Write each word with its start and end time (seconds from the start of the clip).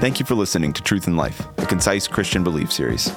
Thank 0.00 0.20
you 0.20 0.26
for 0.26 0.36
listening 0.36 0.72
to 0.74 0.80
Truth 0.80 1.08
in 1.08 1.16
Life, 1.16 1.44
a 1.58 1.66
concise 1.66 2.06
Christian 2.06 2.44
belief 2.44 2.70
series. 2.70 3.10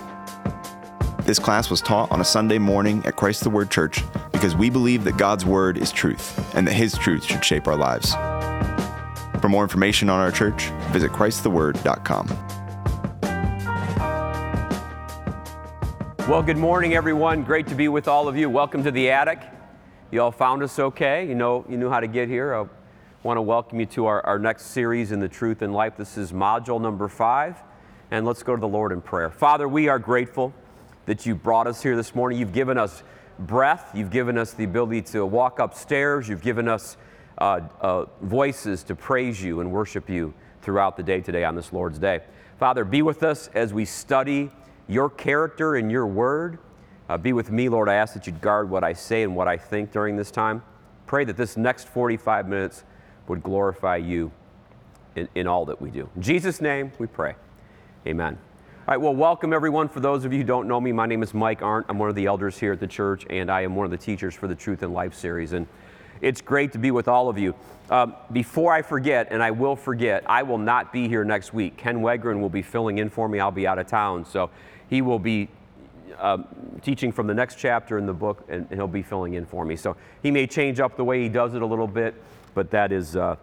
This 1.26 1.38
class 1.38 1.70
was 1.70 1.80
taught 1.80 2.12
on 2.12 2.22
a 2.22 2.26
Sunday 2.26 2.58
morning 2.58 3.06
at 3.06 3.16
Christ 3.16 3.44
the 3.44 3.52
Word 3.52 3.70
Church 3.70 4.02
because 4.32 4.56
we 4.56 4.72
believe 4.72 5.04
that 5.04 5.16
God's 5.16 5.46
Word 5.46 5.78
is 5.78 5.92
truth 5.92 6.56
and 6.56 6.68
that 6.68 6.74
His 6.74 6.98
truth 6.98 7.24
should 7.24 7.46
shape 7.46 7.68
our 7.68 7.76
lives. 7.76 8.16
For 9.42 9.48
more 9.48 9.62
information 9.62 10.10
on 10.10 10.20
our 10.22 10.32
church, 10.32 10.70
visit 10.90 11.12
ChristTheWord.com. 11.12 12.28
Well, 16.28 16.42
good 16.42 16.58
morning, 16.58 16.96
everyone. 16.96 17.44
Great 17.44 17.68
to 17.68 17.76
be 17.76 17.90
with 17.90 18.08
all 18.08 18.28
of 18.28 18.36
you. 18.36 18.50
Welcome 18.50 18.84
to 18.86 18.92
the 18.92 19.12
attic. 19.12 19.40
You 20.10 20.24
all 20.24 20.32
found 20.32 20.64
us 20.64 20.80
okay. 20.80 21.28
You 21.28 21.36
know, 21.36 21.64
you 21.70 21.78
knew 21.78 21.92
how 21.92 22.00
to 22.00 22.08
get 22.08 22.28
here. 22.28 22.56
Uh, 22.56 22.66
Want 23.24 23.38
to 23.38 23.44
welcome 23.44 23.80
you 23.80 23.86
to 23.86 24.08
our, 24.08 24.26
our 24.26 24.40
next 24.40 24.72
series 24.72 25.12
in 25.12 25.20
the 25.20 25.30
Truth 25.30 25.62
in 25.62 25.72
Life. 25.72 25.96
This 25.96 26.18
is 26.18 26.32
module 26.32 26.82
number 26.82 27.08
five. 27.08 27.56
And 28.10 28.26
let's 28.26 28.42
go 28.42 28.56
to 28.56 28.60
the 28.60 28.68
Lord 28.68 28.92
in 28.92 29.00
prayer. 29.00 29.30
Father, 29.30 29.68
we 29.68 29.90
are 29.90 30.00
grateful 30.00 30.52
that 31.06 31.24
you 31.24 31.36
brought 31.36 31.68
us 31.68 31.84
here 31.84 31.96
this 31.96 32.16
morning. 32.16 32.40
You've 32.40 32.52
given 32.52 32.80
us 32.80 33.04
breath, 33.38 33.92
you've 33.94 34.10
given 34.10 34.40
us 34.40 34.54
the 34.54 34.64
ability 34.64 35.04
to 35.04 35.24
walk 35.24 35.60
upstairs, 35.60 36.28
you've 36.28 36.42
given 36.42 36.68
us 36.68 36.98
uh, 37.38 37.62
uh, 37.80 38.06
voices 38.24 38.82
to 38.86 38.96
praise 38.96 39.40
you 39.40 39.60
and 39.60 39.72
worship 39.72 40.10
you 40.10 40.34
throughout 40.64 40.98
the 40.98 41.04
day 41.04 41.22
today 41.22 41.44
on 41.44 41.54
this 41.54 41.72
Lord's 41.72 42.00
Day. 42.00 42.22
Father, 42.58 42.84
be 42.84 43.04
with 43.04 43.22
us 43.22 43.52
as 43.54 43.72
we 43.72 43.86
study 43.86 44.50
your 44.88 45.12
character 45.12 45.76
and 45.76 45.92
your 45.92 46.08
word. 46.08 46.58
Uh, 47.08 47.20
be 47.20 47.34
with 47.34 47.52
me, 47.52 47.70
Lord. 47.70 47.88
I 47.88 47.94
ask 47.94 48.16
that 48.16 48.26
you'd 48.26 48.42
guard 48.42 48.68
what 48.68 48.84
I 48.84 48.94
say 48.94 49.22
and 49.22 49.36
what 49.36 49.48
I 49.48 49.58
think 49.58 49.92
during 49.92 50.16
this 50.16 50.32
time. 50.32 50.64
Pray 51.06 51.24
that 51.26 51.38
this 51.38 51.56
next 51.56 51.88
45 51.88 52.48
minutes 52.48 52.84
would 53.32 53.42
glorify 53.42 53.96
you 53.96 54.30
in, 55.16 55.28
in 55.36 55.48
all 55.48 55.64
that 55.64 55.82
we 55.82 55.90
do. 55.90 56.10
In 56.18 56.22
Jesus' 56.22 56.60
name, 56.60 56.92
we 57.00 57.08
pray. 57.08 57.36
Amen. 58.06 58.38
All 58.80 58.86
right, 58.90 58.98
well, 58.98 59.16
welcome 59.16 59.54
everyone. 59.54 59.88
For 59.88 60.02
those 60.02 60.26
of 60.26 60.34
you 60.34 60.40
who 60.40 60.44
don't 60.44 60.68
know 60.68 60.82
me, 60.82 60.92
my 60.92 61.06
name 61.06 61.24
is 61.24 61.34
Mike 61.34 61.62
Arndt. 61.62 61.86
I'm 61.88 61.98
one 61.98 62.10
of 62.10 62.16
the 62.16 62.26
elders 62.26 62.60
here 62.60 62.74
at 62.74 62.82
the 62.82 62.88
church, 62.88 63.26
and 63.30 63.50
I 63.50 63.62
am 63.62 63.74
one 63.74 63.86
of 63.86 63.92
the 63.92 63.98
teachers 63.98 64.36
for 64.36 64.50
the 64.50 64.56
Truth 64.56 64.84
and 64.84 64.94
Life 64.94 65.14
series. 65.14 65.54
And 65.54 65.66
it's 66.20 66.42
great 66.42 66.74
to 66.74 66.78
be 66.78 66.92
with 66.92 67.08
all 67.08 67.30
of 67.30 67.38
you. 67.38 67.56
Um, 67.90 68.16
before 68.34 68.74
I 68.74 68.82
forget, 68.82 69.30
and 69.32 69.42
I 69.42 69.52
will 69.52 69.78
forget, 69.78 70.26
I 70.30 70.44
will 70.44 70.58
not 70.58 70.92
be 70.92 71.08
here 71.08 71.24
next 71.24 71.54
week. 71.54 71.78
Ken 71.78 72.02
Wegren 72.02 72.42
will 72.42 72.50
be 72.50 72.62
filling 72.62 72.98
in 72.98 73.10
for 73.10 73.30
me. 73.30 73.40
I'll 73.40 73.50
be 73.50 73.66
out 73.66 73.80
of 73.80 73.88
town. 73.88 74.26
So 74.26 74.50
he 74.90 75.02
will 75.02 75.20
be 75.20 75.48
um, 76.20 76.48
teaching 76.82 77.14
from 77.14 77.28
the 77.28 77.34
next 77.34 77.56
chapter 77.56 77.98
in 77.98 78.06
the 78.06 78.14
book, 78.14 78.44
and, 78.50 78.68
and, 78.70 78.78
he'll 78.78 78.88
be 78.88 79.02
filling 79.02 79.36
in 79.36 79.46
for 79.46 79.64
me. 79.64 79.78
So 79.78 79.96
he 80.22 80.32
may 80.32 80.48
change 80.48 80.82
up 80.82 80.98
the 80.98 81.04
way 81.06 81.22
he 81.22 81.30
does 81.30 81.54
it 81.54 81.62
a 81.62 81.66
little 81.66 81.88
bit, 81.88 82.14
but 82.54 82.72
that 82.72 82.92
is, 82.92 83.16
uh, 83.16 83.36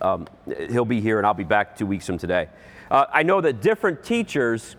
um, 0.00 0.26
he'll 0.70 0.84
be 0.84 1.00
here, 1.00 1.18
and 1.18 1.26
I'll 1.26 1.34
be 1.34 1.44
back 1.44 1.76
two 1.76 1.86
weeks 1.86 2.06
from 2.06 2.18
today. 2.18 2.48
Uh, 2.90 3.06
I 3.12 3.22
know 3.22 3.40
that 3.40 3.60
different 3.60 4.02
teachers 4.02 4.76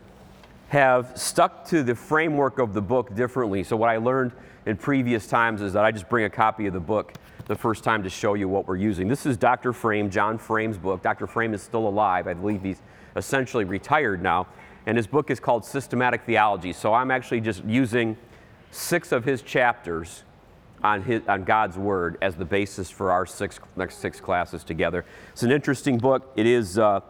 have 0.70 1.12
stuck 1.16 1.66
to 1.66 1.84
the 1.84 1.96
framework 1.96 2.60
of 2.60 2.74
the 2.74 2.82
book 2.82 3.16
differently. 3.16 3.64
So 3.64 3.76
what 3.76 3.90
I 3.90 3.98
learned 3.98 4.32
in 4.66 4.78
previous 4.78 5.28
times 5.28 5.62
is 5.62 5.74
that 5.74 5.84
I 5.84 5.92
just 5.92 6.10
bring 6.10 6.26
a 6.26 6.30
copy 6.30 6.68
of 6.68 6.74
the 6.74 6.80
book 6.80 7.14
the 7.48 7.56
first 7.56 7.84
time 7.84 8.04
to 8.04 8.10
show 8.10 8.36
you 8.36 8.48
what 8.48 8.68
we're 8.68 8.76
using. 8.76 9.08
This 9.08 9.26
is 9.26 9.36
Dr. 9.36 9.74
Frame, 9.74 10.12
John 10.12 10.38
Frame's 10.38 10.78
book. 10.78 11.02
Dr. 11.02 11.26
Frame 11.26 11.56
is 11.56 11.64
still 11.64 11.88
alive. 11.88 12.28
I 12.28 12.34
believe 12.36 12.62
he's 12.62 12.82
essentially 13.16 13.66
retired 13.66 14.22
now 14.22 14.48
and 14.86 14.98
his 14.98 15.08
book 15.08 15.30
is 15.30 15.40
called 15.40 15.66
Systematic 15.66 16.24
Theology. 16.26 16.74
So 16.74 16.94
I'm 16.94 17.12
actually 17.12 17.42
just 17.42 17.64
using 17.64 18.18
six 18.72 19.12
of 19.12 19.24
his 19.24 19.42
chapters 19.42 20.24
on, 20.84 21.04
his, 21.04 21.22
on 21.28 21.44
God's 21.44 21.78
Word 21.78 22.18
as 22.22 22.36
the 22.36 22.46
basis 22.46 22.90
for 22.90 23.12
our 23.12 23.26
six, 23.26 23.60
next 23.76 23.98
six 23.98 24.20
classes 24.20 24.64
together. 24.64 25.06
It's 25.32 25.44
an 25.44 25.52
interesting 25.52 25.98
book. 25.98 26.32
It 26.36 26.46
is, 26.46 26.78
uh, 26.78 27.02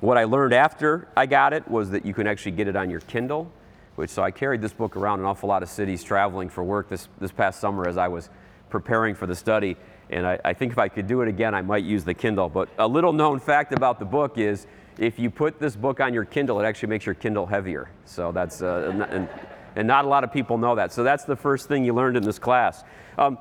what 0.00 0.18
I 0.18 0.24
learned 0.24 0.52
after 0.52 1.08
I 1.16 1.26
got 1.26 1.52
it 1.52 1.66
was 1.68 1.90
that 1.90 2.04
you 2.04 2.12
can 2.12 2.26
actually 2.26 2.52
get 2.52 2.68
it 2.68 2.76
on 2.76 2.90
your 2.90 3.00
Kindle, 3.00 3.50
which, 3.94 4.10
so 4.10 4.22
I 4.22 4.30
carried 4.30 4.60
this 4.60 4.72
book 4.72 4.96
around 4.96 5.20
an 5.20 5.26
awful 5.26 5.48
lot 5.48 5.62
of 5.62 5.68
cities 5.68 6.04
traveling 6.04 6.48
for 6.48 6.62
work 6.62 6.88
this, 6.88 7.08
this 7.18 7.32
past 7.32 7.60
summer 7.60 7.88
as 7.88 7.96
I 7.96 8.08
was 8.08 8.28
preparing 8.68 9.14
for 9.14 9.26
the 9.26 9.34
study. 9.34 9.76
And 10.10 10.26
I, 10.26 10.38
I 10.44 10.52
think 10.52 10.72
if 10.72 10.78
I 10.78 10.88
could 10.88 11.06
do 11.06 11.22
it 11.22 11.28
again, 11.28 11.54
I 11.54 11.62
might 11.62 11.84
use 11.84 12.04
the 12.04 12.14
Kindle. 12.14 12.48
But 12.48 12.68
a 12.78 12.86
little 12.86 13.12
known 13.12 13.40
fact 13.40 13.72
about 13.72 13.98
the 13.98 14.04
book 14.04 14.38
is 14.38 14.66
if 14.98 15.18
you 15.18 15.30
put 15.30 15.58
this 15.58 15.74
book 15.74 16.00
on 16.00 16.14
your 16.14 16.24
Kindle, 16.24 16.60
it 16.60 16.64
actually 16.64 16.90
makes 16.90 17.06
your 17.06 17.14
Kindle 17.14 17.46
heavier. 17.46 17.88
So 18.04 18.32
that's, 18.32 18.62
uh, 18.62 19.06
and, 19.10 19.28
and, 19.76 19.86
not 19.86 20.04
a 20.04 20.08
lot 20.08 20.24
of 20.24 20.32
people 20.32 20.58
know 20.58 20.74
that. 20.74 20.92
So 20.92 21.04
that's 21.04 21.24
the 21.24 21.36
first 21.36 21.68
thing 21.68 21.84
you 21.84 21.94
learned 21.94 22.16
in 22.16 22.22
this 22.22 22.38
class. 22.38 22.82
Um, 23.18 23.38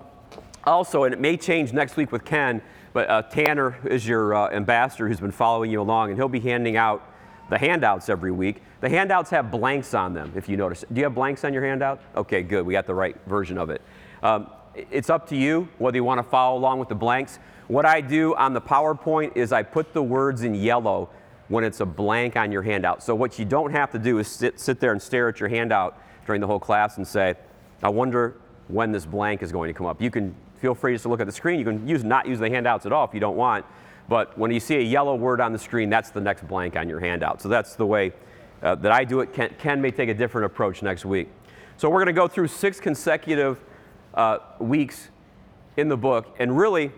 also, 0.63 1.03
and 1.03 1.13
it 1.13 1.19
may 1.19 1.38
change 1.38 1.73
next 1.73 1.96
week 1.96 2.12
with 2.12 2.25
Ken, 2.25 2.62
but 2.94 3.09
uh, 3.09 3.22
Tanner 3.23 3.78
is 3.85 4.07
your 4.07 4.34
uh, 4.34 4.50
ambassador 4.50 5.07
who's 5.07 5.19
been 5.19 5.31
following 5.31 5.72
you 5.72 5.81
along, 5.81 6.09
and 6.09 6.18
he'll 6.18 6.28
be 6.28 6.40
handing 6.40 6.78
out 6.78 7.03
the 7.50 7.57
handouts 7.57 8.09
every 8.09 8.31
week. 8.31 8.62
The 8.81 8.90
handouts 8.90 9.29
have 9.29 9.51
blanks 9.51 9.94
on 9.94 10.13
them, 10.13 10.34
if 10.35 10.50
you 10.50 10.57
notice. 10.57 10.84
Do 10.91 11.00
you 11.00 11.03
have 11.03 11.16
blanks 11.16 11.44
on 11.44 11.53
your 11.53 11.63
handout? 11.63 12.01
Okay, 12.16 12.41
good. 12.41 12.66
We 12.66 12.73
got 12.73 12.88
the 12.88 12.96
right 12.96 13.16
version 13.28 13.57
of 13.57 13.69
it. 13.69 13.81
Um, 14.23 14.50
it's 14.91 15.09
up 15.09 15.28
to 15.29 15.35
you 15.35 15.69
whether 15.78 15.97
you 15.97 16.03
want 16.03 16.19
to 16.19 16.23
follow 16.23 16.57
along 16.57 16.79
with 16.79 16.90
the 16.90 16.96
blanks. 16.96 17.40
What 17.67 17.85
I 17.85 18.02
do 18.02 18.35
on 18.35 18.53
the 18.53 18.62
PowerPoint 18.62 19.38
is 19.38 19.52
I 19.52 19.63
put 19.63 19.94
the 19.94 20.03
words 20.03 20.44
in 20.44 20.53
yellow 20.53 21.09
when 21.47 21.63
it's 21.63 21.79
a 21.79 21.85
blank 21.85 22.35
on 22.35 22.52
your 22.52 22.62
handout. 22.62 23.03
So 23.03 23.13
what 23.16 23.38
you 23.38 23.46
don't 23.46 23.72
have 23.72 23.91
to 23.91 24.00
do 24.00 24.19
is 24.19 24.28
sit, 24.28 24.59
sit 24.59 24.79
there 24.79 24.91
and 24.91 25.02
stare 25.02 25.29
at 25.29 25.40
your 25.40 25.50
handout 25.50 26.00
during 26.25 26.41
the 26.41 26.47
whole 26.47 26.59
class 26.59 26.97
and 26.97 27.08
say, 27.08 27.36
I 27.84 27.90
wonder 27.90 28.38
when 28.68 28.91
this 28.91 29.06
blank 29.06 29.44
is 29.44 29.52
going 29.52 29.69
to 29.69 29.78
come 29.78 29.86
up. 29.86 30.02
You 30.02 30.09
can 30.09 30.36
feel 30.58 30.74
free 30.74 30.94
just 30.94 31.03
to 31.03 31.09
look 31.09 31.19
at 31.19 31.28
the 31.28 31.31
screen. 31.31 31.59
You 31.59 31.66
can 31.66 31.88
use 31.88 32.03
not 32.03 32.25
use 32.25 32.40
the 32.40 32.50
handouts 32.50 32.86
at 32.86 32.91
all 32.91 33.06
if 33.06 33.13
you 33.13 33.19
don't 33.19 33.36
want. 33.36 33.66
But 34.08 34.38
when 34.38 34.52
you 34.52 34.59
see 34.59 34.75
a 34.75 34.81
yellow 34.81 35.16
word 35.16 35.41
on 35.41 35.52
the 35.52 35.59
screen, 35.59 35.90
that's 35.90 36.12
the 36.12 36.22
next 36.22 36.47
blank 36.47 36.75
on 36.75 36.88
your 36.88 37.00
handout. 37.00 37.41
So 37.41 37.50
that's 37.50 37.75
the 37.75 37.85
way 37.85 38.14
uh, 38.62 38.75
that 38.75 38.91
I 38.91 39.03
do 39.03 39.22
it. 39.22 39.34
Ken, 39.34 39.53
Ken, 39.58 39.81
may 39.81 39.91
take 39.91 40.09
a 40.09 40.14
different 40.14 40.46
approach 40.46 40.81
next 40.81 41.06
week. 41.06 41.30
So 41.78 41.90
we're 41.90 42.00
going 42.00 42.08
to 42.08 42.14
go 42.14 42.28
through 42.28 42.47
six 42.47 42.80
consecutive 42.80 43.64
uh, 44.14 44.40
weeks 44.59 45.09
in 45.78 45.90
the 45.90 45.97
book. 45.97 46.35
And 46.40 46.58
really, 46.58 46.91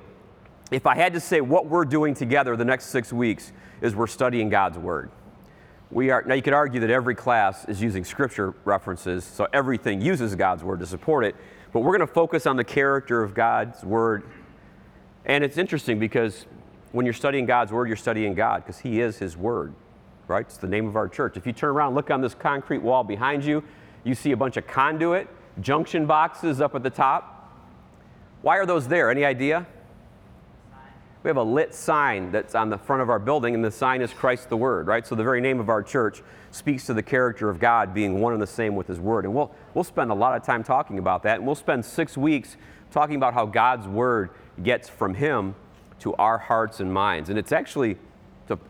if 0.72 0.86
I 0.86 0.96
had 0.96 1.14
to 1.14 1.20
say 1.20 1.42
what 1.42 1.68
we're 1.68 1.86
doing 1.86 2.14
together 2.14 2.56
the 2.56 2.66
next 2.66 2.88
six 2.88 3.12
weeks, 3.14 3.54
is 3.82 3.96
we're 3.96 4.08
studying 4.08 4.50
God's 4.50 4.78
Word. 4.78 5.12
We 5.90 6.10
are, 6.10 6.22
now, 6.24 6.34
you 6.34 6.42
could 6.42 6.54
argue 6.54 6.82
that 6.82 6.90
every 6.90 7.16
class 7.16 7.64
is 7.66 7.82
using 7.82 8.04
scripture 8.04 8.54
references, 8.66 9.24
so 9.24 9.48
everything 9.54 10.02
uses 10.02 10.36
God's 10.36 10.64
Word 10.64 10.80
to 10.82 10.86
support 10.86 11.24
it, 11.24 11.36
but 11.72 11.80
we're 11.80 11.96
going 11.98 12.08
to 12.08 12.14
focus 12.14 12.46
on 12.46 12.58
the 12.58 12.64
character 12.64 13.24
of 13.24 13.34
God's 13.34 13.84
Word. 13.84 14.24
And 15.26 15.46
it's 15.46 15.58
interesting 15.58 15.98
because 15.98 16.46
when 16.92 17.06
you're 17.06 17.14
studying 17.14 17.46
God's 17.46 17.72
Word, 17.72 17.88
you're 17.88 17.96
studying 17.96 18.34
God 18.34 18.66
because 18.66 18.80
He 18.80 19.00
is 19.00 19.18
His 19.18 19.38
Word, 19.38 19.74
right? 20.28 20.46
It's 20.46 20.58
the 20.58 20.68
name 20.68 20.88
of 20.88 20.98
our 20.98 21.08
church. 21.08 21.38
If 21.38 21.48
you 21.48 21.54
turn 21.54 21.70
around, 21.70 21.96
look 21.96 22.12
on 22.12 22.20
this 22.20 22.36
concrete 22.36 22.80
wall 22.80 23.06
behind 23.06 23.46
you, 23.46 23.64
you 24.04 24.14
see 24.14 24.34
a 24.34 24.38
bunch 24.38 24.58
of 24.58 24.68
conduit, 24.68 25.30
junction 25.62 26.06
boxes 26.06 26.60
up 26.60 26.76
at 26.76 26.84
the 26.84 26.90
top. 26.90 27.54
Why 28.42 28.58
are 28.58 28.66
those 28.66 28.90
there? 28.90 29.10
Any 29.10 29.24
idea? 29.24 29.66
We 31.28 31.30
have 31.30 31.36
a 31.36 31.44
lit 31.44 31.76
sign 31.76 32.32
that's 32.32 32.56
on 32.56 32.70
the 32.70 32.78
front 32.78 33.02
of 33.02 33.10
our 33.10 33.20
building, 33.20 33.54
and 33.54 33.62
the 33.62 33.70
sign 33.70 34.02
is 34.02 34.14
Christ 34.14 34.48
the 34.48 34.56
Word, 34.56 34.88
right? 34.88 35.06
So 35.06 35.14
the 35.14 35.26
very 35.26 35.42
name 35.42 35.60
of 35.60 35.68
our 35.68 35.84
church 35.84 36.24
speaks 36.52 36.86
to 36.86 36.94
the 36.94 37.04
character 37.04 37.50
of 37.50 37.60
God 37.60 37.94
being 37.94 38.22
one 38.22 38.32
and 38.32 38.42
the 38.42 38.48
same 38.48 38.78
with 38.78 38.88
His 38.88 38.98
Word. 38.98 39.26
And 39.26 39.36
we'll, 39.36 39.54
we'll 39.74 39.84
spend 39.84 40.10
a 40.10 40.14
lot 40.14 40.38
of 40.38 40.44
time 40.44 40.64
talking 40.64 41.00
about 41.00 41.24
that, 41.24 41.40
and 41.40 41.46
we'll 41.46 41.54
spend 41.54 41.84
six 41.84 42.16
weeks 42.18 42.56
talking 42.92 43.18
about 43.18 43.34
how 43.34 43.46
God's 43.46 43.90
Word 43.90 44.30
gets 44.64 44.88
from 44.88 45.16
Him 45.16 45.54
to 46.00 46.16
our 46.16 46.38
hearts 46.38 46.80
and 46.80 46.94
minds. 46.94 47.30
And 47.30 47.38
it's 47.38 47.52
actually, 47.52 47.98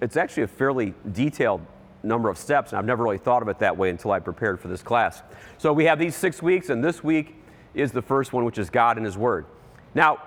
it's 0.01 0.17
actually 0.17 0.41
a 0.41 0.47
fairly 0.47 0.96
detailed 1.12 1.62
number 2.01 2.28
of 2.28 2.40
steps, 2.40 2.72
and 2.72 2.79
I've 2.79 2.85
never 2.85 3.03
really 3.03 3.19
thought 3.19 3.44
of 3.44 3.50
it 3.50 3.59
that 3.59 3.78
way 3.78 3.91
until 3.91 4.13
I 4.13 4.19
prepared 4.19 4.59
for 4.59 4.67
this 4.67 4.81
class. 4.81 5.22
So 5.59 5.73
we 5.73 5.85
have 5.85 6.00
these 6.00 6.16
six 6.16 6.41
weeks, 6.41 6.72
and 6.72 6.84
this 6.84 7.03
week 7.03 7.35
is 7.75 7.91
the 7.91 8.01
first 8.01 8.34
one, 8.34 8.46
which 8.46 8.57
is 8.57 8.72
God 8.72 8.97
and 8.97 9.06
His 9.06 9.16
Word. 9.16 9.46
Now, 9.94 10.23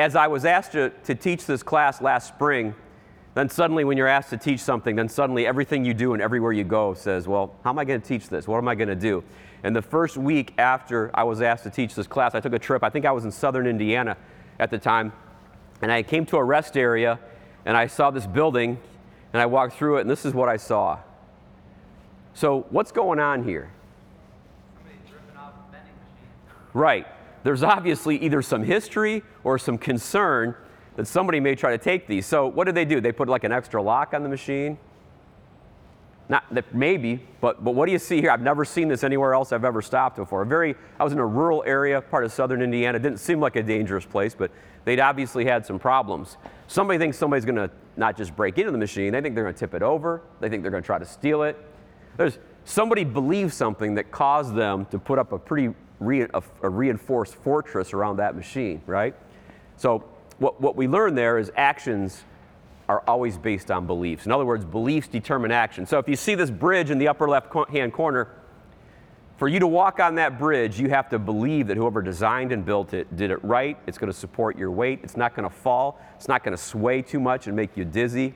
as 0.00 0.16
I 0.16 0.28
was 0.28 0.46
asked 0.46 0.72
to, 0.72 0.90
to 1.04 1.14
teach 1.14 1.44
this 1.44 1.62
class 1.62 2.00
last 2.00 2.28
spring, 2.28 2.74
then 3.34 3.50
suddenly 3.50 3.84
when 3.84 3.98
you're 3.98 4.08
asked 4.08 4.30
to 4.30 4.38
teach 4.38 4.60
something, 4.60 4.96
then 4.96 5.10
suddenly 5.10 5.46
everything 5.46 5.84
you 5.84 5.92
do 5.92 6.14
and 6.14 6.22
everywhere 6.22 6.52
you 6.52 6.64
go 6.64 6.94
says, 6.94 7.28
well, 7.28 7.54
how 7.62 7.70
am 7.70 7.78
I 7.78 7.84
going 7.84 8.00
to 8.00 8.06
teach 8.06 8.30
this? 8.30 8.48
What 8.48 8.56
am 8.56 8.66
I 8.66 8.74
going 8.74 8.88
to 8.88 8.96
do? 8.96 9.22
And 9.62 9.76
the 9.76 9.82
first 9.82 10.16
week 10.16 10.54
after 10.56 11.10
I 11.12 11.24
was 11.24 11.42
asked 11.42 11.64
to 11.64 11.70
teach 11.70 11.94
this 11.94 12.06
class, 12.06 12.34
I 12.34 12.40
took 12.40 12.54
a 12.54 12.58
trip. 12.58 12.82
I 12.82 12.88
think 12.88 13.04
I 13.04 13.12
was 13.12 13.26
in 13.26 13.30
southern 13.30 13.66
Indiana 13.66 14.16
at 14.58 14.70
the 14.70 14.78
time. 14.78 15.12
And 15.82 15.92
I 15.92 16.02
came 16.02 16.24
to 16.26 16.38
a 16.38 16.44
rest 16.44 16.78
area 16.78 17.20
and 17.66 17.76
I 17.76 17.86
saw 17.86 18.10
this 18.10 18.26
building 18.26 18.78
and 19.34 19.42
I 19.42 19.46
walked 19.46 19.74
through 19.74 19.98
it 19.98 20.00
and 20.00 20.10
this 20.10 20.24
is 20.24 20.32
what 20.32 20.48
I 20.48 20.56
saw. 20.56 20.98
So, 22.32 22.66
what's 22.70 22.90
going 22.90 23.18
on 23.18 23.44
here? 23.44 23.70
Right 26.72 27.06
there's 27.42 27.62
obviously 27.62 28.16
either 28.18 28.42
some 28.42 28.62
history 28.62 29.22
or 29.44 29.58
some 29.58 29.78
concern 29.78 30.54
that 30.96 31.06
somebody 31.06 31.40
may 31.40 31.54
try 31.54 31.70
to 31.70 31.78
take 31.78 32.06
these. 32.06 32.26
So 32.26 32.46
what 32.46 32.64
did 32.64 32.74
they 32.74 32.84
do? 32.84 33.00
They 33.00 33.12
put 33.12 33.28
like 33.28 33.44
an 33.44 33.52
extra 33.52 33.82
lock 33.82 34.12
on 34.12 34.22
the 34.22 34.28
machine? 34.28 34.78
Not 36.28 36.44
that 36.54 36.72
maybe, 36.72 37.26
but, 37.40 37.64
but 37.64 37.74
what 37.74 37.86
do 37.86 37.92
you 37.92 37.98
see 37.98 38.20
here? 38.20 38.30
I've 38.30 38.40
never 38.40 38.64
seen 38.64 38.86
this 38.86 39.02
anywhere 39.02 39.34
else 39.34 39.50
I've 39.50 39.64
ever 39.64 39.82
stopped 39.82 40.14
before. 40.16 40.42
A 40.42 40.46
very, 40.46 40.76
I 40.98 41.02
was 41.02 41.12
in 41.12 41.18
a 41.18 41.26
rural 41.26 41.64
area, 41.66 42.00
part 42.00 42.24
of 42.24 42.32
southern 42.32 42.62
Indiana. 42.62 42.96
It 42.96 43.02
didn't 43.02 43.18
seem 43.18 43.40
like 43.40 43.56
a 43.56 43.62
dangerous 43.64 44.04
place, 44.04 44.32
but 44.32 44.52
they'd 44.84 45.00
obviously 45.00 45.44
had 45.44 45.66
some 45.66 45.80
problems. 45.80 46.36
Somebody 46.68 47.00
thinks 47.00 47.18
somebody's 47.18 47.44
going 47.44 47.56
to 47.56 47.68
not 47.96 48.16
just 48.16 48.36
break 48.36 48.58
into 48.58 48.70
the 48.70 48.78
machine, 48.78 49.12
they 49.12 49.20
think 49.20 49.34
they're 49.34 49.42
going 49.42 49.54
to 49.54 49.58
tip 49.58 49.74
it 49.74 49.82
over, 49.82 50.22
they 50.38 50.48
think 50.48 50.62
they're 50.62 50.70
going 50.70 50.84
to 50.84 50.86
try 50.86 51.00
to 51.00 51.04
steal 51.04 51.42
it. 51.42 51.58
There's 52.16 52.38
somebody 52.64 53.02
believes 53.02 53.54
something 53.54 53.96
that 53.96 54.12
caused 54.12 54.54
them 54.54 54.84
to 54.86 55.00
put 55.00 55.18
up 55.18 55.32
a 55.32 55.38
pretty 55.38 55.74
re, 56.00 56.22
a, 56.22 56.42
a 56.62 56.68
reinforced 56.68 57.36
fortress 57.36 57.92
around 57.92 58.16
that 58.16 58.34
machine, 58.34 58.82
right? 58.86 59.14
So 59.76 60.04
what, 60.38 60.60
what 60.60 60.74
we 60.74 60.88
learn 60.88 61.14
there 61.14 61.38
is 61.38 61.52
actions 61.56 62.24
are 62.88 63.04
always 63.06 63.38
based 63.38 63.70
on 63.70 63.86
beliefs. 63.86 64.26
In 64.26 64.32
other 64.32 64.44
words, 64.44 64.64
beliefs 64.64 65.06
determine 65.06 65.52
action. 65.52 65.86
So 65.86 65.98
if 65.98 66.08
you 66.08 66.16
see 66.16 66.34
this 66.34 66.50
bridge 66.50 66.90
in 66.90 66.98
the 66.98 67.06
upper 67.06 67.28
left 67.28 67.54
hand 67.70 67.92
corner, 67.92 68.28
for 69.36 69.48
you 69.48 69.58
to 69.60 69.66
walk 69.66 70.00
on 70.00 70.16
that 70.16 70.38
bridge, 70.38 70.78
you 70.78 70.90
have 70.90 71.08
to 71.10 71.18
believe 71.18 71.68
that 71.68 71.76
whoever 71.78 72.02
designed 72.02 72.52
and 72.52 72.62
built 72.62 72.92
it 72.92 73.16
did 73.16 73.30
it 73.30 73.42
right. 73.42 73.78
It's 73.86 73.96
going 73.96 74.12
to 74.12 74.18
support 74.18 74.58
your 74.58 74.70
weight. 74.70 75.00
It's 75.02 75.16
not 75.16 75.34
going 75.34 75.48
to 75.48 75.54
fall. 75.54 75.98
It's 76.16 76.28
not 76.28 76.44
going 76.44 76.54
to 76.54 76.62
sway 76.62 77.00
too 77.00 77.20
much 77.20 77.46
and 77.46 77.56
make 77.56 77.74
you 77.74 77.86
dizzy. 77.86 78.34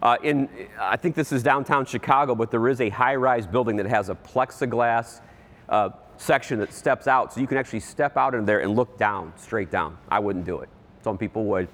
Uh, 0.00 0.16
in, 0.22 0.48
I 0.80 0.96
think 0.96 1.14
this 1.14 1.30
is 1.30 1.42
downtown 1.42 1.84
Chicago, 1.84 2.34
but 2.34 2.50
there 2.50 2.68
is 2.68 2.80
a 2.80 2.88
high 2.88 3.16
rise 3.16 3.46
building 3.46 3.76
that 3.76 3.86
has 3.86 4.08
a 4.08 4.14
plexiglass 4.14 5.20
uh, 5.68 5.90
section 6.22 6.58
that 6.60 6.72
steps 6.72 7.06
out. 7.06 7.32
So 7.32 7.40
you 7.40 7.46
can 7.46 7.58
actually 7.58 7.80
step 7.80 8.16
out 8.16 8.34
in 8.34 8.44
there 8.44 8.60
and 8.60 8.76
look 8.76 8.96
down, 8.96 9.32
straight 9.36 9.70
down. 9.70 9.98
I 10.08 10.20
wouldn't 10.20 10.44
do 10.44 10.60
it. 10.60 10.68
Some 11.02 11.18
people 11.18 11.44
would. 11.46 11.68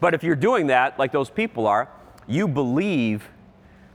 But 0.00 0.14
if 0.14 0.22
you're 0.22 0.36
doing 0.36 0.66
that, 0.68 0.98
like 0.98 1.12
those 1.12 1.30
people 1.30 1.66
are, 1.66 1.88
you 2.26 2.46
believe 2.46 3.28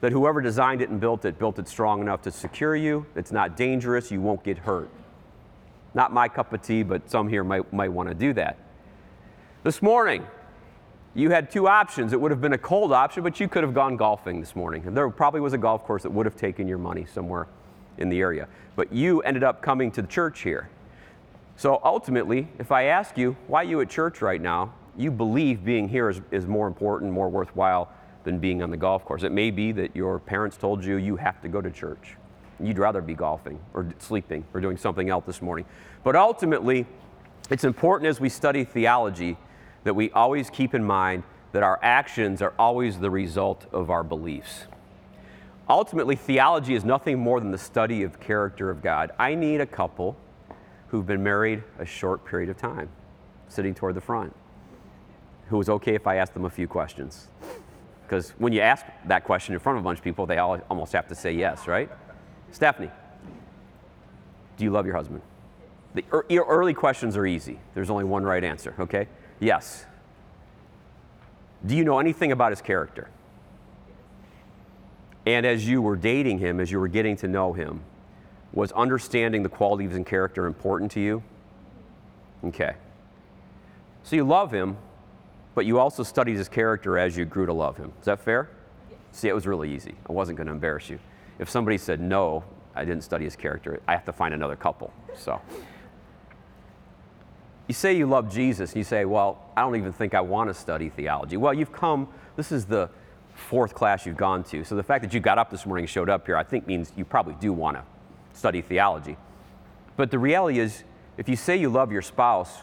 that 0.02 0.12
whoever 0.12 0.42
designed 0.42 0.82
it 0.82 0.90
and 0.90 1.00
built 1.00 1.26
it 1.26 1.38
built 1.38 1.60
it 1.60 1.68
strong 1.68 2.02
enough 2.02 2.22
to 2.24 2.32
secure 2.32 2.76
you. 2.76 3.06
It's 3.16 3.32
not 3.32 3.56
dangerous. 3.56 4.12
You 4.12 4.22
won't 4.22 4.44
get 4.44 4.58
hurt. 4.58 4.90
Not 5.94 6.14
my 6.14 6.28
cup 6.28 6.54
of 6.54 6.62
tea, 6.62 6.84
but 6.84 7.10
some 7.10 7.28
here 7.28 7.44
might, 7.44 7.72
might 7.74 7.92
want 7.92 8.10
to 8.10 8.16
do 8.16 8.34
that. 8.34 8.58
This 9.64 9.82
morning, 9.82 10.26
you 11.14 11.32
had 11.32 11.52
two 11.52 11.68
options. 11.68 12.14
It 12.14 12.22
would 12.22 12.32
have 12.32 12.40
been 12.40 12.54
a 12.54 12.58
cold 12.58 12.94
option, 12.94 13.24
but 13.24 13.40
you 13.40 13.48
could 13.48 13.64
have 13.64 13.74
gone 13.74 13.98
golfing 13.98 14.40
this 14.40 14.56
morning. 14.56 14.86
And 14.88 14.96
there 14.96 15.10
probably 15.10 15.42
was 15.42 15.54
a 15.54 15.58
golf 15.58 15.84
course 15.84 16.04
that 16.04 16.12
would 16.12 16.26
have 16.26 16.36
taken 16.36 16.68
your 16.68 16.78
money 16.78 17.06
somewhere 17.06 17.48
in 18.00 18.10
the 18.10 18.19
area. 18.19 18.48
But 18.75 18.92
you 18.92 19.22
ended 19.22 19.44
up 19.44 19.62
coming 19.62 19.92
to 19.92 20.01
the 20.01 20.07
church 20.07 20.42
here. 20.42 20.69
So 21.56 21.80
ultimately, 21.84 22.48
if 22.57 22.72
I 22.72 22.86
ask 22.86 23.18
you, 23.18 23.36
why 23.48 23.63
you 23.63 23.81
at 23.81 23.90
church 23.90 24.22
right 24.22 24.42
now? 24.42 24.74
You 24.98 25.12
believe 25.12 25.63
being 25.63 25.88
here 25.88 26.10
is, 26.10 26.22
is 26.31 26.48
more 26.48 26.68
important, 26.68 27.12
more 27.12 27.30
worthwhile 27.30 27.92
than 28.24 28.40
being 28.40 28.63
on 28.63 28.72
the 28.72 28.78
golf 28.78 29.06
course. 29.06 29.24
It 29.24 29.31
may 29.31 29.51
be 29.51 29.72
that 29.74 29.96
your 29.96 30.19
parents 30.19 30.57
told 30.57 30.84
you 30.84 30.96
you 30.96 31.16
have 31.18 31.42
to 31.42 31.48
go 31.48 31.62
to 31.62 31.69
church. 31.69 32.16
You'd 32.60 32.80
rather 32.80 33.01
be 33.01 33.13
golfing 33.13 33.60
or 33.74 33.88
sleeping 34.00 34.44
or 34.54 34.62
doing 34.62 34.78
something 34.78 35.10
else 35.10 35.25
this 35.25 35.42
morning. 35.42 35.66
But 36.04 36.16
ultimately, 36.16 36.86
it's 37.50 37.63
important 37.63 38.10
as 38.10 38.19
we 38.19 38.30
study 38.30 38.63
theology 38.63 39.38
that 39.84 39.94
we 39.94 40.12
always 40.12 40.50
keep 40.50 40.74
in 40.74 40.84
mind 40.84 41.24
that 41.52 41.63
our 41.63 41.80
actions 41.81 42.42
are 42.42 42.54
always 42.60 43.00
the 43.00 43.10
result 43.10 43.66
of 43.72 43.90
our 43.90 44.04
beliefs. 44.04 44.66
Ultimately, 45.69 46.16
theology 46.16 46.74
is 46.74 46.83
nothing 46.83 47.19
more 47.19 47.39
than 47.39 47.51
the 47.51 47.57
study 47.57 48.01
of 48.01 48.19
character 48.19 48.71
of 48.71 48.81
God. 48.81 49.12
I 49.19 49.36
need 49.36 49.62
a 49.62 49.68
couple 49.68 50.18
who've 50.88 51.06
been 51.06 51.21
married 51.21 51.63
a 51.77 51.86
short 51.86 52.25
period 52.25 52.50
of 52.50 52.57
time, 52.57 52.89
sitting 53.48 53.75
toward 53.75 53.94
the 53.94 54.01
front, 54.01 54.36
who 55.50 55.62
is 55.62 55.69
okay 55.69 55.94
if 55.94 56.07
I 56.07 56.16
ask 56.16 56.33
them 56.33 56.45
a 56.45 56.50
few 56.50 56.68
questions. 56.68 57.27
Because 58.01 58.31
when 58.39 58.51
you 58.51 58.62
ask 58.62 58.83
that 59.06 59.24
question 59.24 59.54
in 59.54 59.60
front 59.60 59.77
of 59.77 59.83
a 59.83 59.86
bunch 59.86 60.00
of 60.00 60.04
people, 60.04 60.25
they 60.25 60.39
all 60.39 60.60
almost 60.71 60.94
have 60.94 61.07
to 61.10 61.16
say 61.16 61.31
yes, 61.31 61.68
right? 61.68 61.92
Stephanie, 62.51 62.89
do 64.57 64.63
you 64.63 64.71
love 64.71 64.88
your 64.88 64.95
husband? 64.95 65.21
The 65.94 66.04
early 66.12 66.74
questions 66.74 67.16
are 67.16 67.27
easy. 67.27 67.60
There's 67.75 67.92
only 67.92 68.06
one 68.06 68.24
right 68.24 68.44
answer, 68.44 68.74
okay? 68.80 69.07
Yes. 69.39 69.86
Do 71.63 71.75
you 71.75 71.83
know 71.83 72.00
anything 72.00 72.31
about 72.31 72.51
his 72.51 72.62
character? 72.62 73.10
And 75.25 75.45
as 75.45 75.68
you 75.68 75.81
were 75.81 75.95
dating 75.95 76.39
him, 76.39 76.60
as 76.60 76.71
you 76.71 76.80
were 76.80 76.88
getting 76.88 77.16
to 77.18 77.27
know 77.27 77.54
him, 77.54 77.81
was 78.54 78.71
understanding 78.71 79.44
the 79.44 79.50
qualities 79.50 79.95
and 79.95 80.06
character 80.06 80.45
important 80.45 80.92
to 80.92 81.00
you? 81.00 81.24
Okay. 82.45 82.74
So 84.04 84.16
you 84.16 84.24
love 84.24 84.51
him, 84.51 84.77
but 85.54 85.66
you 85.66 85.77
also 85.77 86.04
studied 86.04 86.36
his 86.36 86.50
character 86.50 86.98
as 86.98 87.16
you 87.16 87.25
grew 87.25 87.45
to 87.45 87.54
love 87.54 87.77
him. 87.77 87.92
Is 88.00 88.06
that 88.06 88.19
fair? 88.19 88.50
See, 89.12 89.27
it 89.27 89.33
was 89.33 89.45
really 89.45 89.74
easy. 89.74 89.94
I 90.07 90.13
wasn't 90.13 90.38
going 90.38 90.48
to 90.48 90.54
embarrass 90.54 90.89
you. 90.89 91.00
If 91.38 91.50
somebody 91.50 91.77
said, 91.77 92.00
no, 92.00 92.44
I 92.75 92.86
didn't 92.86 93.04
study 93.04 93.25
his 93.25 93.36
character, 93.36 93.81
I 93.88 93.94
have 93.94 94.06
to 94.06 94.13
find 94.13 94.33
another 94.33 94.56
couple. 94.56 94.94
So. 95.16 95.42
You 97.68 97.74
say 97.74 97.95
you 97.95 98.07
love 98.07 98.33
Jesus, 98.33 98.71
and 98.71 98.77
you 98.77 98.83
say, 98.83 99.06
well, 99.06 99.44
I 99.56 99.62
don't 99.62 99.75
even 99.75 99.94
think 99.94 100.16
I 100.16 100.21
want 100.21 100.50
to 100.50 100.56
study 100.56 100.89
theology. 100.89 101.38
Well, 101.38 101.54
you've 101.54 101.71
come, 101.71 102.07
this 102.36 102.51
is 102.51 102.66
the 102.66 102.89
fourth 103.40 103.74
class 103.74 104.06
you've 104.06 104.18
gone 104.18 104.44
to. 104.46 104.64
So 104.64 104.76
the 104.76 104.84
fact 104.84 105.04
that 105.04 105.14
you 105.14 105.20
got 105.20 105.38
up 105.38 105.50
this 105.50 105.66
morning 105.66 105.84
and 105.84 105.90
showed 105.90 106.10
up 106.10 106.26
here, 106.26 106.38
I 106.38 106.44
think 106.44 106.68
means 106.68 106.92
you 106.96 107.06
probably 107.06 107.36
do 107.40 107.54
want 107.54 107.78
to 107.78 107.84
study 108.38 108.62
theology. 108.62 109.18
But 109.98 110.12
the 110.12 110.20
reality 110.20 110.60
is, 110.60 110.84
if 111.18 111.28
you 111.28 111.36
say 111.36 111.58
you 111.58 111.70
love 111.70 111.92
your 111.92 112.02
spouse, 112.02 112.60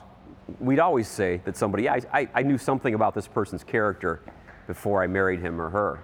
we'd 0.60 0.78
always 0.78 1.08
say 1.08 1.40
that 1.44 1.56
somebody, 1.56 1.88
I, 1.88 2.00
I, 2.12 2.28
I 2.34 2.42
knew 2.42 2.58
something 2.58 2.94
about 2.94 3.14
this 3.14 3.26
person's 3.26 3.64
character 3.64 4.20
before 4.66 5.02
I 5.02 5.06
married 5.06 5.40
him 5.40 5.60
or 5.60 5.70
her. 5.70 6.00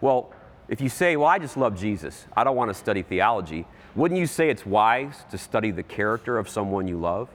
Well, 0.00 0.32
if 0.68 0.80
you 0.80 0.88
say, 0.88 1.16
well, 1.16 1.28
I 1.28 1.38
just 1.38 1.56
love 1.56 1.78
Jesus, 1.78 2.26
I 2.36 2.44
don't 2.44 2.56
want 2.56 2.70
to 2.70 2.74
study 2.74 3.02
theology, 3.02 3.66
wouldn't 3.94 4.20
you 4.20 4.26
say 4.26 4.50
it's 4.50 4.66
wise 4.66 5.24
to 5.30 5.38
study 5.38 5.70
the 5.70 5.82
character 5.82 6.38
of 6.38 6.48
someone 6.48 6.88
you 6.88 6.98
love? 6.98 7.28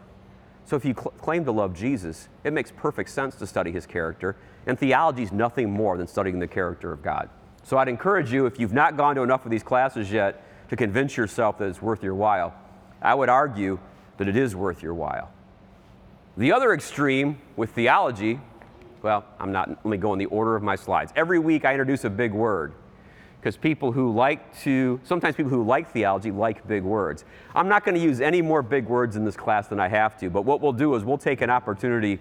So 0.65 0.75
if 0.75 0.85
you 0.85 0.93
cl- 0.93 1.13
claim 1.17 1.45
to 1.45 1.51
love 1.51 1.73
Jesus, 1.73 2.29
it 2.43 2.53
makes 2.53 2.71
perfect 2.71 3.09
sense 3.09 3.35
to 3.35 3.47
study 3.47 3.71
his 3.71 3.85
character 3.85 4.35
and 4.67 4.77
theology 4.77 5.23
is 5.23 5.31
nothing 5.31 5.71
more 5.71 5.97
than 5.97 6.07
studying 6.07 6.39
the 6.39 6.47
character 6.47 6.91
of 6.91 7.01
God. 7.01 7.29
So 7.63 7.77
I'd 7.77 7.87
encourage 7.87 8.31
you, 8.31 8.45
if 8.45 8.59
you've 8.59 8.73
not 8.73 8.97
gone 8.97 9.15
to 9.15 9.21
enough 9.21 9.45
of 9.45 9.51
these 9.51 9.63
classes 9.63 10.11
yet, 10.11 10.43
to 10.69 10.75
convince 10.75 11.17
yourself 11.17 11.57
that 11.57 11.67
it's 11.67 11.81
worth 11.81 12.03
your 12.03 12.15
while. 12.15 12.53
I 13.01 13.13
would 13.13 13.29
argue 13.29 13.79
that 14.17 14.27
it 14.27 14.35
is 14.35 14.55
worth 14.55 14.81
your 14.81 14.93
while. 14.93 15.31
The 16.37 16.53
other 16.53 16.73
extreme 16.73 17.41
with 17.57 17.71
theology, 17.71 18.39
well, 19.01 19.25
I'm 19.39 19.51
not, 19.51 19.69
let 19.69 19.85
me 19.85 19.97
go 19.97 20.13
in 20.13 20.19
the 20.19 20.27
order 20.27 20.55
of 20.55 20.63
my 20.63 20.75
slides. 20.75 21.11
Every 21.15 21.39
week 21.39 21.65
I 21.65 21.71
introduce 21.71 22.05
a 22.05 22.09
big 22.09 22.31
word 22.31 22.73
because 23.39 23.57
people 23.57 23.91
who 23.91 24.13
like 24.13 24.57
to, 24.61 24.99
sometimes 25.03 25.35
people 25.35 25.49
who 25.49 25.63
like 25.63 25.91
theology 25.91 26.31
like 26.31 26.65
big 26.67 26.83
words. 26.83 27.25
I'm 27.55 27.67
not 27.67 27.83
going 27.83 27.95
to 27.95 28.01
use 28.01 28.21
any 28.21 28.41
more 28.41 28.61
big 28.61 28.87
words 28.87 29.15
in 29.15 29.25
this 29.25 29.35
class 29.35 29.67
than 29.67 29.79
I 29.79 29.87
have 29.87 30.17
to, 30.19 30.29
but 30.29 30.43
what 30.43 30.61
we'll 30.61 30.71
do 30.71 30.95
is 30.95 31.03
we'll 31.03 31.17
take 31.17 31.41
an 31.41 31.49
opportunity 31.49 32.19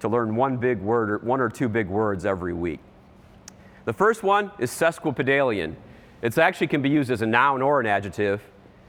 to 0.00 0.08
learn 0.08 0.36
one 0.36 0.56
big 0.56 0.80
word 0.80 1.10
or 1.10 1.18
one 1.18 1.40
or 1.40 1.48
two 1.48 1.68
big 1.68 1.88
words 1.88 2.24
every 2.24 2.52
week. 2.52 2.80
The 3.84 3.92
first 3.92 4.22
one 4.22 4.50
is 4.58 4.70
sesquipedalian. 4.70 5.74
It 6.22 6.38
actually 6.38 6.68
can 6.68 6.82
be 6.82 6.88
used 6.88 7.10
as 7.10 7.22
a 7.22 7.26
noun 7.26 7.62
or 7.62 7.80
an 7.80 7.86
adjective, 7.86 8.42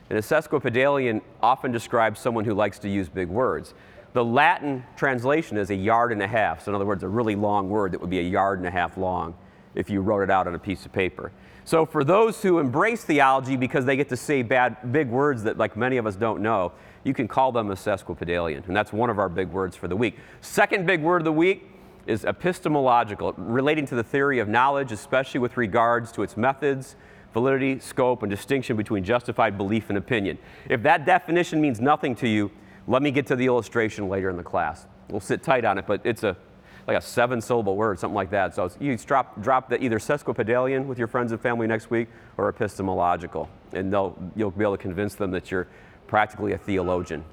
and 0.10 0.18
a 0.18 0.22
sesquipedalian 0.22 1.22
often 1.42 1.72
describes 1.72 2.20
someone 2.20 2.46
who 2.46 2.54
likes 2.54 2.80
to 2.80 2.90
use 2.90 3.10
big 3.10 3.28
words. 3.28 3.74
The 4.14 4.24
Latin 4.24 4.86
translation 4.96 5.58
is 5.58 5.70
a 5.70 5.76
yard 5.76 6.12
and 6.12 6.22
a 6.22 6.28
half, 6.28 6.64
so 6.64 6.72
in 6.72 6.76
other 6.76 6.86
words, 6.86 7.04
a 7.04 7.08
really 7.08 7.36
long 7.36 7.70
word 7.70 7.92
that 7.92 8.00
would 8.00 8.10
be 8.10 8.20
a 8.20 8.24
yard 8.24 8.60
and 8.60 8.68
a 8.68 8.72
half 8.72 8.98
long 8.98 9.36
if 9.76 9.90
you 9.90 10.02
wrote 10.02 10.22
it 10.22 10.32
out 10.32 10.48
on 10.48 10.56
a 10.56 10.60
piece 10.60 10.86
of 10.86 10.92
paper. 10.92 11.32
So 11.64 11.86
for 11.86 12.04
those 12.04 12.42
who 12.42 12.60
embrace 12.60 13.04
theology 13.04 13.56
because 13.56 13.86
they 13.86 13.96
get 13.96 14.10
to 14.10 14.18
say 14.18 14.44
bad, 14.44 14.92
big 14.92 15.10
words 15.10 15.44
that 15.44 15.58
like 15.58 15.76
many 15.76 15.98
of 15.98 16.06
us 16.06 16.16
don't 16.16 16.42
know, 16.42 16.72
you 17.04 17.14
can 17.14 17.28
call 17.28 17.52
them 17.52 17.72
a 17.72 17.76
sesquipedalian. 17.76 18.68
And 18.68 18.76
that's 18.76 18.94
one 18.94 19.10
of 19.10 19.20
our 19.20 19.30
big 19.30 19.50
words 19.50 19.76
for 19.76 19.88
the 19.88 19.96
week. 19.96 20.18
Second 20.42 20.86
big 20.86 21.02
word 21.02 21.22
of 21.22 21.26
the 21.26 21.32
week 21.32 21.70
is 22.06 22.24
epistemological, 22.24 23.34
relating 23.38 23.86
to 23.88 23.96
the 23.96 24.04
theory 24.04 24.40
of 24.40 24.48
knowledge, 24.48 24.92
especially 24.92 25.40
with 25.40 25.58
regards 25.58 26.12
to 26.12 26.22
its 26.22 26.38
methods, 26.38 26.96
validity, 27.34 27.80
scope, 27.80 28.22
and 28.22 28.30
distinction 28.30 28.78
between 28.78 29.04
justified 29.04 29.58
belief 29.58 29.90
and 29.90 29.98
opinion. 29.98 30.38
If 30.70 30.84
that 30.84 31.06
definition 31.06 31.60
means 31.60 31.82
nothing 31.82 32.16
to 32.18 32.28
you, 32.28 32.52
let 32.88 33.02
me 33.02 33.10
get 33.10 33.26
to 33.28 33.36
the 33.36 33.48
illustration 33.48 34.08
later 34.08 34.30
in 34.30 34.38
the 34.38 34.44
class. 34.44 34.86
We'll 35.10 35.20
sit 35.20 35.42
tight 35.42 35.66
on 35.66 35.78
it, 35.78 35.88
but 35.88 36.02
it's 36.04 36.24
a 36.24 36.38
like 36.88 36.98
a 36.98 37.02
seven 37.02 37.42
syllable 37.42 37.76
word, 37.76 38.00
something 38.00 38.16
like 38.16 38.30
that. 38.30 38.54
So 38.54 38.70
you 38.80 38.96
drop, 38.98 39.42
drop 39.42 39.70
the 39.70 39.84
either 39.84 39.98
sesquipedalian 39.98 40.86
with 40.86 41.00
your 41.00 41.08
friends 41.08 41.32
and 41.32 41.42
family 41.42 41.68
next 41.68 41.90
week 41.90 42.10
or 42.38 42.48
epistemological, 42.50 43.50
and 43.74 43.92
you'll 43.92 44.52
be 44.52 44.64
able 44.64 44.78
to 44.78 44.82
convince 44.82 45.16
them 45.16 45.32
that 45.32 45.50
you're 45.50 45.68
practically 46.08 46.54
a 46.54 46.58
theologian. 46.58 47.24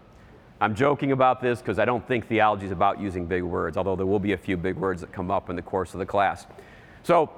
I'm 0.61 0.75
joking 0.75 1.13
about 1.13 1.43
this 1.43 1.59
because 1.59 1.79
I 1.79 1.85
don't 1.85 2.07
think 2.07 2.29
theology 2.29 2.67
is 2.67 2.73
about 2.73 3.01
using 3.01 3.27
big 3.27 3.43
words, 3.43 3.77
although 3.77 3.97
there 3.97 4.07
will 4.07 4.21
be 4.21 4.33
a 4.33 4.39
few 4.39 4.57
big 4.57 4.77
words 4.77 5.01
that 5.01 5.13
come 5.13 5.31
up 5.31 5.51
in 5.51 5.57
the 5.57 5.63
course 5.63 5.93
of 5.93 5.99
the 5.99 6.07
class. 6.07 6.47
So 7.03 7.31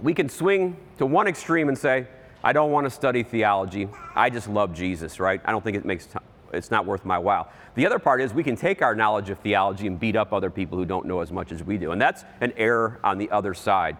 we 0.00 0.14
can 0.14 0.28
swing 0.28 0.76
to 0.98 1.04
one 1.04 1.26
extreme 1.26 1.68
and 1.68 1.76
say, 1.76 2.06
I 2.44 2.52
don't 2.52 2.70
want 2.70 2.86
to 2.86 2.90
study 2.90 3.22
theology. 3.24 3.88
I 4.14 4.30
just 4.30 4.48
love 4.48 4.74
Jesus, 4.74 5.20
right? 5.20 5.40
I 5.44 5.50
don't 5.50 5.62
think 5.62 5.76
it 5.76 5.84
makes 5.84 6.08
it's 6.52 6.70
not 6.70 6.86
worth 6.86 7.04
my 7.04 7.18
while. 7.18 7.50
The 7.74 7.86
other 7.86 7.98
part 7.98 8.20
is 8.20 8.34
we 8.34 8.44
can 8.44 8.56
take 8.56 8.82
our 8.82 8.94
knowledge 8.94 9.30
of 9.30 9.38
theology 9.38 9.86
and 9.86 9.98
beat 9.98 10.16
up 10.16 10.32
other 10.32 10.50
people 10.50 10.78
who 10.78 10.84
don't 10.84 11.06
know 11.06 11.20
as 11.20 11.32
much 11.32 11.52
as 11.52 11.62
we 11.62 11.78
do. 11.78 11.92
And 11.92 12.00
that's 12.00 12.24
an 12.40 12.52
error 12.56 13.00
on 13.02 13.18
the 13.18 13.30
other 13.30 13.54
side. 13.54 13.96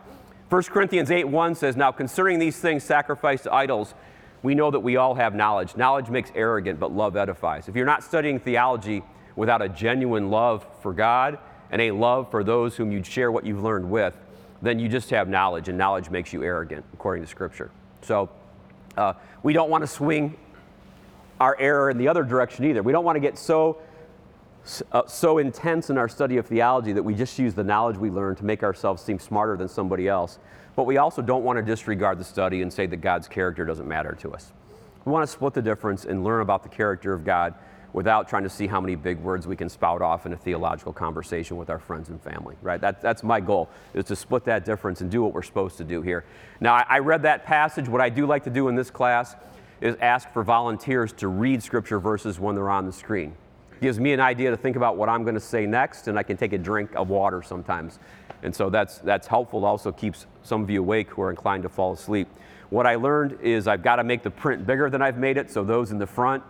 1 0.48 0.62
Corinthians 0.64 1.10
8 1.10 1.24
1 1.24 1.54
says, 1.54 1.76
Now 1.76 1.92
concerning 1.92 2.38
these 2.38 2.58
things 2.58 2.84
sacrificed 2.84 3.44
to 3.44 3.54
idols, 3.54 3.94
we 4.42 4.54
know 4.54 4.70
that 4.70 4.80
we 4.80 4.96
all 4.96 5.14
have 5.14 5.34
knowledge. 5.34 5.76
Knowledge 5.76 6.10
makes 6.10 6.30
arrogant, 6.34 6.78
but 6.78 6.92
love 6.92 7.16
edifies. 7.16 7.68
If 7.68 7.76
you're 7.76 7.86
not 7.86 8.04
studying 8.04 8.38
theology 8.38 9.02
without 9.36 9.62
a 9.62 9.68
genuine 9.68 10.30
love 10.30 10.66
for 10.82 10.92
God 10.92 11.38
and 11.70 11.80
a 11.80 11.92
love 11.92 12.30
for 12.30 12.44
those 12.44 12.76
whom 12.76 12.92
you'd 12.92 13.06
share 13.06 13.32
what 13.32 13.46
you've 13.46 13.62
learned 13.62 13.88
with, 13.90 14.16
then 14.60 14.78
you 14.78 14.88
just 14.88 15.10
have 15.10 15.28
knowledge, 15.28 15.68
and 15.68 15.76
knowledge 15.76 16.10
makes 16.10 16.32
you 16.32 16.42
arrogant, 16.42 16.84
according 16.92 17.24
to 17.24 17.28
Scripture. 17.28 17.70
So 18.02 18.30
uh, 18.96 19.14
we 19.42 19.52
don't 19.52 19.70
want 19.70 19.82
to 19.82 19.88
swing 19.88 20.36
our 21.42 21.56
error 21.58 21.90
in 21.90 21.98
the 21.98 22.06
other 22.06 22.22
direction 22.22 22.64
either. 22.64 22.84
We 22.84 22.92
don't 22.92 23.04
want 23.04 23.16
to 23.16 23.20
get 23.20 23.36
so 23.36 23.78
uh, 24.92 25.02
so 25.08 25.38
intense 25.38 25.90
in 25.90 25.98
our 25.98 26.08
study 26.08 26.36
of 26.36 26.46
theology 26.46 26.92
that 26.92 27.02
we 27.02 27.16
just 27.16 27.36
use 27.36 27.52
the 27.52 27.64
knowledge 27.64 27.96
we 27.96 28.10
learn 28.10 28.36
to 28.36 28.44
make 28.44 28.62
ourselves 28.62 29.02
seem 29.02 29.18
smarter 29.18 29.56
than 29.56 29.66
somebody 29.66 30.06
else. 30.06 30.38
But 30.76 30.84
we 30.84 30.98
also 30.98 31.20
don't 31.20 31.42
want 31.42 31.56
to 31.56 31.62
disregard 31.62 32.20
the 32.20 32.24
study 32.24 32.62
and 32.62 32.72
say 32.72 32.86
that 32.86 32.98
God's 32.98 33.26
character 33.26 33.64
doesn't 33.64 33.88
matter 33.88 34.16
to 34.20 34.32
us. 34.32 34.52
We 35.04 35.10
want 35.10 35.24
to 35.24 35.32
split 35.32 35.52
the 35.52 35.62
difference 35.62 36.04
and 36.04 36.22
learn 36.22 36.42
about 36.42 36.62
the 36.62 36.68
character 36.68 37.12
of 37.12 37.24
God 37.24 37.54
without 37.92 38.28
trying 38.28 38.44
to 38.44 38.48
see 38.48 38.68
how 38.68 38.80
many 38.80 38.94
big 38.94 39.18
words 39.18 39.48
we 39.48 39.56
can 39.56 39.68
spout 39.68 40.00
off 40.00 40.26
in 40.26 40.32
a 40.32 40.36
theological 40.36 40.92
conversation 40.92 41.56
with 41.56 41.70
our 41.70 41.80
friends 41.80 42.08
and 42.08 42.22
family, 42.22 42.54
right? 42.62 42.80
That, 42.80 43.02
that's 43.02 43.24
my 43.24 43.40
goal, 43.40 43.68
is 43.94 44.04
to 44.04 44.16
split 44.16 44.44
that 44.44 44.64
difference 44.64 45.00
and 45.00 45.10
do 45.10 45.24
what 45.24 45.34
we're 45.34 45.42
supposed 45.42 45.76
to 45.78 45.84
do 45.84 46.02
here. 46.02 46.24
Now, 46.60 46.74
I, 46.74 46.86
I 46.88 46.98
read 47.00 47.22
that 47.22 47.44
passage. 47.44 47.88
What 47.88 48.00
I 48.00 48.10
do 48.10 48.26
like 48.26 48.44
to 48.44 48.50
do 48.50 48.68
in 48.68 48.76
this 48.76 48.90
class 48.92 49.34
is 49.82 49.96
ask 50.00 50.32
for 50.32 50.44
volunteers 50.44 51.12
to 51.12 51.26
read 51.26 51.60
scripture 51.60 51.98
verses 51.98 52.38
when 52.38 52.54
they're 52.54 52.70
on 52.70 52.86
the 52.86 52.92
screen. 52.92 53.34
gives 53.80 53.98
me 53.98 54.12
an 54.12 54.20
idea 54.20 54.48
to 54.48 54.56
think 54.56 54.76
about 54.76 54.96
what 54.96 55.08
I'm 55.08 55.24
going 55.24 55.34
to 55.34 55.40
say 55.40 55.66
next, 55.66 56.06
and 56.06 56.16
I 56.16 56.22
can 56.22 56.36
take 56.36 56.52
a 56.52 56.58
drink 56.58 56.94
of 56.94 57.10
water 57.10 57.42
sometimes. 57.42 57.98
And 58.44 58.54
so 58.54 58.70
that's, 58.70 58.98
that's 58.98 59.26
helpful. 59.26 59.64
It 59.64 59.66
also 59.66 59.90
keeps 59.90 60.26
some 60.44 60.62
of 60.62 60.70
you 60.70 60.80
awake 60.80 61.10
who 61.10 61.22
are 61.22 61.30
inclined 61.30 61.64
to 61.64 61.68
fall 61.68 61.92
asleep. 61.92 62.28
What 62.70 62.86
I 62.86 62.94
learned 62.94 63.40
is 63.42 63.66
I've 63.66 63.82
got 63.82 63.96
to 63.96 64.04
make 64.04 64.22
the 64.22 64.30
print 64.30 64.64
bigger 64.64 64.88
than 64.88 65.02
I've 65.02 65.18
made 65.18 65.36
it, 65.36 65.50
so 65.50 65.64
those 65.64 65.90
in 65.90 65.98
the 65.98 66.06
front 66.06 66.44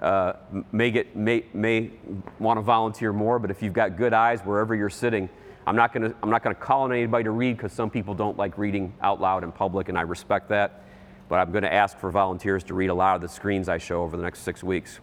uh, 0.00 0.34
may, 0.70 0.90
get, 0.90 1.16
may, 1.16 1.46
may 1.54 1.92
want 2.38 2.58
to 2.58 2.62
volunteer 2.62 3.10
more, 3.10 3.38
but 3.38 3.50
if 3.50 3.62
you've 3.62 3.72
got 3.72 3.96
good 3.96 4.12
eyes 4.12 4.42
wherever 4.42 4.74
you're 4.74 4.90
sitting, 4.90 5.30
I'm 5.66 5.76
not 5.76 5.94
going 5.94 6.12
to 6.12 6.54
call 6.54 6.82
on 6.82 6.92
anybody 6.92 7.24
to 7.24 7.30
read 7.30 7.56
because 7.56 7.72
some 7.72 7.88
people 7.88 8.12
don't 8.14 8.36
like 8.36 8.58
reading 8.58 8.92
out 9.00 9.18
loud 9.18 9.44
in 9.44 9.50
public, 9.50 9.88
and 9.88 9.96
I 9.96 10.02
respect 10.02 10.50
that. 10.50 10.82
But 11.28 11.40
I'm 11.40 11.50
going 11.50 11.64
to 11.64 11.72
ask 11.72 11.98
for 11.98 12.10
volunteers 12.10 12.62
to 12.64 12.74
read 12.74 12.90
a 12.90 12.94
lot 12.94 13.16
of 13.16 13.22
the 13.22 13.28
screens 13.28 13.68
I 13.68 13.78
show 13.78 14.02
over 14.02 14.16
the 14.16 14.22
next 14.22 14.40
six 14.40 14.62
weeks. 14.62 15.00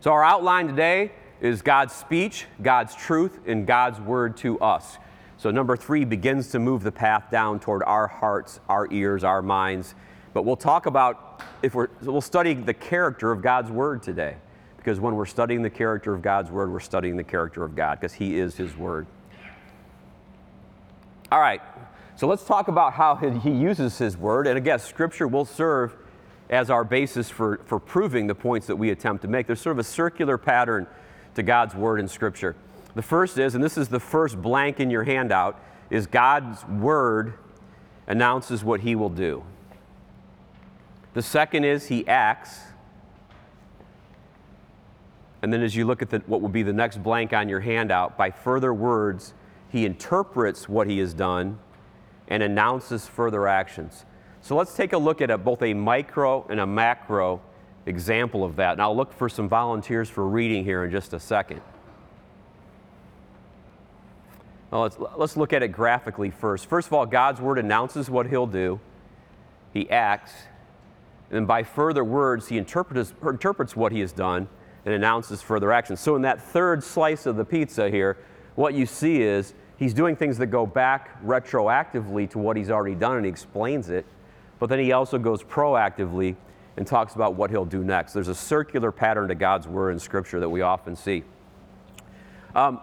So 0.00 0.12
our 0.12 0.24
outline 0.24 0.66
today 0.66 1.12
is 1.40 1.62
God's 1.62 1.94
speech, 1.94 2.46
God's 2.62 2.94
truth, 2.94 3.40
and 3.46 3.66
God's 3.66 4.00
word 4.00 4.36
to 4.38 4.58
us. 4.60 4.98
So 5.36 5.50
number 5.50 5.76
three 5.76 6.04
begins 6.04 6.48
to 6.48 6.58
move 6.58 6.82
the 6.82 6.92
path 6.92 7.30
down 7.30 7.60
toward 7.60 7.82
our 7.82 8.06
hearts, 8.06 8.60
our 8.68 8.86
ears, 8.90 9.24
our 9.24 9.42
minds. 9.42 9.94
But 10.32 10.44
we'll 10.44 10.56
talk 10.56 10.86
about 10.86 11.42
if 11.62 11.74
we're 11.74 11.88
we'll 12.02 12.20
study 12.20 12.54
the 12.54 12.74
character 12.74 13.32
of 13.32 13.42
God's 13.42 13.70
word 13.70 14.02
today. 14.02 14.36
Because 14.76 15.00
when 15.00 15.14
we're 15.14 15.26
studying 15.26 15.62
the 15.62 15.70
character 15.70 16.14
of 16.14 16.22
God's 16.22 16.50
word, 16.50 16.72
we're 16.72 16.80
studying 16.80 17.16
the 17.16 17.24
character 17.24 17.64
of 17.64 17.74
God, 17.74 18.00
because 18.00 18.14
He 18.14 18.38
is 18.38 18.56
His 18.56 18.74
word. 18.76 19.06
All 21.30 21.40
right, 21.40 21.60
so 22.20 22.26
let's 22.26 22.44
talk 22.44 22.68
about 22.68 22.92
how 22.92 23.14
He 23.14 23.50
uses 23.50 23.96
His 23.96 24.14
word. 24.14 24.46
And 24.46 24.58
again, 24.58 24.78
Scripture 24.78 25.26
will 25.26 25.46
serve 25.46 25.96
as 26.50 26.68
our 26.68 26.84
basis 26.84 27.30
for, 27.30 27.62
for 27.64 27.80
proving 27.80 28.26
the 28.26 28.34
points 28.34 28.66
that 28.66 28.76
we 28.76 28.90
attempt 28.90 29.22
to 29.22 29.28
make. 29.28 29.46
There's 29.46 29.62
sort 29.62 29.76
of 29.76 29.78
a 29.78 29.84
circular 29.84 30.36
pattern 30.36 30.86
to 31.34 31.42
God's 31.42 31.74
word 31.74 31.98
in 31.98 32.06
Scripture. 32.06 32.56
The 32.94 33.00
first 33.00 33.38
is, 33.38 33.54
and 33.54 33.64
this 33.64 33.78
is 33.78 33.88
the 33.88 33.98
first 33.98 34.36
blank 34.42 34.80
in 34.80 34.90
your 34.90 35.04
handout, 35.04 35.58
is 35.88 36.06
God's 36.06 36.62
word 36.66 37.32
announces 38.06 38.62
what 38.62 38.80
he 38.80 38.94
will 38.94 39.08
do. 39.08 39.42
The 41.14 41.22
second 41.22 41.64
is 41.64 41.86
he 41.86 42.06
acts. 42.06 42.60
And 45.40 45.50
then 45.50 45.62
as 45.62 45.74
you 45.74 45.86
look 45.86 46.02
at 46.02 46.10
the, 46.10 46.18
what 46.26 46.42
will 46.42 46.50
be 46.50 46.64
the 46.64 46.74
next 46.74 47.02
blank 47.02 47.32
on 47.32 47.48
your 47.48 47.60
handout, 47.60 48.18
by 48.18 48.30
further 48.30 48.74
words, 48.74 49.32
he 49.70 49.86
interprets 49.86 50.68
what 50.68 50.86
he 50.86 50.98
has 50.98 51.14
done 51.14 51.58
and 52.30 52.42
announces 52.42 53.06
further 53.06 53.46
actions. 53.46 54.06
So 54.40 54.56
let's 54.56 54.74
take 54.74 54.92
a 54.92 54.98
look 54.98 55.20
at 55.20 55.30
a, 55.30 55.36
both 55.36 55.62
a 55.62 55.74
micro 55.74 56.46
and 56.48 56.60
a 56.60 56.66
macro 56.66 57.42
example 57.86 58.44
of 58.44 58.56
that. 58.56 58.72
And 58.72 58.82
I'll 58.82 58.96
look 58.96 59.12
for 59.12 59.28
some 59.28 59.48
volunteers 59.48 60.08
for 60.08 60.26
reading 60.26 60.64
here 60.64 60.84
in 60.84 60.90
just 60.90 61.12
a 61.12 61.20
second. 61.20 61.60
Well, 64.70 64.82
let's, 64.82 64.96
let's 65.16 65.36
look 65.36 65.52
at 65.52 65.62
it 65.62 65.68
graphically 65.68 66.30
first. 66.30 66.66
First 66.66 66.86
of 66.86 66.92
all, 66.92 67.04
God's 67.04 67.40
word 67.40 67.58
announces 67.58 68.08
what 68.08 68.26
he'll 68.28 68.46
do, 68.46 68.78
he 69.72 69.90
acts, 69.90 70.32
and 71.30 71.46
by 71.46 71.64
further 71.64 72.04
words, 72.04 72.48
he 72.48 72.56
interprets, 72.56 73.12
interprets 73.22 73.74
what 73.74 73.92
he 73.92 74.00
has 74.00 74.12
done 74.12 74.48
and 74.84 74.94
announces 74.94 75.42
further 75.42 75.72
actions. 75.72 76.00
So, 76.00 76.16
in 76.16 76.22
that 76.22 76.40
third 76.40 76.82
slice 76.82 77.26
of 77.26 77.36
the 77.36 77.44
pizza 77.44 77.90
here, 77.90 78.16
what 78.54 78.74
you 78.74 78.86
see 78.86 79.22
is 79.22 79.54
he's 79.80 79.94
doing 79.94 80.14
things 80.14 80.38
that 80.38 80.46
go 80.46 80.66
back 80.66 81.20
retroactively 81.24 82.30
to 82.30 82.38
what 82.38 82.56
he's 82.56 82.70
already 82.70 82.94
done 82.94 83.16
and 83.16 83.24
he 83.24 83.30
explains 83.30 83.88
it, 83.88 84.06
but 84.60 84.68
then 84.68 84.78
he 84.78 84.92
also 84.92 85.18
goes 85.18 85.42
proactively 85.42 86.36
and 86.76 86.86
talks 86.86 87.14
about 87.14 87.34
what 87.34 87.50
he'll 87.50 87.64
do 87.64 87.82
next. 87.82 88.12
There's 88.12 88.28
a 88.28 88.34
circular 88.34 88.92
pattern 88.92 89.26
to 89.28 89.34
God's 89.34 89.66
word 89.66 89.90
in 89.90 89.98
Scripture 89.98 90.38
that 90.38 90.48
we 90.48 90.60
often 90.60 90.94
see. 90.94 91.24
Um, 92.54 92.78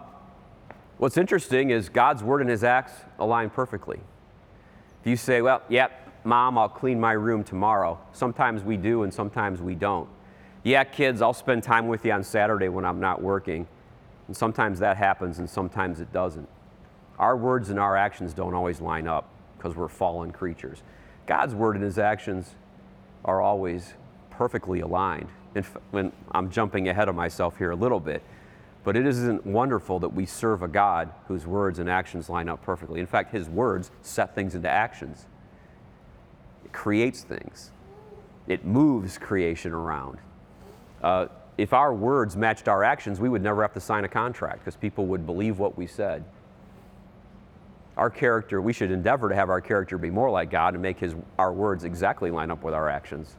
what's 0.98 1.16
interesting 1.16 1.70
is 1.70 1.88
God's 1.88 2.22
word 2.22 2.40
and 2.40 2.50
his 2.50 2.64
acts 2.64 2.92
align 3.18 3.48
perfectly. 3.48 4.00
If 5.00 5.06
you 5.06 5.16
say, 5.16 5.40
well, 5.40 5.62
yep, 5.68 6.12
mom, 6.24 6.58
I'll 6.58 6.68
clean 6.68 6.98
my 6.98 7.12
room 7.12 7.44
tomorrow, 7.44 8.00
sometimes 8.12 8.64
we 8.64 8.76
do 8.76 9.04
and 9.04 9.14
sometimes 9.14 9.62
we 9.62 9.76
don't. 9.76 10.08
Yeah, 10.64 10.82
kids, 10.82 11.22
I'll 11.22 11.32
spend 11.32 11.62
time 11.62 11.86
with 11.86 12.04
you 12.04 12.10
on 12.10 12.24
Saturday 12.24 12.68
when 12.68 12.84
I'm 12.84 12.98
not 12.98 13.22
working. 13.22 13.68
And 14.26 14.36
sometimes 14.36 14.80
that 14.80 14.96
happens 14.96 15.38
and 15.38 15.48
sometimes 15.48 16.00
it 16.00 16.12
doesn't. 16.12 16.48
Our 17.18 17.36
words 17.36 17.70
and 17.70 17.78
our 17.78 17.96
actions 17.96 18.32
don't 18.32 18.54
always 18.54 18.80
line 18.80 19.06
up 19.06 19.28
because 19.56 19.74
we're 19.74 19.88
fallen 19.88 20.30
creatures. 20.30 20.82
God's 21.26 21.54
word 21.54 21.74
and 21.76 21.84
his 21.84 21.98
actions 21.98 22.54
are 23.24 23.40
always 23.40 23.94
perfectly 24.30 24.80
aligned. 24.80 25.28
And 25.54 25.64
when 25.90 26.12
I'm 26.30 26.50
jumping 26.50 26.88
ahead 26.88 27.08
of 27.08 27.14
myself 27.14 27.58
here 27.58 27.72
a 27.72 27.76
little 27.76 28.00
bit, 28.00 28.22
but 28.84 28.96
it 28.96 29.06
isn't 29.06 29.44
wonderful 29.44 29.98
that 29.98 30.10
we 30.10 30.24
serve 30.24 30.62
a 30.62 30.68
God 30.68 31.12
whose 31.26 31.46
words 31.46 31.78
and 31.78 31.90
actions 31.90 32.30
line 32.30 32.48
up 32.48 32.62
perfectly. 32.62 33.00
In 33.00 33.06
fact, 33.06 33.32
his 33.32 33.48
words 33.48 33.90
set 34.02 34.34
things 34.34 34.54
into 34.54 34.70
actions. 34.70 35.26
It 36.64 36.72
creates 36.72 37.22
things. 37.22 37.72
It 38.46 38.64
moves 38.64 39.18
creation 39.18 39.72
around. 39.72 40.18
Uh, 41.02 41.26
if 41.58 41.72
our 41.72 41.92
words 41.92 42.36
matched 42.36 42.68
our 42.68 42.84
actions, 42.84 43.20
we 43.20 43.28
would 43.28 43.42
never 43.42 43.62
have 43.62 43.74
to 43.74 43.80
sign 43.80 44.04
a 44.04 44.08
contract 44.08 44.60
because 44.60 44.76
people 44.76 45.06
would 45.06 45.26
believe 45.26 45.58
what 45.58 45.76
we 45.76 45.86
said. 45.86 46.24
Our 47.98 48.10
character, 48.10 48.62
we 48.62 48.72
should 48.72 48.92
endeavor 48.92 49.28
to 49.28 49.34
have 49.34 49.50
our 49.50 49.60
character 49.60 49.98
be 49.98 50.08
more 50.08 50.30
like 50.30 50.50
God 50.50 50.74
and 50.74 50.82
make 50.82 51.00
his, 51.00 51.16
our 51.36 51.52
words 51.52 51.82
exactly 51.82 52.30
line 52.30 52.50
up 52.50 52.62
with 52.62 52.72
our 52.72 52.88
actions. 52.88 53.36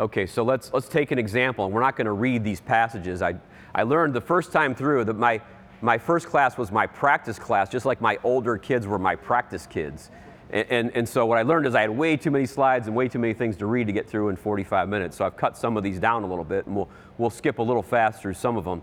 Okay, 0.00 0.26
so 0.26 0.42
let's, 0.42 0.72
let's 0.72 0.88
take 0.88 1.12
an 1.12 1.20
example, 1.20 1.70
we're 1.70 1.80
not 1.80 1.94
going 1.94 2.06
to 2.06 2.12
read 2.12 2.42
these 2.42 2.60
passages. 2.60 3.22
I, 3.22 3.34
I 3.72 3.84
learned 3.84 4.12
the 4.12 4.20
first 4.20 4.50
time 4.50 4.74
through 4.74 5.04
that 5.04 5.14
my, 5.14 5.40
my 5.82 5.96
first 5.96 6.26
class 6.26 6.58
was 6.58 6.72
my 6.72 6.84
practice 6.84 7.38
class, 7.38 7.68
just 7.68 7.86
like 7.86 8.00
my 8.00 8.18
older 8.24 8.58
kids 8.58 8.88
were 8.88 8.98
my 8.98 9.14
practice 9.14 9.64
kids. 9.68 10.10
And, 10.50 10.66
and, 10.70 10.96
and, 10.96 11.08
so 11.08 11.24
what 11.26 11.38
I 11.38 11.42
learned 11.42 11.66
is 11.66 11.76
I 11.76 11.82
had 11.82 11.90
way 11.90 12.16
too 12.16 12.32
many 12.32 12.46
slides 12.46 12.88
and 12.88 12.96
way 12.96 13.08
too 13.08 13.20
many 13.20 13.34
things 13.34 13.56
to 13.58 13.66
read 13.66 13.86
to 13.86 13.92
get 13.92 14.08
through 14.08 14.30
in 14.30 14.36
45 14.36 14.88
minutes. 14.88 15.16
So 15.16 15.24
I've 15.24 15.36
cut 15.36 15.56
some 15.56 15.76
of 15.76 15.84
these 15.84 16.00
down 16.00 16.24
a 16.24 16.26
little 16.26 16.44
bit, 16.44 16.66
and 16.66 16.74
we'll, 16.74 16.88
we'll 17.18 17.30
skip 17.30 17.60
a 17.60 17.62
little 17.62 17.82
fast 17.82 18.20
through 18.20 18.34
some 18.34 18.56
of 18.56 18.64
them. 18.64 18.82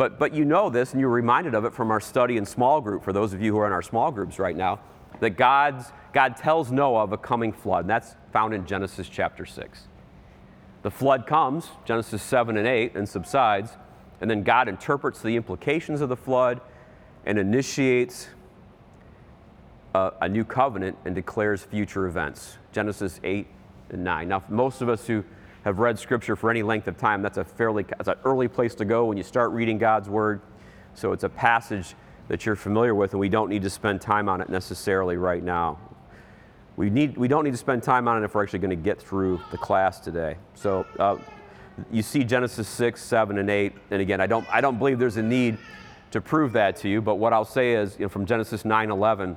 But, 0.00 0.18
but 0.18 0.32
you 0.32 0.46
know 0.46 0.70
this, 0.70 0.92
and 0.92 1.00
you're 1.02 1.10
reminded 1.10 1.54
of 1.54 1.66
it 1.66 1.74
from 1.74 1.90
our 1.90 2.00
study 2.00 2.38
in 2.38 2.46
small 2.46 2.80
group, 2.80 3.04
for 3.04 3.12
those 3.12 3.34
of 3.34 3.42
you 3.42 3.52
who 3.52 3.58
are 3.58 3.66
in 3.66 3.72
our 3.74 3.82
small 3.82 4.10
groups 4.10 4.38
right 4.38 4.56
now, 4.56 4.80
that 5.18 5.36
God's, 5.36 5.92
God 6.14 6.38
tells 6.38 6.72
Noah 6.72 7.02
of 7.02 7.12
a 7.12 7.18
coming 7.18 7.52
flood, 7.52 7.80
and 7.80 7.90
that's 7.90 8.16
found 8.32 8.54
in 8.54 8.64
Genesis 8.64 9.10
chapter 9.10 9.44
6. 9.44 9.88
The 10.80 10.90
flood 10.90 11.26
comes, 11.26 11.68
Genesis 11.84 12.22
7 12.22 12.56
and 12.56 12.66
8, 12.66 12.94
and 12.94 13.06
subsides, 13.06 13.72
and 14.22 14.30
then 14.30 14.42
God 14.42 14.70
interprets 14.70 15.20
the 15.20 15.36
implications 15.36 16.00
of 16.00 16.08
the 16.08 16.16
flood 16.16 16.62
and 17.26 17.38
initiates 17.38 18.28
a, 19.94 20.12
a 20.22 20.28
new 20.30 20.46
covenant 20.46 20.96
and 21.04 21.14
declares 21.14 21.64
future 21.64 22.06
events. 22.06 22.56
Genesis 22.72 23.20
8 23.22 23.46
and 23.90 24.02
9. 24.02 24.28
Now, 24.28 24.44
most 24.48 24.80
of 24.80 24.88
us 24.88 25.06
who 25.06 25.26
have 25.64 25.78
read 25.78 25.98
Scripture 25.98 26.36
for 26.36 26.50
any 26.50 26.62
length 26.62 26.88
of 26.88 26.96
time, 26.96 27.22
that's 27.22 27.38
a 27.38 27.44
fairly 27.44 27.82
that's 27.82 28.08
an 28.08 28.16
early 28.24 28.48
place 28.48 28.74
to 28.76 28.84
go 28.84 29.06
when 29.06 29.16
you 29.16 29.22
start 29.22 29.50
reading 29.52 29.78
God's 29.78 30.08
Word. 30.08 30.40
So 30.94 31.12
it's 31.12 31.24
a 31.24 31.28
passage 31.28 31.94
that 32.28 32.46
you're 32.46 32.56
familiar 32.56 32.94
with, 32.94 33.12
and 33.12 33.20
we 33.20 33.28
don't 33.28 33.48
need 33.48 33.62
to 33.62 33.70
spend 33.70 34.00
time 34.00 34.28
on 34.28 34.40
it 34.40 34.48
necessarily 34.48 35.16
right 35.16 35.42
now. 35.42 35.78
We, 36.76 36.88
need, 36.88 37.16
we 37.16 37.28
don't 37.28 37.44
need 37.44 37.50
to 37.50 37.56
spend 37.56 37.82
time 37.82 38.08
on 38.08 38.22
it 38.22 38.24
if 38.24 38.34
we're 38.34 38.42
actually 38.42 38.60
going 38.60 38.70
to 38.70 38.76
get 38.76 39.02
through 39.02 39.40
the 39.50 39.58
class 39.58 39.98
today. 40.00 40.36
So 40.54 40.86
uh, 40.98 41.18
you 41.90 42.02
see 42.02 42.24
Genesis 42.24 42.68
6, 42.68 43.02
7, 43.02 43.38
and 43.38 43.50
8. 43.50 43.72
And 43.90 44.00
again, 44.00 44.20
I 44.20 44.26
don't, 44.26 44.46
I 44.48 44.60
don't 44.60 44.78
believe 44.78 44.98
there's 44.98 45.16
a 45.16 45.22
need 45.22 45.58
to 46.12 46.20
prove 46.20 46.52
that 46.52 46.76
to 46.76 46.88
you, 46.88 47.00
but 47.00 47.16
what 47.16 47.32
I'll 47.32 47.44
say 47.44 47.74
is 47.74 47.96
you 47.98 48.04
know, 48.04 48.08
from 48.08 48.26
Genesis 48.26 48.64
9 48.64 48.90
11, 48.90 49.36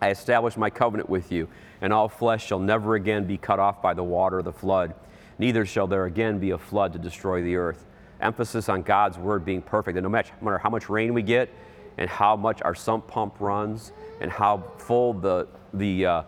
I 0.00 0.10
establish 0.10 0.56
my 0.56 0.70
covenant 0.70 1.08
with 1.08 1.32
you, 1.32 1.48
and 1.80 1.92
all 1.92 2.08
flesh 2.08 2.46
shall 2.46 2.60
never 2.60 2.94
again 2.94 3.26
be 3.26 3.36
cut 3.36 3.58
off 3.58 3.82
by 3.82 3.94
the 3.94 4.04
water 4.04 4.38
of 4.38 4.44
the 4.44 4.52
flood, 4.52 4.94
neither 5.38 5.64
shall 5.64 5.86
there 5.86 6.04
again 6.04 6.38
be 6.38 6.50
a 6.50 6.58
flood 6.58 6.92
to 6.92 6.98
destroy 6.98 7.42
the 7.42 7.56
earth. 7.56 7.84
Emphasis 8.20 8.68
on 8.68 8.82
God's 8.82 9.18
word 9.18 9.44
being 9.44 9.62
perfect. 9.62 9.96
And 9.96 10.02
no 10.02 10.08
matter 10.08 10.58
how 10.58 10.70
much 10.70 10.88
rain 10.88 11.14
we 11.14 11.22
get, 11.22 11.50
and 11.96 12.08
how 12.08 12.36
much 12.36 12.62
our 12.62 12.74
sump 12.74 13.06
pump 13.08 13.40
runs, 13.40 13.92
and 14.20 14.30
how 14.30 14.64
full 14.78 15.12
the, 15.12 15.48
the 15.74 16.06
uh, 16.06 16.22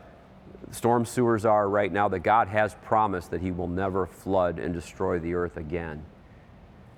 storm 0.72 1.04
sewers 1.04 1.44
are 1.44 1.68
right 1.68 1.92
now, 1.92 2.08
that 2.08 2.20
God 2.20 2.48
has 2.48 2.74
promised 2.82 3.30
that 3.30 3.40
He 3.40 3.50
will 3.50 3.68
never 3.68 4.06
flood 4.06 4.58
and 4.58 4.74
destroy 4.74 5.18
the 5.18 5.34
earth 5.34 5.56
again. 5.56 6.04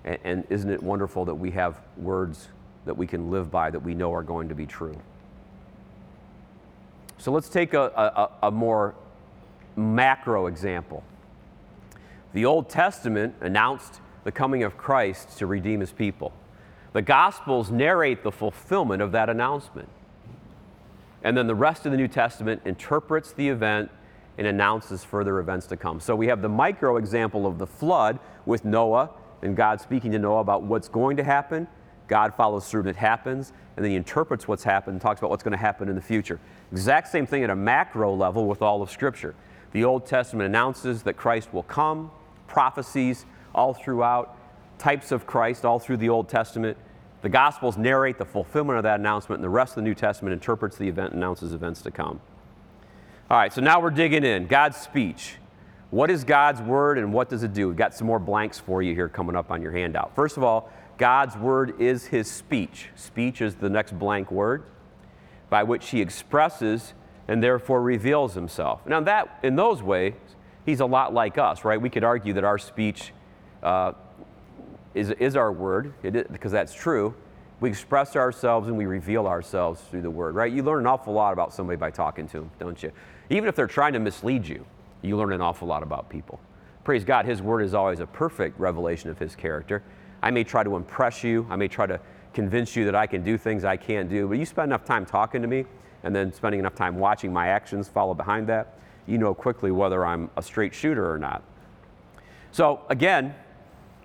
And, 0.05 0.19
and 0.25 0.45
isn't 0.51 0.71
it 0.71 0.83
wonderful 0.83 1.25
that 1.27 1.35
we 1.35 1.51
have 1.53 1.81
words 1.97 2.49
that 2.85 2.97
we 2.97 3.07
can 3.07 3.31
live 3.31 3.51
by 3.51 3.71
that 3.71 3.81
we 3.81 3.95
know 3.95 4.13
are 4.13 4.23
going 4.23 4.49
to 4.49 4.55
be 4.55 4.67
true? 4.67 4.99
So 7.19 7.31
let's 7.31 7.49
take 7.49 7.73
a, 7.75 8.31
a, 8.43 8.49
a 8.49 8.51
more 8.51 8.95
macro 9.77 10.47
example. 10.49 11.05
The 12.33 12.45
Old 12.45 12.69
Testament 12.69 13.35
announced 13.41 14.01
the 14.25 14.33
coming 14.33 14.63
of 14.63 14.77
Christ 14.77 15.39
to 15.39 15.47
redeem 15.47 15.81
his 15.81 15.93
people. 15.93 16.33
The 16.93 17.03
Gospels 17.03 17.71
narrate 17.71 18.23
the 18.23 18.33
fulfillment 18.33 19.03
of 19.03 19.13
that 19.13 19.29
announcement. 19.29 19.89
And 21.23 21.37
then 21.37 21.47
the 21.47 21.55
rest 21.55 21.87
of 21.87 21.93
the 21.93 21.99
New 21.99 22.09
Testament 22.09 22.63
interprets 22.65 23.33
the 23.33 23.49
event 23.49 23.91
and 24.39 24.47
announces 24.47 25.05
further 25.05 25.39
events 25.39 25.67
to 25.67 25.77
come. 25.77 26.01
So 26.01 26.17
we 26.17 26.27
have 26.27 26.43
the 26.43 26.49
micro 26.49 26.97
example 26.97 27.47
of 27.47 27.59
the 27.59 27.67
flood 27.67 28.19
with 28.47 28.65
Noah 28.65 29.11
and 29.43 29.57
God 29.57 29.81
speaking 29.81 30.13
to 30.13 30.19
Noah 30.19 30.41
about 30.41 30.63
what's 30.63 30.89
going 30.89 31.17
to 31.19 31.25
happen. 31.25 31.69
God 32.09 32.35
follows 32.35 32.69
through 32.69 32.81
and 32.81 32.91
it 32.91 32.97
happens, 32.97 33.53
and 33.77 33.85
then 33.85 33.91
he 33.91 33.97
interprets 33.97 34.47
what's 34.47 34.65
happened 34.65 34.95
and 34.95 35.01
talks 35.01 35.21
about 35.21 35.31
what's 35.31 35.43
going 35.43 35.53
to 35.53 35.59
happen 35.59 35.89
in 35.89 35.95
the 35.95 36.03
future. 36.03 36.41
Exact 36.71 37.09
same 37.09 37.27
thing 37.27 37.45
at 37.45 37.51
a 37.51 37.57
macro 37.57 38.15
level 38.15 38.47
with 38.47 38.63
all 38.63 38.83
of 38.83 38.91
Scripture. 38.91 39.35
The 39.73 39.85
Old 39.85 40.05
Testament 40.07 40.47
announces 40.47 41.03
that 41.05 41.15
Christ 41.15 41.53
will 41.55 41.63
come, 41.63 42.11
prophecies 42.53 43.25
all 43.55 43.73
throughout, 43.73 44.37
types 44.79 45.11
of 45.11 45.27
Christ 45.27 45.65
all 45.65 45.79
through 45.79 45.97
the 45.97 46.11
Old 46.11 46.29
Testament. 46.29 46.77
The 47.23 47.29
Gospels 47.29 47.79
narrate 47.79 48.19
the 48.19 48.25
fulfillment 48.25 48.77
of 48.77 48.83
that 48.83 49.01
announcement, 49.01 49.39
and 49.39 49.45
the 49.45 49.49
rest 49.49 49.73
of 49.73 49.77
the 49.77 49.83
New 49.83 49.95
Testament 49.95 50.35
interprets 50.35 50.77
the 50.77 50.89
event, 50.89 51.15
announces 51.15 51.53
events 51.53 51.81
to 51.83 51.91
come. 51.91 52.21
All 53.31 53.39
right, 53.39 53.53
so 53.53 53.63
now 53.63 53.81
we're 53.81 53.91
digging 53.91 54.25
in. 54.25 54.47
God's 54.47 54.77
speech. 54.77 55.37
What 55.91 56.11
is 56.11 56.25
God's 56.25 56.61
word 56.61 56.99
and 56.99 57.13
what 57.13 57.29
does 57.29 57.43
it 57.43 57.53
do? 57.53 57.69
We've 57.69 57.77
got 57.77 57.95
some 57.95 58.07
more 58.07 58.19
blanks 58.19 58.59
for 58.59 58.83
you 58.83 58.95
here 58.95 59.09
coming 59.09 59.37
up 59.37 59.51
on 59.51 59.63
your 59.63 59.73
handout. 59.73 60.15
First 60.15 60.37
of 60.37 60.43
all, 60.43 60.71
God's 60.99 61.37
word 61.37 61.81
is 61.81 62.07
his 62.07 62.31
speech. 62.31 62.89
Speech 62.95 63.41
is 63.41 63.55
the 63.55 63.71
next 63.71 63.99
blank 63.99 64.31
word 64.31 64.65
by 65.51 65.63
which 65.63 65.91
he 65.91 66.01
expresses 66.01 66.95
and 67.29 67.43
therefore 67.43 67.83
reveals 67.83 68.35
himself. 68.35 68.87
Now, 68.87 69.01
that 69.01 69.39
in 69.43 69.57
those 69.57 69.83
ways, 69.83 70.15
he's 70.67 70.81
a 70.81 70.87
lot 70.87 71.13
like 71.15 71.39
us, 71.39 71.65
right? 71.65 71.81
We 71.81 71.91
could 71.91 72.05
argue 72.05 72.33
that 72.35 72.45
our 72.45 72.59
speech 72.59 73.13
uh, 73.63 73.93
is, 74.95 75.11
is 75.11 75.37
our 75.37 75.53
word, 75.53 75.95
because 76.03 76.53
that's 76.53 76.75
true. 76.75 77.15
We 77.61 77.71
express 77.71 78.17
ourselves 78.17 78.69
and 78.69 78.77
we 78.77 78.87
reveal 78.87 79.27
ourselves 79.27 79.81
through 79.83 80.03
the 80.03 80.11
word, 80.11 80.35
right? 80.35 80.53
You 80.53 80.63
learn 80.63 80.81
an 80.81 80.87
awful 80.87 81.13
lot 81.13 81.33
about 81.33 81.55
somebody 81.55 81.77
by 81.77 81.91
talking 81.91 82.27
to 82.29 82.41
them, 82.41 82.51
don't 82.59 82.83
you? 82.83 82.91
Even 83.31 83.49
if 83.49 83.55
they're 83.55 83.67
trying 83.67 83.93
to 83.93 84.01
mislead 84.01 84.47
you, 84.47 84.67
you 85.01 85.17
learn 85.17 85.33
an 85.33 85.41
awful 85.41 85.69
lot 85.69 85.83
about 85.83 86.09
people. 86.09 86.41
Praise 86.85 87.05
God, 87.05 87.25
His 87.25 87.41
word 87.41 87.63
is 87.63 87.75
always 87.75 88.01
a 88.01 88.07
perfect 88.07 88.59
revelation 88.59 89.11
of 89.11 89.19
His 89.19 89.37
character. 89.37 89.83
I 90.23 90.31
may 90.31 90.45
try 90.45 90.65
to 90.65 90.77
impress 90.77 91.23
you, 91.23 91.47
I 91.49 91.57
may 91.57 91.69
try 91.69 91.87
to 91.87 92.01
convince 92.35 92.75
you 92.75 92.85
that 92.87 92.95
I 92.95 93.07
can 93.07 93.23
do 93.23 93.39
things 93.39 93.65
I 93.65 93.77
can't 93.77 94.09
do. 94.09 94.27
But 94.27 94.39
you 94.39 94.47
spend 94.47 94.71
enough 94.71 94.85
time 94.85 95.07
talking 95.07 95.43
to 95.43 95.49
me 95.49 95.65
and 96.03 96.15
then 96.15 96.33
spending 96.33 96.59
enough 96.59 96.75
time 96.75 96.99
watching 96.99 97.33
my 97.33 97.49
actions 97.49 97.89
follow 97.89 98.15
behind 98.15 98.49
that, 98.49 98.79
you 99.07 99.19
know 99.19 99.35
quickly 99.35 99.71
whether 99.71 100.05
I'm 100.05 100.31
a 100.37 100.43
straight 100.43 100.75
shooter 100.75 101.11
or 101.13 101.19
not. 101.19 101.43
So 102.53 102.83
again, 102.89 103.35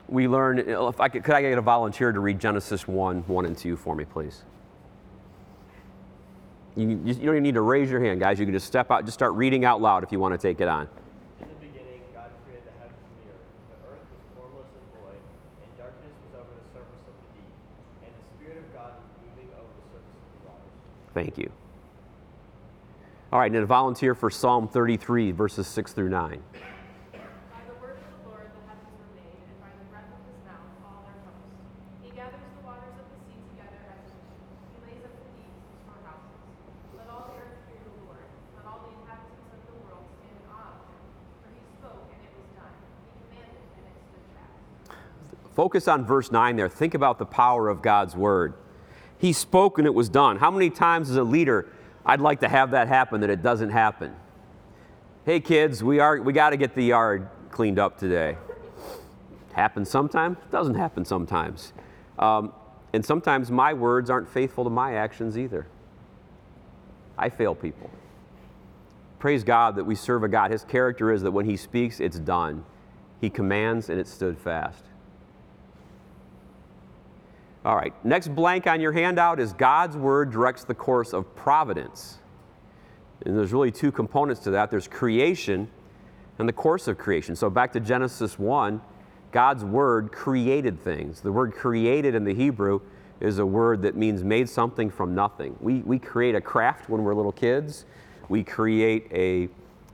we 0.07 0.27
learn, 0.27 0.59
if 0.59 1.01
I 1.01 1.09
could, 1.09 1.23
could 1.23 1.35
I 1.35 1.41
get 1.41 1.57
a 1.57 1.61
volunteer 1.61 2.11
to 2.11 2.19
read 2.19 2.39
Genesis 2.39 2.87
1, 2.87 3.23
1 3.27 3.45
and 3.45 3.57
2 3.57 3.75
for 3.75 3.95
me, 3.95 4.05
please? 4.05 4.43
You, 6.75 6.89
you 6.89 7.13
don't 7.13 7.35
even 7.35 7.43
need 7.43 7.55
to 7.55 7.61
raise 7.61 7.89
your 7.89 7.99
hand, 7.99 8.19
guys. 8.19 8.39
You 8.39 8.45
can 8.45 8.53
just 8.53 8.67
step 8.67 8.91
out, 8.91 9.03
just 9.03 9.15
start 9.15 9.33
reading 9.33 9.65
out 9.65 9.81
loud 9.81 10.03
if 10.03 10.11
you 10.11 10.19
want 10.19 10.33
to 10.33 10.37
take 10.37 10.61
it 10.61 10.67
on. 10.67 10.87
In 11.41 11.47
the 11.49 11.55
beginning, 11.55 12.01
God 12.13 12.29
created 12.45 12.69
the 12.69 12.77
heavens 12.79 13.01
and 13.03 13.17
the 13.19 13.33
earth. 13.33 13.49
The 13.67 13.79
earth 13.89 14.05
was 14.13 14.23
formless 14.37 14.69
and 14.77 14.87
void, 15.01 15.19
and 15.59 15.69
darkness 15.75 16.13
was 16.23 16.39
over 16.39 16.53
the 16.53 16.67
surface 16.71 17.03
of 17.09 17.15
the 17.17 17.27
deep, 17.33 17.51
and 18.05 18.11
the 18.13 18.25
Spirit 18.37 18.57
of 18.61 18.67
God 18.71 18.93
was 18.93 19.09
moving 19.25 19.49
over 19.57 19.73
the 19.73 19.85
surface 19.89 20.21
of 20.21 20.29
the 20.37 20.41
waters. 20.45 20.71
Thank 21.17 21.35
you. 21.41 21.49
All 23.29 23.39
right, 23.39 23.51
and 23.51 23.61
a 23.61 23.65
volunteer 23.65 24.15
for 24.15 24.29
Psalm 24.29 24.69
33, 24.69 25.31
verses 25.31 25.67
6 25.67 25.91
through 25.91 26.07
9. 26.09 26.41
Focus 45.53 45.87
on 45.87 46.05
verse 46.05 46.31
9 46.31 46.55
there. 46.55 46.69
Think 46.69 46.93
about 46.93 47.17
the 47.17 47.25
power 47.25 47.67
of 47.67 47.81
God's 47.81 48.15
word. 48.15 48.53
He 49.17 49.33
spoke 49.33 49.79
and 49.79 49.87
it 49.87 49.93
was 49.93 50.07
done. 50.07 50.37
How 50.37 50.51
many 50.51 50.69
times 50.69 51.09
as 51.09 51.17
a 51.17 51.23
leader 51.23 51.67
I'd 52.07 52.21
like 52.21 52.39
to 52.39 52.47
have 52.47 52.71
that 52.71 52.87
happen 52.87 53.19
that 53.19 53.29
it 53.29 53.43
doesn't 53.43 53.69
happen? 53.69 54.15
Hey 55.25 55.41
kids, 55.41 55.83
we 55.83 55.99
are 55.99 56.21
we 56.21 56.31
got 56.31 56.51
to 56.51 56.57
get 56.57 56.73
the 56.73 56.85
yard 56.85 57.27
cleaned 57.51 57.77
up 57.77 57.97
today. 57.97 58.37
Happens 59.51 59.89
sometimes, 59.89 60.37
doesn't 60.49 60.75
happen 60.75 61.03
sometimes. 61.03 61.73
Um, 62.17 62.53
and 62.93 63.05
sometimes 63.05 63.51
my 63.51 63.73
words 63.73 64.09
aren't 64.09 64.29
faithful 64.29 64.63
to 64.63 64.69
my 64.69 64.95
actions 64.95 65.37
either. 65.37 65.67
I 67.17 67.27
fail 67.29 67.53
people. 67.53 67.89
Praise 69.19 69.43
God 69.43 69.75
that 69.75 69.83
we 69.83 69.95
serve 69.95 70.23
a 70.23 70.29
God. 70.29 70.51
His 70.51 70.63
character 70.63 71.11
is 71.11 71.23
that 71.23 71.31
when 71.31 71.45
He 71.45 71.57
speaks, 71.57 71.99
it's 71.99 72.19
done. 72.19 72.63
He 73.19 73.29
commands 73.29 73.89
and 73.89 73.99
it 73.99 74.07
stood 74.07 74.37
fast. 74.37 74.86
All 77.67 77.75
right, 77.75 77.93
next 78.05 78.33
blank 78.33 78.65
on 78.65 78.79
your 78.79 78.93
handout 78.93 79.41
is 79.41 79.51
God's 79.51 79.97
Word 79.97 80.31
directs 80.31 80.63
the 80.63 80.73
course 80.73 81.11
of 81.11 81.35
providence. 81.35 82.19
And 83.25 83.37
there's 83.37 83.51
really 83.51 83.71
two 83.71 83.91
components 83.91 84.39
to 84.43 84.51
that 84.51 84.71
there's 84.71 84.87
creation 84.87 85.67
and 86.39 86.47
the 86.47 86.53
course 86.53 86.87
of 86.87 86.97
creation. 86.97 87.35
So 87.35 87.49
back 87.49 87.73
to 87.73 87.81
Genesis 87.81 88.39
1, 88.39 88.79
God's 89.33 89.65
Word 89.65 90.13
created 90.13 90.81
things. 90.81 91.19
The 91.19 91.29
word 91.33 91.51
created 91.51 92.15
in 92.15 92.23
the 92.23 92.33
Hebrew 92.33 92.79
is 93.19 93.37
a 93.39 93.45
word 93.45 93.81
that 93.81 93.97
means 93.97 94.23
made 94.23 94.47
something 94.47 94.89
from 94.89 95.13
nothing. 95.13 95.53
We, 95.59 95.79
we 95.79 95.99
create 95.99 96.35
a 96.35 96.41
craft 96.41 96.87
when 96.87 97.03
we're 97.03 97.15
little 97.15 97.33
kids, 97.33 97.83
we 98.29 98.45
create 98.45 99.11
a, 99.11 99.49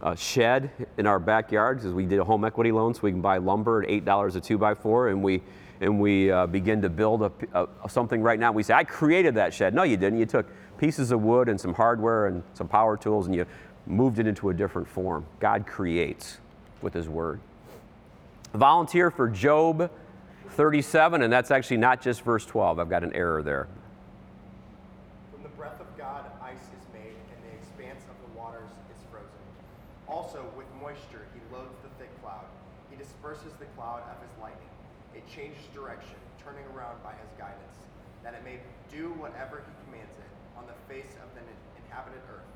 a 0.07 0.15
shed 0.15 0.69
in 0.99 1.07
our 1.07 1.17
backyard 1.17 1.79
because 1.79 1.93
we 1.93 2.05
did 2.05 2.19
a 2.19 2.23
home 2.23 2.45
equity 2.45 2.71
loan 2.71 2.93
so 2.93 2.99
we 3.01 3.09
can 3.09 3.21
buy 3.21 3.37
lumber 3.39 3.81
at 3.81 3.89
$8 3.89 4.35
a 4.35 4.39
2 4.39 4.59
by 4.59 4.75
4 4.75 5.07
and 5.07 5.23
we 5.23 5.41
and 5.83 5.99
we 5.99 6.31
uh, 6.31 6.47
begin 6.47 6.81
to 6.81 6.89
build 6.89 7.21
a, 7.23 7.31
a, 7.53 7.89
something 7.89 8.21
right 8.21 8.39
now. 8.39 8.51
We 8.51 8.63
say, 8.63 8.73
I 8.73 8.83
created 8.83 9.35
that 9.35 9.53
shed. 9.53 9.73
No, 9.73 9.83
you 9.83 9.97
didn't. 9.97 10.19
You 10.19 10.25
took 10.25 10.47
pieces 10.77 11.11
of 11.11 11.21
wood 11.21 11.49
and 11.49 11.59
some 11.59 11.73
hardware 11.73 12.27
and 12.27 12.41
some 12.53 12.67
power 12.67 12.97
tools 12.97 13.27
and 13.27 13.35
you 13.35 13.45
moved 13.85 14.17
it 14.19 14.25
into 14.25 14.49
a 14.49 14.53
different 14.53 14.87
form. 14.87 15.25
God 15.39 15.67
creates 15.67 16.37
with 16.81 16.93
His 16.93 17.09
Word. 17.09 17.41
Volunteer 18.53 19.11
for 19.11 19.27
Job 19.27 19.91
37, 20.51 21.21
and 21.21 21.33
that's 21.33 21.51
actually 21.51 21.77
not 21.77 22.01
just 22.01 22.21
verse 22.21 22.45
12. 22.45 22.79
I've 22.79 22.89
got 22.89 23.03
an 23.03 23.13
error 23.13 23.43
there. 23.43 23.67
From 25.33 25.43
the 25.43 25.49
breath 25.49 25.79
of 25.81 25.97
God, 25.97 26.23
ice 26.41 26.55
is 26.55 26.85
made, 26.93 27.17
and 27.33 27.39
the 27.49 27.57
expanse 27.57 28.03
of 28.05 28.15
the 28.23 28.39
waters 28.39 28.69
is 28.93 29.01
frozen. 29.11 29.27
Also, 30.07 30.45
with 30.55 30.67
moisture, 30.79 31.25
He 31.33 31.41
loads 31.53 31.75
the 31.81 31.89
thick 31.97 32.11
cloud. 32.21 32.45
He 32.91 32.95
disperses 32.95 33.51
the 33.59 33.65
cloud 33.75 34.03
of 34.05 34.21
His 34.21 34.31
lightning. 34.39 34.69
It 35.13 35.21
changes 35.29 35.61
direction, 35.77 36.17
turning 36.41 36.65
around 36.73 36.97
by 37.05 37.13
his 37.13 37.29
guidance, 37.37 37.77
that 38.25 38.33
it 38.33 38.41
may 38.41 38.57
do 38.89 39.13
whatever 39.21 39.61
he 39.61 39.73
commands 39.85 40.17
it 40.17 40.31
on 40.57 40.65
the 40.65 40.73
face 40.89 41.13
of 41.21 41.29
the 41.37 41.45
inhabited 41.77 42.21
earth, 42.33 42.49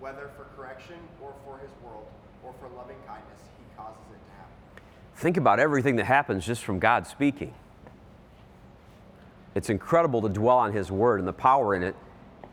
whether 0.00 0.30
for 0.36 0.46
correction 0.56 0.96
or 1.20 1.32
for 1.44 1.58
his 1.58 1.70
world 1.84 2.06
or 2.44 2.54
for 2.60 2.68
loving 2.76 2.96
kindness, 3.06 3.40
he 3.58 3.64
causes 3.76 4.00
it 4.10 4.18
to 4.26 4.36
happen. 4.36 4.84
Think 5.16 5.36
about 5.36 5.60
everything 5.60 5.96
that 5.96 6.04
happens 6.04 6.46
just 6.46 6.64
from 6.64 6.78
God 6.78 7.06
speaking. 7.06 7.54
It's 9.54 9.70
incredible 9.70 10.22
to 10.22 10.28
dwell 10.28 10.58
on 10.58 10.72
his 10.72 10.90
word 10.90 11.18
and 11.18 11.28
the 11.28 11.32
power 11.32 11.74
in 11.74 11.82
it. 11.82 11.96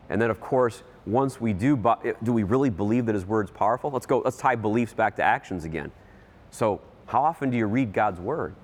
And 0.08 0.20
then, 0.20 0.30
of 0.30 0.40
course, 0.40 0.82
once 1.04 1.40
we 1.40 1.52
do, 1.52 1.76
do 2.22 2.32
we 2.32 2.42
really 2.42 2.70
believe 2.70 3.06
that 3.06 3.14
his 3.14 3.26
word's 3.26 3.50
powerful? 3.50 3.90
Let's 3.90 4.06
go, 4.06 4.22
let's 4.24 4.36
tie 4.36 4.56
beliefs 4.56 4.92
back 4.92 5.16
to 5.16 5.22
actions 5.22 5.64
again. 5.64 5.92
So, 6.50 6.80
how 7.06 7.22
often 7.22 7.50
do 7.50 7.56
you 7.56 7.66
read 7.66 7.92
God's 7.92 8.20
word? 8.20 8.54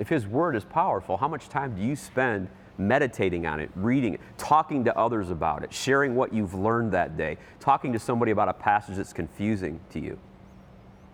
if 0.00 0.08
His 0.08 0.26
Word 0.26 0.56
is 0.56 0.64
powerful, 0.64 1.18
how 1.18 1.28
much 1.28 1.48
time 1.48 1.76
do 1.76 1.82
you 1.82 1.94
spend 1.94 2.48
meditating 2.78 3.46
on 3.46 3.60
it, 3.60 3.70
reading 3.74 4.14
it, 4.14 4.20
talking 4.38 4.84
to 4.84 4.98
others 4.98 5.30
about 5.30 5.62
it, 5.62 5.72
sharing 5.72 6.14
what 6.14 6.32
you've 6.32 6.54
learned 6.54 6.92
that 6.92 7.16
day, 7.16 7.36
talking 7.58 7.92
to 7.92 7.98
somebody 7.98 8.32
about 8.32 8.48
a 8.48 8.54
passage 8.54 8.96
that's 8.96 9.12
confusing 9.12 9.80
to 9.90 10.00
you. 10.00 10.18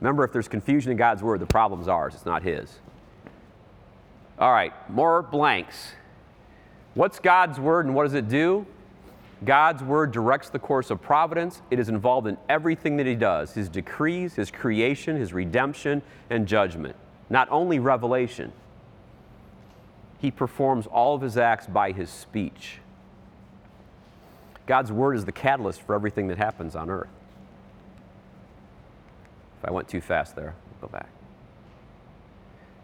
Remember, 0.01 0.25
if 0.25 0.33
there's 0.33 0.49
confusion 0.49 0.91
in 0.91 0.97
God's 0.97 1.23
word, 1.23 1.41
the 1.41 1.47
problem's 1.47 1.89
ours, 1.89 2.15
it's 2.15 2.27
not 2.27 2.43
His. 2.43 2.79
All 4.39 4.53
right, 4.53 4.73
more 4.91 5.23
blanks. 5.23 5.93
What's 6.95 7.19
God's 7.19 7.59
word 7.59 7.87
and 7.87 7.95
what 7.95 8.05
does 8.05 8.15
it 8.15 8.29
do? 8.29 8.67
God's 9.45 9.83
word 9.83 10.13
directs 10.13 10.49
the 10.49 10.59
course 10.59 10.91
of 10.91 11.03
providence. 11.03 11.61
It 11.71 11.79
is 11.79 11.89
involved 11.89 12.27
in 12.27 12.39
everything 12.49 12.97
that 12.99 13.07
He 13.07 13.15
does 13.15 13.53
His 13.53 13.69
decrees, 13.69 14.35
His 14.35 14.51
creation, 14.51 15.17
His 15.17 15.33
redemption, 15.33 16.03
and 16.31 16.47
judgment. 16.47 16.97
Not 17.29 17.49
only 17.51 17.79
revelation, 17.79 18.53
He 20.27 20.33
performs 20.33 20.89
all 20.89 21.15
of 21.15 21.23
His 21.23 21.39
acts 21.39 21.69
by 21.69 21.93
His 21.93 22.11
speech. 22.11 22.81
God's 24.67 24.91
word 24.91 25.15
is 25.15 25.25
the 25.25 25.31
catalyst 25.31 25.83
for 25.83 25.95
everything 25.95 26.27
that 26.27 26.37
happens 26.37 26.75
on 26.75 26.91
earth. 26.91 27.07
If 29.61 29.69
I 29.69 29.71
went 29.71 29.87
too 29.87 30.01
fast 30.01 30.35
there, 30.35 30.57
I'll 30.83 30.89
go 30.89 30.93
back. 30.93 31.09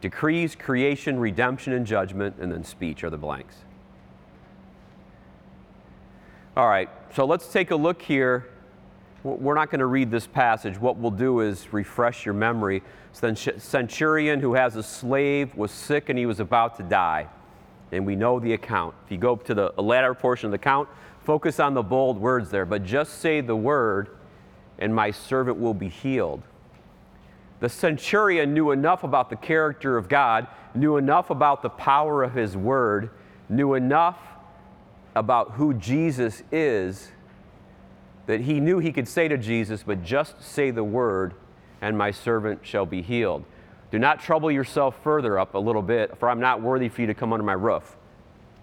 Decrees, 0.00 0.54
creation, 0.54 1.18
redemption, 1.18 1.72
and 1.72 1.84
judgment, 1.84 2.36
and 2.38 2.52
then 2.52 2.62
speech 2.62 3.02
are 3.02 3.10
the 3.10 3.18
blanks. 3.18 3.56
All 6.56 6.68
right, 6.68 6.90
so 7.12 7.24
let's 7.24 7.52
take 7.52 7.72
a 7.72 7.76
look 7.76 8.02
here. 8.02 8.51
We're 9.24 9.54
not 9.54 9.70
going 9.70 9.78
to 9.78 9.86
read 9.86 10.10
this 10.10 10.26
passage. 10.26 10.80
What 10.80 10.96
we'll 10.96 11.12
do 11.12 11.40
is 11.40 11.72
refresh 11.72 12.26
your 12.26 12.34
memory. 12.34 12.82
Centurion 13.12 14.40
who 14.40 14.54
has 14.54 14.74
a 14.74 14.82
slave 14.82 15.54
was 15.54 15.70
sick 15.70 16.08
and 16.08 16.18
he 16.18 16.26
was 16.26 16.40
about 16.40 16.76
to 16.78 16.82
die. 16.82 17.28
And 17.92 18.04
we 18.04 18.16
know 18.16 18.40
the 18.40 18.52
account. 18.54 18.96
If 19.04 19.12
you 19.12 19.18
go 19.18 19.36
to 19.36 19.54
the 19.54 19.72
latter 19.76 20.12
portion 20.14 20.46
of 20.46 20.50
the 20.50 20.56
account, 20.56 20.88
focus 21.24 21.60
on 21.60 21.74
the 21.74 21.82
bold 21.82 22.18
words 22.18 22.50
there, 22.50 22.66
but 22.66 22.84
just 22.84 23.20
say 23.20 23.40
the 23.40 23.54
word, 23.54 24.08
and 24.78 24.92
my 24.92 25.12
servant 25.12 25.58
will 25.58 25.74
be 25.74 25.88
healed. 25.88 26.42
The 27.60 27.68
centurion 27.68 28.52
knew 28.54 28.72
enough 28.72 29.04
about 29.04 29.30
the 29.30 29.36
character 29.36 29.96
of 29.96 30.08
God, 30.08 30.48
knew 30.74 30.96
enough 30.96 31.30
about 31.30 31.62
the 31.62 31.70
power 31.70 32.24
of 32.24 32.34
his 32.34 32.56
word, 32.56 33.10
knew 33.48 33.74
enough 33.74 34.18
about 35.14 35.52
who 35.52 35.74
Jesus 35.74 36.42
is 36.50 37.12
that 38.26 38.40
he 38.40 38.60
knew 38.60 38.78
he 38.78 38.92
could 38.92 39.08
say 39.08 39.28
to 39.28 39.36
Jesus, 39.36 39.82
But 39.82 40.02
just 40.02 40.42
say 40.42 40.70
the 40.70 40.84
word, 40.84 41.34
and 41.80 41.96
my 41.96 42.10
servant 42.10 42.60
shall 42.62 42.86
be 42.86 43.02
healed. 43.02 43.44
Do 43.90 43.98
not 43.98 44.20
trouble 44.20 44.50
yourself 44.50 45.02
further 45.02 45.38
up 45.38 45.54
a 45.54 45.58
little 45.58 45.82
bit, 45.82 46.16
for 46.18 46.30
I'm 46.30 46.40
not 46.40 46.62
worthy 46.62 46.88
for 46.88 47.02
you 47.02 47.06
to 47.08 47.14
come 47.14 47.32
under 47.32 47.44
my 47.44 47.52
roof. 47.52 47.96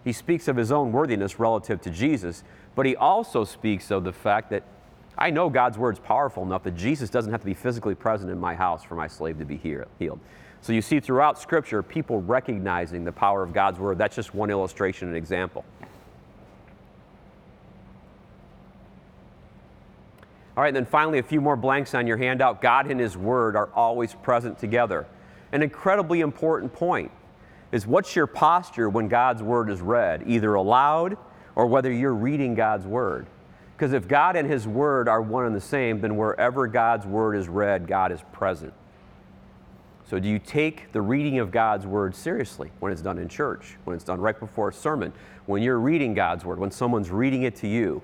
He 0.03 0.13
speaks 0.13 0.47
of 0.47 0.55
his 0.55 0.71
own 0.71 0.91
worthiness 0.91 1.39
relative 1.39 1.81
to 1.81 1.89
Jesus, 1.89 2.43
but 2.75 2.85
he 2.85 2.95
also 2.95 3.43
speaks 3.43 3.91
of 3.91 4.03
the 4.03 4.13
fact 4.13 4.49
that 4.49 4.63
I 5.17 5.29
know 5.29 5.49
God's 5.49 5.77
word 5.77 5.95
is 5.95 5.99
powerful 5.99 6.43
enough 6.43 6.63
that 6.63 6.75
Jesus 6.75 7.09
doesn't 7.09 7.31
have 7.31 7.41
to 7.41 7.45
be 7.45 7.53
physically 7.53 7.93
present 7.93 8.31
in 8.31 8.39
my 8.39 8.55
house 8.55 8.83
for 8.83 8.95
my 8.95 9.07
slave 9.07 9.37
to 9.39 9.45
be 9.45 9.57
healed. 9.57 10.19
So 10.61 10.73
you 10.73 10.81
see 10.81 10.99
throughout 10.99 11.39
Scripture 11.39 11.83
people 11.83 12.21
recognizing 12.21 13.03
the 13.03 13.11
power 13.11 13.43
of 13.43 13.53
God's 13.53 13.79
word. 13.79 13.97
That's 13.97 14.15
just 14.15 14.33
one 14.33 14.49
illustration 14.49 15.09
and 15.09 15.17
example. 15.17 15.65
All 20.59 20.63
right, 20.63 20.75
and 20.75 20.75
then 20.75 20.85
finally, 20.85 21.19
a 21.19 21.23
few 21.23 21.39
more 21.39 21.55
blanks 21.55 21.95
on 21.95 22.05
your 22.05 22.17
handout. 22.17 22.61
God 22.61 22.91
and 22.91 22.99
His 22.99 23.15
Word 23.15 23.55
are 23.55 23.69
always 23.73 24.13
present 24.13 24.59
together. 24.59 25.07
An 25.53 25.63
incredibly 25.63 26.19
important 26.19 26.73
point 26.73 27.11
is 27.71 27.87
what's 27.87 28.13
your 28.13 28.27
posture 28.27 28.89
when 28.89 29.07
God's 29.07 29.41
Word 29.41 29.69
is 29.69 29.79
read, 29.79 30.25
either 30.27 30.55
aloud 30.55 31.15
or 31.55 31.65
whether 31.65 31.89
you're 31.89 32.13
reading 32.13 32.55
God's 32.55 32.85
Word. 32.85 33.27
Because 33.77 33.93
if 33.93 34.05
God 34.05 34.35
and 34.35 34.51
His 34.51 34.67
Word 34.67 35.07
are 35.07 35.21
one 35.21 35.45
and 35.45 35.55
the 35.55 35.61
same, 35.61 36.01
then 36.01 36.17
wherever 36.17 36.67
God's 36.67 37.05
Word 37.05 37.37
is 37.37 37.47
read, 37.47 37.87
God 37.87 38.11
is 38.11 38.19
present. 38.33 38.73
So, 40.09 40.19
do 40.19 40.27
you 40.27 40.39
take 40.39 40.91
the 40.91 41.01
reading 41.01 41.39
of 41.39 41.51
God's 41.51 41.87
Word 41.87 42.13
seriously 42.13 42.69
when 42.81 42.91
it's 42.91 43.01
done 43.01 43.17
in 43.17 43.29
church, 43.29 43.77
when 43.85 43.95
it's 43.95 44.03
done 44.03 44.19
right 44.19 44.37
before 44.37 44.67
a 44.67 44.73
sermon, 44.73 45.13
when 45.45 45.63
you're 45.63 45.79
reading 45.79 46.13
God's 46.13 46.43
Word, 46.43 46.59
when 46.59 46.71
someone's 46.71 47.11
reading 47.11 47.43
it 47.43 47.55
to 47.55 47.67
you? 47.69 48.01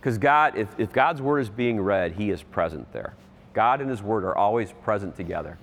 Because 0.00 0.18
God, 0.18 0.56
if, 0.56 0.68
if 0.78 0.92
God's 0.92 1.20
word 1.20 1.40
is 1.40 1.48
being 1.48 1.80
read, 1.80 2.12
He 2.12 2.30
is 2.30 2.42
present 2.42 2.92
there. 2.92 3.14
God 3.52 3.80
and 3.80 3.90
His 3.90 4.02
word 4.02 4.24
are 4.24 4.36
always 4.36 4.72
present 4.82 5.16
together. 5.16 5.58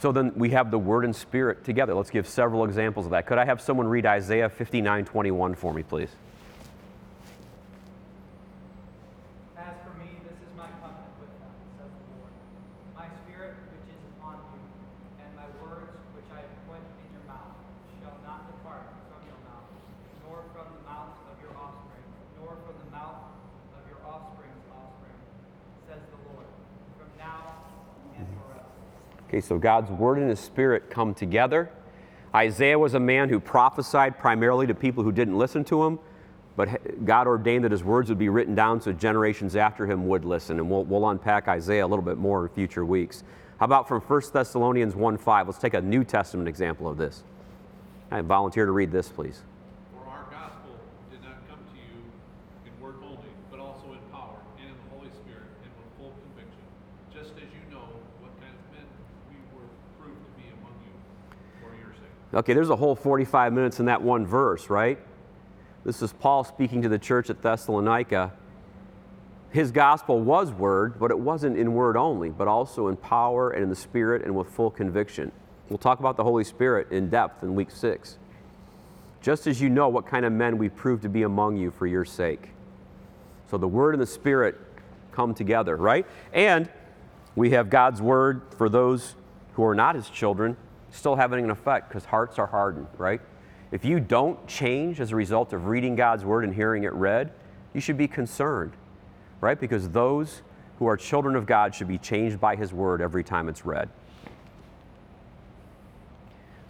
So 0.00 0.12
then 0.12 0.32
we 0.34 0.50
have 0.50 0.70
the 0.70 0.78
word 0.78 1.04
and 1.04 1.14
spirit 1.14 1.62
together. 1.62 1.94
Let's 1.94 2.08
give 2.08 2.26
several 2.26 2.64
examples 2.64 3.04
of 3.04 3.10
that. 3.10 3.26
Could 3.26 3.36
I 3.36 3.44
have 3.44 3.60
someone 3.60 3.86
read 3.86 4.06
Isaiah 4.06 4.48
59 4.48 5.04
21 5.04 5.54
for 5.54 5.74
me, 5.74 5.82
please? 5.82 6.08
Okay, 29.30 29.40
so 29.40 29.58
God's 29.58 29.92
word 29.92 30.18
and 30.18 30.28
his 30.28 30.40
spirit 30.40 30.90
come 30.90 31.14
together. 31.14 31.70
Isaiah 32.34 32.76
was 32.76 32.94
a 32.94 33.00
man 33.00 33.28
who 33.28 33.38
prophesied 33.38 34.18
primarily 34.18 34.66
to 34.66 34.74
people 34.74 35.04
who 35.04 35.12
didn't 35.12 35.38
listen 35.38 35.62
to 35.66 35.84
him, 35.84 36.00
but 36.56 37.04
God 37.04 37.28
ordained 37.28 37.62
that 37.62 37.70
his 37.70 37.84
words 37.84 38.08
would 38.08 38.18
be 38.18 38.28
written 38.28 38.56
down 38.56 38.80
so 38.80 38.92
generations 38.92 39.54
after 39.54 39.86
him 39.86 40.08
would 40.08 40.24
listen. 40.24 40.58
And 40.58 40.68
we'll, 40.68 40.82
we'll 40.82 41.08
unpack 41.08 41.46
Isaiah 41.46 41.86
a 41.86 41.86
little 41.86 42.04
bit 42.04 42.18
more 42.18 42.42
in 42.42 42.48
future 42.48 42.84
weeks. 42.84 43.22
How 43.60 43.66
about 43.66 43.86
from 43.86 44.00
1 44.00 44.22
Thessalonians 44.32 44.96
1 44.96 45.16
5? 45.16 45.46
Let's 45.46 45.60
take 45.60 45.74
a 45.74 45.80
New 45.80 46.02
Testament 46.02 46.48
example 46.48 46.88
of 46.88 46.96
this. 46.96 47.22
I 48.10 48.22
volunteer 48.22 48.66
to 48.66 48.72
read 48.72 48.90
this, 48.90 49.10
please. 49.10 49.42
Okay, 62.32 62.54
there's 62.54 62.70
a 62.70 62.76
whole 62.76 62.94
45 62.94 63.52
minutes 63.52 63.80
in 63.80 63.86
that 63.86 64.02
one 64.02 64.24
verse, 64.24 64.70
right? 64.70 64.98
This 65.84 66.00
is 66.00 66.12
Paul 66.12 66.44
speaking 66.44 66.82
to 66.82 66.88
the 66.88 66.98
church 66.98 67.28
at 67.28 67.42
Thessalonica. 67.42 68.32
His 69.50 69.72
gospel 69.72 70.20
was 70.20 70.52
word, 70.52 71.00
but 71.00 71.10
it 71.10 71.18
wasn't 71.18 71.56
in 71.56 71.72
word 71.72 71.96
only, 71.96 72.28
but 72.28 72.46
also 72.46 72.86
in 72.86 72.96
power 72.96 73.50
and 73.50 73.64
in 73.64 73.68
the 73.68 73.76
Spirit 73.76 74.22
and 74.22 74.36
with 74.36 74.48
full 74.48 74.70
conviction. 74.70 75.32
We'll 75.68 75.78
talk 75.78 75.98
about 75.98 76.16
the 76.16 76.22
Holy 76.22 76.44
Spirit 76.44 76.92
in 76.92 77.08
depth 77.08 77.42
in 77.42 77.56
week 77.56 77.72
six. 77.72 78.18
Just 79.20 79.48
as 79.48 79.60
you 79.60 79.68
know 79.68 79.88
what 79.88 80.06
kind 80.06 80.24
of 80.24 80.32
men 80.32 80.56
we 80.56 80.68
prove 80.68 81.00
to 81.02 81.08
be 81.08 81.24
among 81.24 81.56
you 81.56 81.72
for 81.72 81.86
your 81.86 82.04
sake. 82.04 82.50
So 83.50 83.58
the 83.58 83.68
Word 83.68 83.94
and 83.94 84.02
the 84.02 84.06
Spirit 84.06 84.56
come 85.10 85.34
together, 85.34 85.76
right? 85.76 86.06
And 86.32 86.70
we 87.34 87.50
have 87.50 87.70
God's 87.70 88.00
Word 88.00 88.42
for 88.56 88.68
those 88.68 89.16
who 89.54 89.64
are 89.64 89.74
not 89.74 89.96
His 89.96 90.08
children 90.08 90.56
still 90.90 91.16
having 91.16 91.44
an 91.44 91.50
effect 91.50 91.88
because 91.88 92.04
hearts 92.04 92.38
are 92.38 92.46
hardened, 92.46 92.86
right? 92.98 93.20
If 93.72 93.84
you 93.84 94.00
don't 94.00 94.44
change 94.46 95.00
as 95.00 95.12
a 95.12 95.16
result 95.16 95.52
of 95.52 95.66
reading 95.66 95.94
God's 95.94 96.24
word 96.24 96.44
and 96.44 96.54
hearing 96.54 96.84
it 96.84 96.92
read, 96.92 97.32
you 97.72 97.80
should 97.80 97.96
be 97.96 98.08
concerned, 98.08 98.72
right? 99.40 99.58
Because 99.58 99.88
those 99.90 100.42
who 100.78 100.86
are 100.86 100.96
children 100.96 101.36
of 101.36 101.46
God 101.46 101.74
should 101.74 101.88
be 101.88 101.98
changed 101.98 102.40
by 102.40 102.56
his 102.56 102.72
word 102.72 103.00
every 103.00 103.22
time 103.22 103.48
it's 103.48 103.64
read. 103.64 103.88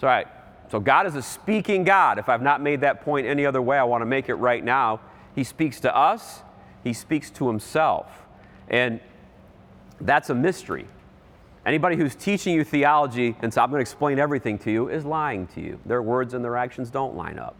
So, 0.01 0.07
all 0.07 0.13
right. 0.13 0.27
So, 0.71 0.79
God 0.79 1.07
is 1.07 1.15
a 1.15 1.23
speaking 1.23 1.85
God. 1.85 2.19
If 2.19 2.29
I've 2.29 2.43
not 2.43 2.61
made 2.61 2.83
that 2.83 3.03
point 3.03 3.27
any 3.27 3.45
other 3.45 3.61
way, 3.61 3.77
I 3.79 3.85
want 3.85 4.03
to 4.03 4.07
make 4.07 4.29
it 4.29 4.35
right 4.35 4.63
now. 4.63 5.01
He 5.35 5.45
speaks 5.45 5.81
to 5.81 5.97
us, 5.97 6.43
He 6.85 6.93
speaks 6.93 7.31
to 7.31 7.49
Himself. 7.49 8.07
And 8.69 9.01
that's 10.01 10.31
a 10.31 10.35
mystery. 10.35 10.87
Anybody 11.67 11.97
who's 11.97 12.15
teaching 12.15 12.55
you 12.55 12.65
theology 12.65 13.37
and 13.43 13.53
so 13.53 13.61
I'm 13.63 13.71
going 13.71 13.79
to 13.79 13.83
explain 13.83 14.19
everything 14.19 14.59
to 14.61 14.71
you 14.71 14.89
is 14.89 15.05
lying 15.05 15.47
to 15.49 15.61
you. 15.61 15.79
Their 15.85 16.03
words 16.03 16.33
and 16.33 16.45
their 16.45 16.57
actions 16.57 16.91
don't 16.91 17.17
line 17.17 17.39
up. 17.39 17.55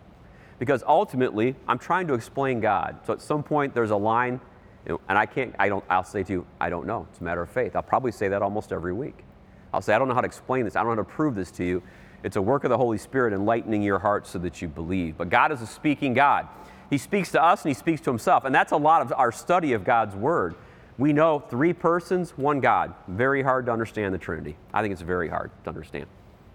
Because 0.59 0.83
ultimately, 0.87 1.55
I'm 1.69 1.79
trying 1.79 2.07
to 2.09 2.15
explain 2.15 2.61
God. 2.61 2.99
So 3.07 3.13
at 3.13 3.23
some 3.23 3.43
point, 3.43 3.75
there's 3.75 3.91
a 3.91 3.97
line, 3.97 4.41
and 4.87 4.99
I 5.09 5.25
can't, 5.25 5.55
I 5.59 5.69
don't, 5.69 5.85
I'll 5.89 6.05
say 6.05 6.23
to 6.23 6.33
you, 6.33 6.47
I 6.61 6.69
don't 6.69 6.87
know. 6.87 7.07
It's 7.11 7.21
a 7.21 7.25
matter 7.25 7.41
of 7.41 7.51
faith. 7.51 7.75
I'll 7.75 7.83
probably 7.83 8.13
say 8.13 8.29
that 8.29 8.43
almost 8.43 8.73
every 8.73 8.93
week. 8.93 9.25
I'll 9.73 9.81
say, 9.81 9.95
I 9.95 9.99
don't 9.99 10.09
know 10.09 10.15
how 10.15 10.21
to 10.21 10.27
explain 10.27 10.65
this. 10.65 10.77
I 10.77 10.81
don't 10.81 10.89
know 10.89 11.03
how 11.03 11.09
to 11.09 11.15
prove 11.15 11.35
this 11.35 11.51
to 11.53 11.65
you. 11.65 11.83
It's 12.23 12.37
a 12.37 12.43
work 12.43 12.65
of 12.65 12.71
the 12.71 12.77
Holy 12.77 12.99
Spirit 12.99 13.33
enlightening 13.33 13.83
your 13.83 13.99
heart 13.99 14.27
so 14.27 14.39
that 14.41 14.61
you 14.61 14.69
believe. 14.69 15.17
But 15.17 15.31
God 15.31 15.53
is 15.53 15.63
a 15.63 15.67
speaking 15.67 16.13
God. 16.13 16.47
He 16.91 16.99
speaks 16.99 17.31
to 17.33 17.43
us 17.43 17.65
and 17.65 17.71
He 17.71 17.75
speaks 17.75 18.01
to 18.03 18.11
Himself. 18.11 18.45
And 18.45 18.55
that's 18.55 18.73
a 18.73 18.77
lot 18.77 19.01
of 19.01 19.13
our 19.17 19.33
study 19.33 19.73
of 19.73 19.85
God's 19.85 20.15
Word. 20.15 20.57
We 20.99 21.13
know 21.13 21.39
three 21.39 21.73
persons, 21.73 22.33
one 22.37 22.61
God. 22.61 22.95
Very 23.09 23.43
hard 23.43 23.67
to 23.67 23.73
understand 23.73 24.13
the 24.13 24.19
Trinity. 24.19 24.57
I 24.73 24.83
think 24.83 24.93
it's 24.93 25.03
very 25.03 25.29
hard 25.29 25.51
to 25.65 25.71
understand. 25.71 26.07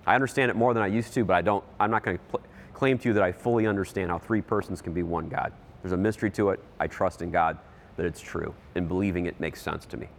I 0.06 0.13
understand 0.13 0.52
it 0.52 0.56
more 0.56 0.74
than 0.74 0.84
I 0.84 0.88
used 0.88 1.13
to, 1.13 1.26
but 1.26 1.36
I 1.36 1.41
don't, 1.41 1.63
I'm 1.80 1.89
not 1.89 2.04
going 2.04 2.17
to 2.17 2.24
pl- 2.26 2.41
claim 2.74 2.98
to 3.00 3.10
you 3.10 3.13
that 3.13 3.24
I 3.24 3.32
fully 3.32 3.65
understand 3.65 4.12
how 4.12 4.19
three 4.19 4.41
persons 4.41 4.82
can 4.82 4.93
be 4.93 5.02
one 5.02 5.30
God. 5.30 5.52
There's 5.82 5.93
a 5.93 5.98
mystery 5.98 6.30
to 6.32 6.50
it. 6.50 6.60
I 6.80 6.88
trust 6.88 7.21
in 7.21 7.32
God 7.32 7.58
that 7.98 8.06
it's 8.06 8.21
true, 8.21 8.54
and 8.76 8.88
believing 8.88 9.26
it 9.26 9.39
makes 9.39 9.62
sense 9.62 9.86
to 9.88 9.98
me. 9.98 10.10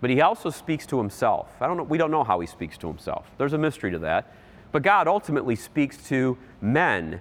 But 0.00 0.10
he 0.10 0.20
also 0.20 0.50
speaks 0.50 0.86
to 0.86 0.98
himself. 0.98 1.50
I 1.60 1.66
don't 1.66 1.76
know, 1.76 1.82
we 1.82 1.98
don't 1.98 2.10
know 2.10 2.24
how 2.24 2.40
he 2.40 2.46
speaks 2.46 2.78
to 2.78 2.86
himself. 2.86 3.30
There's 3.36 3.52
a 3.52 3.58
mystery 3.58 3.90
to 3.90 3.98
that. 4.00 4.32
But 4.70 4.82
God 4.82 5.08
ultimately 5.08 5.56
speaks 5.56 5.96
to 6.08 6.38
men, 6.60 7.20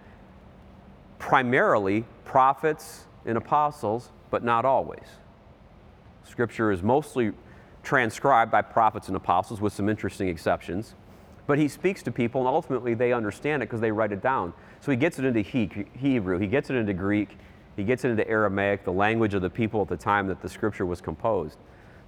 primarily 1.18 2.06
prophets 2.24 3.06
and 3.26 3.38
apostles, 3.38 4.12
but 4.30 4.44
not 4.44 4.66
always. 4.66 5.06
Scripture 6.30 6.72
is 6.72 6.84
mostly 6.84 7.32
transcribed 7.84 8.52
by 8.52 8.62
prophets 8.62 9.08
and 9.08 9.16
apostles 9.16 9.62
with 9.62 9.74
some 9.74 9.88
interesting 9.88 10.28
exceptions. 10.28 10.96
But 11.48 11.58
he 11.58 11.70
speaks 11.70 12.04
to 12.04 12.12
people, 12.12 12.42
and 12.42 12.48
ultimately 12.48 12.94
they 12.94 13.14
understand 13.14 13.64
it 13.64 13.68
because 13.68 13.80
they 13.80 13.92
write 13.92 14.12
it 14.12 14.22
down. 14.22 14.54
So 14.82 14.92
he 14.92 14.98
gets 14.98 15.18
it 15.18 15.26
into 15.26 15.42
Hebrew, 15.42 16.38
he 16.38 16.48
gets 16.48 16.70
it 16.70 16.76
into 16.76 16.94
Greek, 16.94 17.38
he 17.78 17.84
gets 17.84 18.04
it 18.04 18.10
into 18.10 18.28
Aramaic, 18.28 18.84
the 18.84 18.92
language 18.92 19.34
of 19.34 19.42
the 19.42 19.50
people 19.50 19.82
at 19.82 19.88
the 19.88 19.98
time 19.98 20.28
that 20.28 20.42
the 20.42 20.50
scripture 20.50 20.86
was 20.86 21.00
composed. 21.00 21.58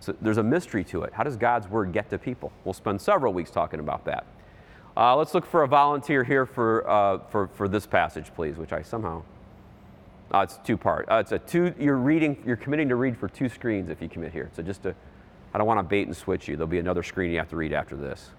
So 0.01 0.15
there's 0.21 0.37
a 0.37 0.43
mystery 0.43 0.83
to 0.85 1.03
it. 1.03 1.13
How 1.13 1.23
does 1.23 1.37
God's 1.37 1.67
word 1.67 1.93
get 1.93 2.09
to 2.09 2.17
people? 2.17 2.51
We'll 2.65 2.73
spend 2.73 2.99
several 3.01 3.33
weeks 3.33 3.51
talking 3.51 3.79
about 3.79 4.05
that. 4.05 4.25
Uh, 4.97 5.15
let's 5.15 5.33
look 5.33 5.45
for 5.45 5.63
a 5.63 5.67
volunteer 5.67 6.23
here 6.23 6.45
for, 6.45 6.89
uh, 6.89 7.19
for, 7.29 7.47
for 7.53 7.67
this 7.67 7.85
passage, 7.85 8.33
please, 8.33 8.57
which 8.57 8.73
I 8.73 8.81
somehow. 8.81 9.23
Uh, 10.31 10.39
it's 10.39 10.57
two 10.63 10.77
part. 10.77 11.07
Uh, 11.09 11.15
it's 11.15 11.31
a 11.31 11.39
two. 11.39 11.73
You're 11.79 11.97
reading. 11.97 12.41
You're 12.45 12.55
committing 12.55 12.89
to 12.89 12.95
read 12.95 13.17
for 13.17 13.27
two 13.27 13.49
screens 13.49 13.89
if 13.89 14.01
you 14.01 14.09
commit 14.09 14.31
here. 14.31 14.49
So 14.55 14.61
just 14.61 14.83
to, 14.83 14.95
I 15.53 15.57
don't 15.57 15.67
want 15.67 15.79
to 15.79 15.83
bait 15.83 16.07
and 16.07 16.15
switch 16.15 16.47
you. 16.47 16.55
There'll 16.55 16.67
be 16.67 16.79
another 16.79 17.03
screen 17.03 17.31
you 17.31 17.37
have 17.39 17.49
to 17.49 17.55
read 17.55 17.73
after 17.73 17.95
this. 17.95 18.29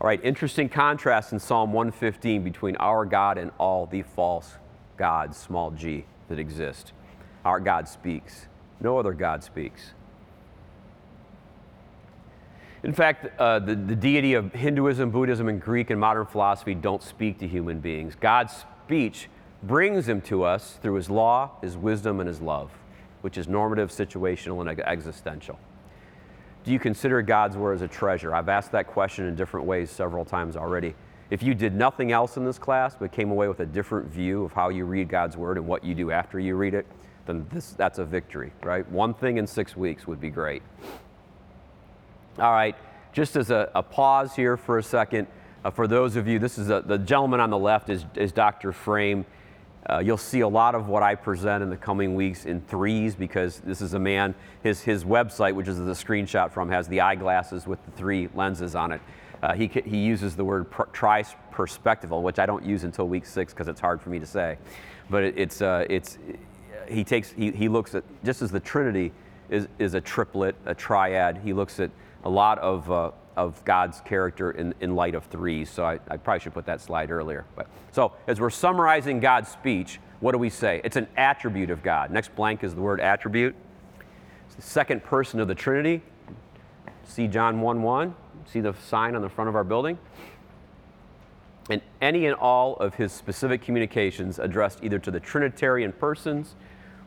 All 0.00 0.06
right, 0.06 0.20
interesting 0.24 0.70
contrast 0.70 1.34
in 1.34 1.38
Psalm 1.38 1.74
115 1.74 2.42
between 2.42 2.74
our 2.76 3.04
God 3.04 3.36
and 3.36 3.50
all 3.58 3.84
the 3.84 4.00
false 4.00 4.54
gods, 4.96 5.36
small 5.36 5.70
g, 5.72 6.06
that 6.28 6.38
exist. 6.38 6.94
Our 7.44 7.60
God 7.60 7.86
speaks, 7.86 8.46
no 8.80 8.98
other 8.98 9.12
God 9.12 9.44
speaks. 9.44 9.92
In 12.82 12.94
fact, 12.94 13.38
uh, 13.38 13.58
the, 13.58 13.74
the 13.74 13.94
deity 13.94 14.32
of 14.32 14.54
Hinduism, 14.54 15.10
Buddhism, 15.10 15.48
and 15.48 15.60
Greek 15.60 15.90
and 15.90 16.00
modern 16.00 16.24
philosophy 16.24 16.74
don't 16.74 17.02
speak 17.02 17.38
to 17.40 17.46
human 17.46 17.78
beings. 17.80 18.14
God's 18.18 18.64
speech 18.86 19.28
brings 19.62 20.08
him 20.08 20.22
to 20.22 20.44
us 20.44 20.78
through 20.80 20.94
his 20.94 21.10
law, 21.10 21.50
his 21.60 21.76
wisdom, 21.76 22.20
and 22.20 22.26
his 22.26 22.40
love, 22.40 22.70
which 23.20 23.36
is 23.36 23.48
normative, 23.48 23.90
situational, 23.90 24.66
and 24.66 24.80
existential. 24.80 25.58
Do 26.70 26.74
you 26.74 26.78
consider 26.78 27.20
God's 27.20 27.56
Word 27.56 27.74
as 27.74 27.82
a 27.82 27.88
treasure? 27.88 28.32
I've 28.32 28.48
asked 28.48 28.70
that 28.70 28.86
question 28.86 29.26
in 29.26 29.34
different 29.34 29.66
ways 29.66 29.90
several 29.90 30.24
times 30.24 30.56
already. 30.56 30.94
If 31.28 31.42
you 31.42 31.52
did 31.52 31.74
nothing 31.74 32.12
else 32.12 32.36
in 32.36 32.44
this 32.44 32.60
class 32.60 32.94
but 32.94 33.10
came 33.10 33.32
away 33.32 33.48
with 33.48 33.58
a 33.58 33.66
different 33.66 34.06
view 34.06 34.44
of 34.44 34.52
how 34.52 34.68
you 34.68 34.84
read 34.84 35.08
God's 35.08 35.36
Word 35.36 35.56
and 35.56 35.66
what 35.66 35.82
you 35.82 35.96
do 35.96 36.12
after 36.12 36.38
you 36.38 36.54
read 36.54 36.74
it, 36.74 36.86
then 37.26 37.44
this, 37.50 37.72
that's 37.72 37.98
a 37.98 38.04
victory, 38.04 38.52
right? 38.62 38.88
One 38.88 39.14
thing 39.14 39.38
in 39.38 39.48
six 39.48 39.76
weeks 39.76 40.06
would 40.06 40.20
be 40.20 40.30
great. 40.30 40.62
All 42.38 42.52
right, 42.52 42.76
just 43.12 43.34
as 43.34 43.50
a, 43.50 43.68
a 43.74 43.82
pause 43.82 44.36
here 44.36 44.56
for 44.56 44.78
a 44.78 44.82
second, 44.84 45.26
uh, 45.64 45.70
for 45.70 45.88
those 45.88 46.14
of 46.14 46.28
you, 46.28 46.38
this 46.38 46.56
is 46.56 46.70
a, 46.70 46.84
the 46.86 46.98
gentleman 46.98 47.40
on 47.40 47.50
the 47.50 47.58
left 47.58 47.90
is, 47.90 48.04
is 48.14 48.30
Dr. 48.30 48.70
Frame. 48.70 49.26
Uh, 49.88 49.98
you'll 49.98 50.16
see 50.16 50.40
a 50.40 50.48
lot 50.48 50.74
of 50.74 50.88
what 50.88 51.02
I 51.02 51.14
present 51.14 51.62
in 51.62 51.70
the 51.70 51.76
coming 51.76 52.14
weeks 52.14 52.44
in 52.44 52.60
threes 52.60 53.14
because 53.14 53.60
this 53.60 53.80
is 53.80 53.94
a 53.94 53.98
man, 53.98 54.34
his, 54.62 54.82
his 54.82 55.04
website, 55.04 55.54
which 55.54 55.68
is 55.68 55.78
the 55.78 55.84
screenshot 55.92 56.50
from, 56.50 56.68
has 56.68 56.86
the 56.86 57.00
eyeglasses 57.00 57.66
with 57.66 57.82
the 57.86 57.90
three 57.92 58.28
lenses 58.34 58.74
on 58.74 58.92
it. 58.92 59.00
Uh, 59.42 59.54
he, 59.54 59.68
he 59.68 59.96
uses 59.96 60.36
the 60.36 60.44
word 60.44 60.66
tri-perspectival, 60.92 62.22
which 62.22 62.38
I 62.38 62.44
don't 62.44 62.64
use 62.64 62.84
until 62.84 63.08
week 63.08 63.24
six 63.24 63.54
because 63.54 63.68
it's 63.68 63.80
hard 63.80 64.02
for 64.02 64.10
me 64.10 64.18
to 64.18 64.26
say. 64.26 64.58
But 65.08 65.24
it, 65.24 65.38
it's, 65.38 65.62
uh, 65.62 65.86
it's, 65.88 66.18
he, 66.86 67.02
takes, 67.02 67.32
he, 67.32 67.50
he 67.50 67.68
looks 67.68 67.94
at, 67.94 68.04
just 68.22 68.42
as 68.42 68.50
the 68.50 68.60
Trinity 68.60 69.12
is, 69.48 69.66
is 69.78 69.94
a 69.94 70.00
triplet, 70.00 70.56
a 70.66 70.74
triad, 70.74 71.38
he 71.38 71.54
looks 71.54 71.80
at 71.80 71.90
a 72.24 72.30
lot 72.30 72.58
of 72.58 72.90
uh, 72.92 73.10
of 73.36 73.64
God's 73.64 74.00
character 74.00 74.50
in, 74.50 74.74
in 74.80 74.94
light 74.94 75.14
of 75.14 75.24
threes. 75.24 75.70
So 75.70 75.84
I, 75.84 75.98
I 76.08 76.16
probably 76.16 76.40
should 76.40 76.54
put 76.54 76.66
that 76.66 76.80
slide 76.80 77.10
earlier. 77.10 77.44
But, 77.56 77.68
so 77.92 78.12
as 78.26 78.40
we're 78.40 78.50
summarizing 78.50 79.20
God's 79.20 79.48
speech, 79.48 80.00
what 80.20 80.32
do 80.32 80.38
we 80.38 80.50
say? 80.50 80.80
It's 80.84 80.96
an 80.96 81.08
attribute 81.16 81.70
of 81.70 81.82
God. 81.82 82.10
Next 82.10 82.34
blank 82.34 82.62
is 82.62 82.74
the 82.74 82.80
word 82.80 83.00
attribute. 83.00 83.54
It's 84.46 84.56
the 84.56 84.62
second 84.62 85.02
person 85.04 85.40
of 85.40 85.48
the 85.48 85.54
Trinity. 85.54 86.02
See 87.04 87.26
John 87.26 87.60
1 87.60 87.82
1. 87.82 88.14
See 88.46 88.60
the 88.60 88.74
sign 88.88 89.14
on 89.14 89.22
the 89.22 89.28
front 89.28 89.48
of 89.48 89.56
our 89.56 89.64
building? 89.64 89.98
And 91.70 91.80
any 92.00 92.26
and 92.26 92.34
all 92.34 92.76
of 92.76 92.94
his 92.94 93.12
specific 93.12 93.62
communications 93.62 94.38
addressed 94.38 94.82
either 94.82 94.98
to 94.98 95.10
the 95.10 95.20
Trinitarian 95.20 95.92
persons 95.92 96.56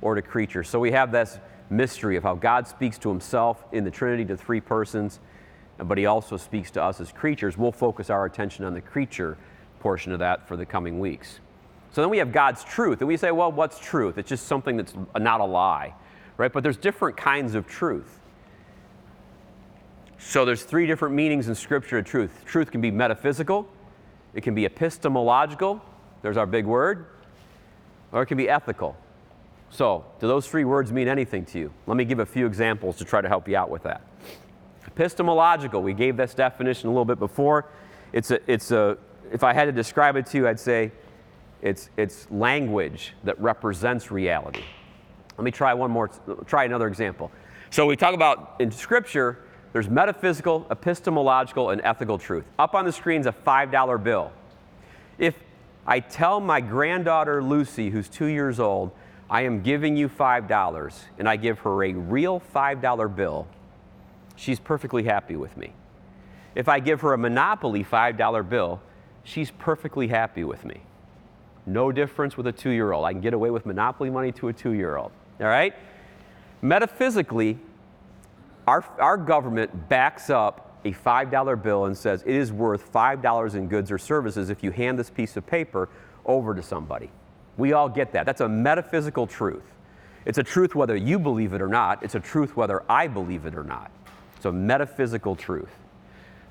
or 0.01 0.15
to 0.15 0.21
creatures. 0.21 0.69
So 0.69 0.79
we 0.79 0.91
have 0.91 1.11
this 1.11 1.39
mystery 1.69 2.15
of 2.15 2.23
how 2.23 2.35
God 2.35 2.67
speaks 2.67 2.97
to 2.99 3.09
himself 3.09 3.63
in 3.71 3.83
the 3.83 3.91
Trinity 3.91 4.25
to 4.25 4.37
three 4.37 4.61
persons 4.61 5.19
but 5.77 5.97
he 5.97 6.05
also 6.05 6.37
speaks 6.37 6.71
to 6.71 6.83
us 6.83 7.01
as 7.01 7.11
creatures. 7.11 7.57
We'll 7.57 7.71
focus 7.71 8.09
our 8.09 8.25
attention 8.25 8.65
on 8.65 8.73
the 8.73 8.81
creature 8.81 9.37
portion 9.79 10.11
of 10.11 10.19
that 10.19 10.47
for 10.47 10.55
the 10.55 10.65
coming 10.65 10.99
weeks. 10.99 11.39
So 11.91 12.01
then 12.01 12.09
we 12.09 12.17
have 12.17 12.31
God's 12.31 12.63
truth, 12.63 13.01
and 13.01 13.07
we 13.07 13.17
say, 13.17 13.31
well, 13.31 13.51
what's 13.51 13.77
truth? 13.77 14.17
It's 14.17 14.29
just 14.29 14.47
something 14.47 14.77
that's 14.77 14.95
not 15.19 15.41
a 15.41 15.45
lie, 15.45 15.93
right? 16.37 16.51
But 16.51 16.63
there's 16.63 16.77
different 16.77 17.17
kinds 17.17 17.53
of 17.53 17.67
truth. 17.67 18.19
So 20.17 20.45
there's 20.45 20.63
three 20.63 20.87
different 20.87 21.13
meanings 21.13 21.49
in 21.49 21.55
Scripture 21.55 21.99
of 21.99 22.05
truth. 22.05 22.43
Truth 22.45 22.71
can 22.71 22.81
be 22.81 22.89
metaphysical, 22.89 23.67
it 24.33 24.41
can 24.41 24.55
be 24.55 24.65
epistemological, 24.65 25.81
there's 26.23 26.37
our 26.37 26.47
big 26.47 26.65
word, 26.65 27.05
or 28.11 28.23
it 28.23 28.25
can 28.27 28.37
be 28.37 28.49
ethical. 28.49 28.95
So, 29.69 30.05
do 30.19 30.27
those 30.27 30.47
three 30.47 30.65
words 30.65 30.91
mean 30.91 31.07
anything 31.07 31.45
to 31.45 31.59
you? 31.59 31.73
Let 31.87 31.97
me 31.97 32.05
give 32.05 32.19
a 32.19 32.25
few 32.25 32.45
examples 32.45 32.97
to 32.97 33.05
try 33.05 33.21
to 33.21 33.27
help 33.27 33.47
you 33.47 33.57
out 33.57 33.69
with 33.69 33.83
that. 33.83 34.01
Epistemological, 34.95 35.81
we 35.81 35.93
gave 35.93 36.17
this 36.17 36.33
definition 36.33 36.87
a 36.87 36.91
little 36.91 37.05
bit 37.05 37.19
before. 37.19 37.65
It's 38.11 38.29
a, 38.29 38.39
it's 38.51 38.71
a, 38.71 38.97
if 39.31 39.43
I 39.43 39.51
had 39.51 39.65
to 39.65 39.71
describe 39.71 40.15
it 40.15 40.27
to 40.27 40.37
you, 40.37 40.47
I'd 40.47 40.59
say 40.59 40.91
it's, 41.63 41.89
it's 41.97 42.29
language 42.29 43.13
that 43.23 43.39
represents 43.41 44.11
reality. 44.11 44.63
Let 45.37 45.43
me 45.43 45.51
try 45.51 45.73
one 45.73 45.89
more, 45.89 46.09
try 46.45 46.65
another 46.65 46.87
example. 46.87 47.31
So 47.71 47.87
we 47.87 47.95
talk 47.95 48.13
about 48.13 48.55
in 48.59 48.69
Scripture, 48.69 49.39
there's 49.71 49.89
metaphysical, 49.89 50.67
epistemological, 50.69 51.71
and 51.71 51.81
ethical 51.83 52.19
truth. 52.19 52.45
Up 52.59 52.75
on 52.75 52.85
the 52.85 52.91
screen 52.91 53.21
is 53.21 53.25
a 53.25 53.31
$5 53.31 54.03
bill. 54.03 54.31
If 55.17 55.33
I 55.87 55.99
tell 55.99 56.39
my 56.39 56.61
granddaughter 56.61 57.41
Lucy, 57.41 57.89
who's 57.89 58.07
two 58.07 58.27
years 58.27 58.59
old, 58.59 58.91
I 59.27 59.41
am 59.41 59.63
giving 59.63 59.97
you 59.97 60.07
$5, 60.07 60.93
and 61.17 61.27
I 61.27 61.35
give 61.37 61.57
her 61.59 61.83
a 61.83 61.93
real 61.93 62.39
$5 62.53 63.15
bill, 63.15 63.47
she's 64.35 64.59
perfectly 64.59 65.03
happy 65.03 65.35
with 65.35 65.55
me. 65.57 65.73
If 66.55 66.69
I 66.69 66.79
give 66.79 67.01
her 67.01 67.13
a 67.13 67.17
Monopoly 67.17 67.83
$5 67.83 68.49
bill, 68.49 68.81
she's 69.23 69.51
perfectly 69.51 70.07
happy 70.07 70.43
with 70.43 70.65
me. 70.65 70.81
No 71.65 71.91
difference 71.91 72.35
with 72.37 72.47
a 72.47 72.51
two 72.51 72.71
year 72.71 72.91
old. 72.91 73.05
I 73.05 73.13
can 73.13 73.21
get 73.21 73.33
away 73.33 73.49
with 73.49 73.65
Monopoly 73.65 74.09
money 74.09 74.31
to 74.33 74.49
a 74.49 74.53
two 74.53 74.71
year 74.71 74.97
old. 74.97 75.11
All 75.39 75.47
right? 75.47 75.73
Metaphysically, 76.61 77.57
our, 78.67 78.85
our 78.99 79.17
government 79.17 79.89
backs 79.89 80.29
up 80.29 80.77
a 80.85 80.91
$5 80.91 81.63
bill 81.63 81.85
and 81.85 81.97
says 81.97 82.23
it 82.25 82.35
is 82.35 82.51
worth 82.51 82.91
$5 82.91 83.55
in 83.55 83.67
goods 83.67 83.91
or 83.91 83.97
services 83.97 84.49
if 84.49 84.63
you 84.63 84.71
hand 84.71 84.99
this 84.99 85.09
piece 85.09 85.37
of 85.37 85.45
paper 85.47 85.89
over 86.25 86.53
to 86.53 86.61
somebody. 86.61 87.09
We 87.57 87.73
all 87.73 87.89
get 87.89 88.13
that. 88.13 88.25
That's 88.25 88.41
a 88.41 88.49
metaphysical 88.49 89.27
truth. 89.27 89.63
It's 90.25 90.37
a 90.37 90.43
truth 90.43 90.75
whether 90.75 90.95
you 90.95 91.19
believe 91.19 91.53
it 91.53 91.61
or 91.61 91.67
not, 91.67 92.03
it's 92.03 92.15
a 92.15 92.19
truth 92.19 92.55
whether 92.55 92.83
I 92.89 93.07
believe 93.07 93.45
it 93.45 93.55
or 93.55 93.63
not. 93.63 93.91
So, 94.43 94.51
metaphysical 94.51 95.37
truth. 95.37 95.69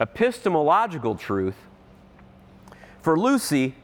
Epistemological 0.01 1.15
truth. 1.15 1.57
For 3.03 3.19
Lucy, 3.19 3.75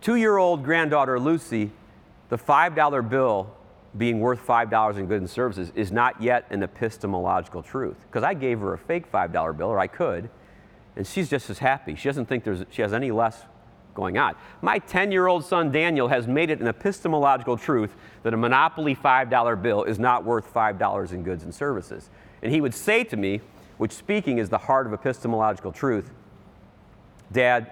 two 0.00 0.14
year 0.14 0.38
old 0.38 0.64
granddaughter 0.64 1.20
Lucy, 1.20 1.70
the 2.30 2.38
$5 2.38 3.10
bill 3.10 3.54
being 3.98 4.20
worth 4.20 4.46
$5 4.46 4.96
in 4.96 5.04
goods 5.04 5.20
and 5.20 5.28
services 5.28 5.70
is 5.74 5.92
not 5.92 6.22
yet 6.22 6.46
an 6.48 6.62
epistemological 6.62 7.62
truth. 7.62 7.98
Because 8.08 8.22
I 8.22 8.32
gave 8.32 8.60
her 8.60 8.72
a 8.72 8.78
fake 8.78 9.12
$5 9.12 9.54
bill, 9.54 9.68
or 9.68 9.78
I 9.78 9.86
could, 9.86 10.30
and 10.96 11.06
she's 11.06 11.28
just 11.28 11.50
as 11.50 11.58
happy. 11.58 11.96
She 11.96 12.08
doesn't 12.08 12.24
think 12.24 12.42
there's, 12.42 12.64
she 12.70 12.80
has 12.80 12.94
any 12.94 13.10
less 13.10 13.44
going 13.94 14.16
on. 14.16 14.34
My 14.62 14.78
10 14.78 15.12
year 15.12 15.26
old 15.26 15.44
son 15.44 15.70
Daniel 15.70 16.08
has 16.08 16.26
made 16.26 16.48
it 16.48 16.60
an 16.60 16.68
epistemological 16.68 17.58
truth 17.58 17.94
that 18.22 18.32
a 18.32 18.36
Monopoly 18.38 18.96
$5 18.96 19.60
bill 19.60 19.84
is 19.84 19.98
not 19.98 20.24
worth 20.24 20.50
$5 20.54 21.12
in 21.12 21.22
goods 21.22 21.44
and 21.44 21.54
services. 21.54 22.08
And 22.42 22.52
he 22.52 22.60
would 22.60 22.74
say 22.74 23.04
to 23.04 23.16
me, 23.16 23.40
which 23.78 23.92
speaking 23.92 24.38
is 24.38 24.48
the 24.48 24.58
heart 24.58 24.86
of 24.86 24.92
epistemological 24.92 25.72
truth, 25.72 26.10
Dad, 27.32 27.70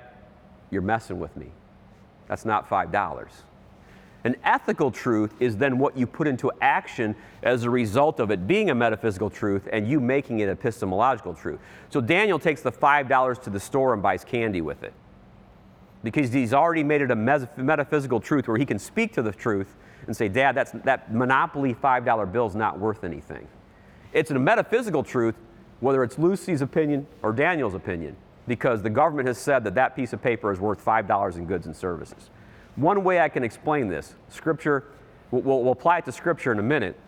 you're 0.70 0.82
messing 0.82 1.18
with 1.18 1.36
me. 1.36 1.46
That's 2.28 2.44
not 2.44 2.68
$5. 2.68 3.28
An 4.24 4.36
ethical 4.44 4.90
truth 4.90 5.32
is 5.40 5.56
then 5.56 5.78
what 5.78 5.96
you 5.96 6.06
put 6.06 6.26
into 6.26 6.50
action 6.60 7.14
as 7.42 7.64
a 7.64 7.70
result 7.70 8.20
of 8.20 8.30
it 8.30 8.46
being 8.46 8.70
a 8.70 8.74
metaphysical 8.74 9.30
truth 9.30 9.68
and 9.72 9.88
you 9.88 10.00
making 10.00 10.40
it 10.40 10.48
epistemological 10.48 11.34
truth. 11.34 11.60
So 11.88 12.00
Daniel 12.00 12.38
takes 12.38 12.60
the 12.60 12.72
$5 12.72 13.42
to 13.42 13.50
the 13.50 13.60
store 13.60 13.94
and 13.94 14.02
buys 14.02 14.24
candy 14.24 14.60
with 14.60 14.82
it 14.82 14.92
because 16.02 16.32
he's 16.32 16.52
already 16.52 16.84
made 16.84 17.00
it 17.00 17.10
a 17.10 17.16
metaphysical 17.16 18.20
truth 18.20 18.48
where 18.48 18.56
he 18.56 18.66
can 18.66 18.78
speak 18.78 19.12
to 19.14 19.22
the 19.22 19.32
truth 19.32 19.76
and 20.06 20.16
say, 20.16 20.28
Dad, 20.28 20.52
that's, 20.54 20.72
that 20.84 21.14
Monopoly 21.14 21.74
$5 21.74 22.32
bill 22.32 22.46
is 22.46 22.54
not 22.54 22.78
worth 22.78 23.04
anything. 23.04 23.46
It's 24.12 24.30
a 24.30 24.38
metaphysical 24.38 25.02
truth, 25.02 25.34
whether 25.80 26.02
it's 26.02 26.18
Lucy's 26.18 26.62
opinion 26.62 27.06
or 27.22 27.32
Daniel's 27.32 27.74
opinion, 27.74 28.16
because 28.46 28.82
the 28.82 28.90
government 28.90 29.28
has 29.28 29.38
said 29.38 29.64
that 29.64 29.74
that 29.74 29.94
piece 29.94 30.12
of 30.12 30.22
paper 30.22 30.50
is 30.50 30.58
worth 30.58 30.82
$5 30.84 31.36
in 31.36 31.46
goods 31.46 31.66
and 31.66 31.76
services. 31.76 32.30
One 32.76 33.04
way 33.04 33.20
I 33.20 33.28
can 33.28 33.44
explain 33.44 33.88
this, 33.88 34.14
Scripture, 34.28 34.84
we'll, 35.30 35.42
we'll 35.42 35.72
apply 35.72 35.98
it 35.98 36.04
to 36.06 36.12
Scripture 36.12 36.52
in 36.52 36.58
a 36.58 36.62
minute, 36.62 36.98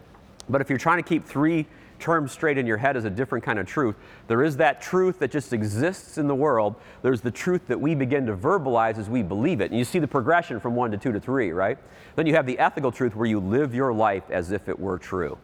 but 0.48 0.60
if 0.60 0.68
you're 0.68 0.78
trying 0.78 1.02
to 1.02 1.08
keep 1.08 1.24
three 1.24 1.66
terms 2.00 2.32
straight 2.32 2.58
in 2.58 2.66
your 2.66 2.78
head 2.78 2.96
as 2.96 3.04
a 3.04 3.10
different 3.10 3.44
kind 3.44 3.58
of 3.58 3.66
truth, 3.66 3.94
there 4.26 4.42
is 4.42 4.56
that 4.56 4.80
truth 4.80 5.18
that 5.20 5.30
just 5.30 5.52
exists 5.52 6.18
in 6.18 6.26
the 6.26 6.34
world. 6.34 6.74
There's 7.02 7.20
the 7.20 7.30
truth 7.30 7.66
that 7.68 7.80
we 7.80 7.94
begin 7.94 8.26
to 8.26 8.36
verbalize 8.36 8.98
as 8.98 9.08
we 9.08 9.22
believe 9.22 9.60
it. 9.60 9.70
And 9.70 9.78
you 9.78 9.84
see 9.84 9.98
the 9.98 10.08
progression 10.08 10.58
from 10.58 10.74
one 10.74 10.90
to 10.90 10.96
two 10.96 11.12
to 11.12 11.20
three, 11.20 11.52
right? 11.52 11.78
Then 12.16 12.26
you 12.26 12.34
have 12.34 12.46
the 12.46 12.58
ethical 12.58 12.90
truth 12.90 13.14
where 13.14 13.26
you 13.26 13.38
live 13.38 13.74
your 13.74 13.92
life 13.92 14.24
as 14.30 14.50
if 14.50 14.68
it 14.68 14.78
were 14.78 14.98
true. 14.98 15.38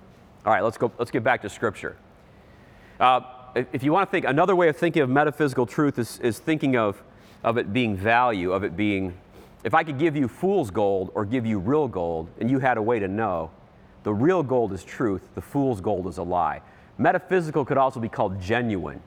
All 0.47 0.53
right, 0.53 0.63
let's 0.63 0.79
go. 0.79 0.93
Let's 0.97 1.11
get 1.11 1.25
back 1.25 1.43
to 1.43 1.51
Scripture. 1.51 1.97
Uh, 3.01 3.21
if 3.73 3.83
you 3.83 3.93
want 3.93 4.09
to 4.09 4.11
think, 4.11 4.25
another 4.25 4.55
way 4.55 4.69
of 4.69 4.77
thinking 4.77 5.03
of 5.03 5.11
metaphysical 5.11 5.67
truth 5.67 5.99
is, 5.99 6.19
is 6.21 6.39
thinking 6.39 6.77
of, 6.77 7.03
of 7.43 7.59
it 7.59 7.73
being 7.73 7.97
value, 7.97 8.53
of 8.53 8.63
it 8.65 8.77
being 8.77 9.15
if 9.67 9.75
I 9.75 9.83
could 9.83 9.99
give 9.99 10.15
you 10.15 10.29
fool's 10.29 10.71
gold 10.71 11.11
or 11.15 11.25
give 11.25 11.45
you 11.45 11.59
real 11.59 11.89
gold, 11.89 12.29
and 12.39 12.49
you 12.49 12.61
had 12.61 12.77
a 12.77 12.83
way 12.83 13.01
to 13.01 13.09
know, 13.09 13.51
the 14.05 14.15
real 14.15 14.45
gold 14.45 14.73
is 14.73 14.85
truth, 14.85 15.23
the 15.35 15.41
fool's 15.41 15.81
gold 15.81 16.07
is 16.07 16.19
a 16.19 16.23
lie. 16.23 16.63
Metaphysical 16.99 17.65
could 17.65 17.77
also 17.77 17.99
be 17.99 18.09
called 18.09 18.41
genuine. 18.41 19.03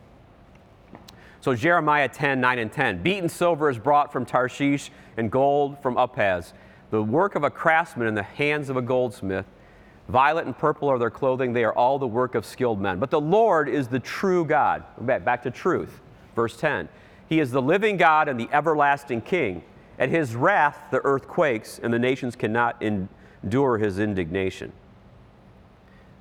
So 1.40 1.56
Jeremiah 1.56 2.10
10, 2.10 2.42
9 2.42 2.60
and 2.60 2.74
10. 2.74 3.02
Beaten 3.02 3.30
silver 3.30 3.70
is 3.70 3.80
brought 3.80 4.12
from 4.12 4.26
Tarshish, 4.26 4.92
and 5.16 5.32
gold 5.32 5.82
from 5.82 5.96
Uphaz. 5.96 6.52
The 6.92 7.02
work 7.02 7.36
of 7.36 7.46
a 7.46 7.50
craftsman 7.50 8.08
in 8.08 8.16
the 8.16 8.24
hands 8.24 8.70
of 8.70 8.76
a 8.76 8.82
goldsmith. 8.82 9.46
Violet 10.10 10.48
and 10.48 10.58
purple 10.58 10.90
are 10.90 10.98
their 10.98 11.12
clothing. 11.12 11.54
They 11.54 11.64
are 11.64 11.74
all 11.74 12.00
the 12.00 12.08
work 12.08 12.34
of 12.34 12.44
skilled 12.44 12.82
men. 12.82 12.98
But 12.98 13.12
the 13.12 13.22
Lord 13.22 13.70
is 13.70 13.88
the 13.88 14.00
true 14.00 14.44
God. 14.44 14.84
Back 15.00 15.44
to 15.44 15.52
truth. 15.52 16.02
Verse 16.36 16.58
10. 16.58 16.90
He 17.28 17.40
is 17.40 17.52
the 17.52 17.62
living 17.62 17.96
God 17.96 18.28
and 18.28 18.40
the 18.40 18.50
everlasting 18.52 19.22
King. 19.22 19.64
At 20.00 20.10
his 20.10 20.34
wrath, 20.34 20.80
the 20.90 21.00
earth 21.04 21.28
quakes, 21.28 21.80
and 21.82 21.94
the 21.94 22.00
nations 22.00 22.36
cannot 22.36 22.82
endure 22.82 23.78
his 23.78 24.00
indignation. 24.00 24.72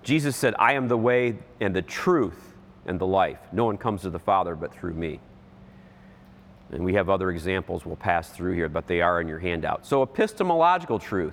Jesus 0.03 0.37
said, 0.37 0.55
I 0.59 0.75
am 0.75 0.89
the 0.89 0.99
way 0.99 1.39
and 1.59 1.75
the 1.75 1.81
truth 1.81 2.53
and 2.85 2.99
the 2.99 3.07
life. 3.07 3.39
No 3.53 3.65
one 3.65 3.79
comes 3.79 4.03
to 4.03 4.11
the 4.11 4.19
Father 4.19 4.55
but 4.55 4.71
through 4.71 4.95
me. 4.95 5.21
And 6.73 6.85
we 6.85 6.93
have 6.93 7.09
other 7.09 7.31
examples 7.31 7.87
we'll 7.87 7.97
pass 7.97 8.29
through 8.29 8.53
here, 8.53 8.69
but 8.69 8.87
they 8.87 9.01
are 9.01 9.23
in 9.23 9.29
your 9.29 9.39
handout. 9.39 9.87
So, 9.87 10.03
epistemological 10.03 10.99
truth. 10.99 11.33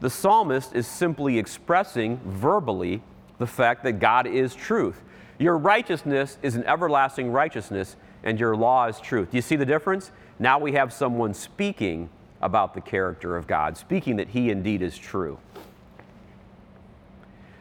The 0.00 0.10
psalmist 0.10 0.74
is 0.74 0.86
simply 0.86 1.38
expressing 1.38 2.20
verbally 2.24 3.02
the 3.38 3.46
fact 3.46 3.82
that 3.84 3.94
God 3.94 4.26
is 4.26 4.54
truth. 4.54 5.02
Your 5.38 5.56
righteousness 5.56 6.38
is 6.42 6.54
an 6.54 6.64
everlasting 6.64 7.30
righteousness, 7.30 7.96
and 8.22 8.38
your 8.38 8.56
law 8.56 8.86
is 8.86 9.00
truth. 9.00 9.30
Do 9.30 9.36
you 9.36 9.42
see 9.42 9.56
the 9.56 9.66
difference? 9.66 10.10
Now 10.38 10.58
we 10.58 10.72
have 10.72 10.92
someone 10.92 11.34
speaking 11.34 12.10
about 12.40 12.74
the 12.74 12.80
character 12.80 13.36
of 13.36 13.46
God, 13.46 13.76
speaking 13.76 14.16
that 14.16 14.28
He 14.28 14.50
indeed 14.50 14.82
is 14.82 14.96
true. 14.98 15.38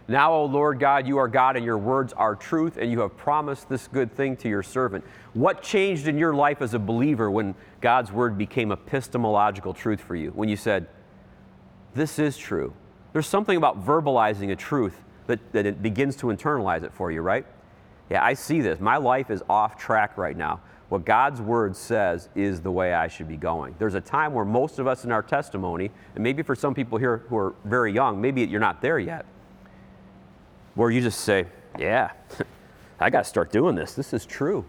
Now, 0.08 0.34
O 0.34 0.46
Lord 0.46 0.80
God, 0.80 1.08
you 1.08 1.18
are 1.18 1.28
God 1.28 1.56
and 1.56 1.66
your 1.66 1.80
words 1.80 2.14
are 2.14 2.36
truth, 2.36 2.78
and 2.78 2.92
you 2.92 3.00
have 3.00 3.18
promised 3.18 3.70
this 3.70 3.88
good 3.88 4.14
thing 4.14 4.38
to 4.38 4.50
your 4.50 4.62
servant. 4.62 5.04
What 5.34 5.64
changed 5.64 6.08
in 6.08 6.18
your 6.18 6.36
life 6.36 6.62
as 6.62 6.76
a 6.76 6.80
believer 6.80 7.32
when 7.32 7.56
God's 7.82 8.12
word 8.12 8.38
became 8.38 8.72
epistemological 8.72 9.74
truth 9.74 10.00
for 10.00 10.16
you? 10.16 10.30
When 10.32 10.48
you 10.48 10.58
said, 10.58 10.88
This 11.96 12.20
is 12.20 12.38
true. 12.38 12.74
There's 13.14 13.28
something 13.28 13.58
about 13.58 13.84
verbalizing 13.84 14.52
a 14.52 14.56
truth 14.56 15.02
that, 15.28 15.40
that 15.54 15.66
it 15.66 15.82
begins 15.82 16.16
to 16.18 16.28
internalize 16.28 16.84
it 16.84 16.94
for 16.94 17.12
you, 17.12 17.22
right? 17.22 17.46
Yeah, 18.10 18.24
I 18.24 18.36
see 18.36 18.62
this. 18.62 18.80
My 18.80 18.98
life 18.98 19.32
is 19.32 19.42
off 19.50 19.78
track 19.78 20.18
right 20.18 20.38
now 20.38 20.62
what 20.90 21.04
God's 21.04 21.42
word 21.42 21.76
says 21.76 22.30
is 22.36 22.62
the 22.62 22.72
way 22.72 22.94
I 22.94 23.08
should 23.08 23.28
be 23.28 23.38
going. 23.38 23.76
There's 23.80 23.96
a 23.96 24.02
time 24.02 24.34
where 24.34 24.46
most 24.46 24.78
of 24.78 24.88
us 24.88 25.04
in 25.04 25.12
our 25.12 25.24
testimony, 25.24 25.90
and 26.14 26.24
maybe 26.24 26.44
for 26.44 26.56
some 26.56 26.74
people 26.74 26.98
here 26.98 27.24
who 27.30 27.38
are 27.38 27.56
very 27.64 27.92
young, 27.92 28.22
maybe 28.22 28.44
you're 28.44 28.60
not 28.60 28.82
there 28.82 29.00
yet, 29.00 29.26
where 30.76 30.92
you 30.92 31.02
just 31.02 31.22
say, 31.22 31.48
Yeah, 31.80 32.12
I 33.00 33.10
got 33.10 33.24
to 33.24 33.30
start 33.30 33.52
doing 33.52 33.76
this. 33.76 33.94
This 33.94 34.14
is 34.14 34.26
true. 34.26 34.64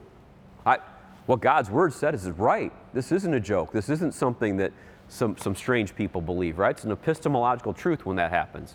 I, 0.64 0.78
what 1.26 1.40
God's 1.40 1.70
word 1.70 1.92
said 1.92 2.14
is 2.14 2.28
right. 2.30 2.72
This 2.94 3.12
isn't 3.12 3.34
a 3.34 3.40
joke. 3.40 3.72
This 3.72 3.88
isn't 3.88 4.14
something 4.14 4.56
that 4.56 4.72
some, 5.08 5.36
some 5.36 5.54
strange 5.54 5.94
people 5.94 6.20
believe, 6.20 6.58
right? 6.58 6.70
It's 6.70 6.84
an 6.84 6.92
epistemological 6.92 7.72
truth 7.72 8.04
when 8.06 8.16
that 8.16 8.30
happens. 8.30 8.74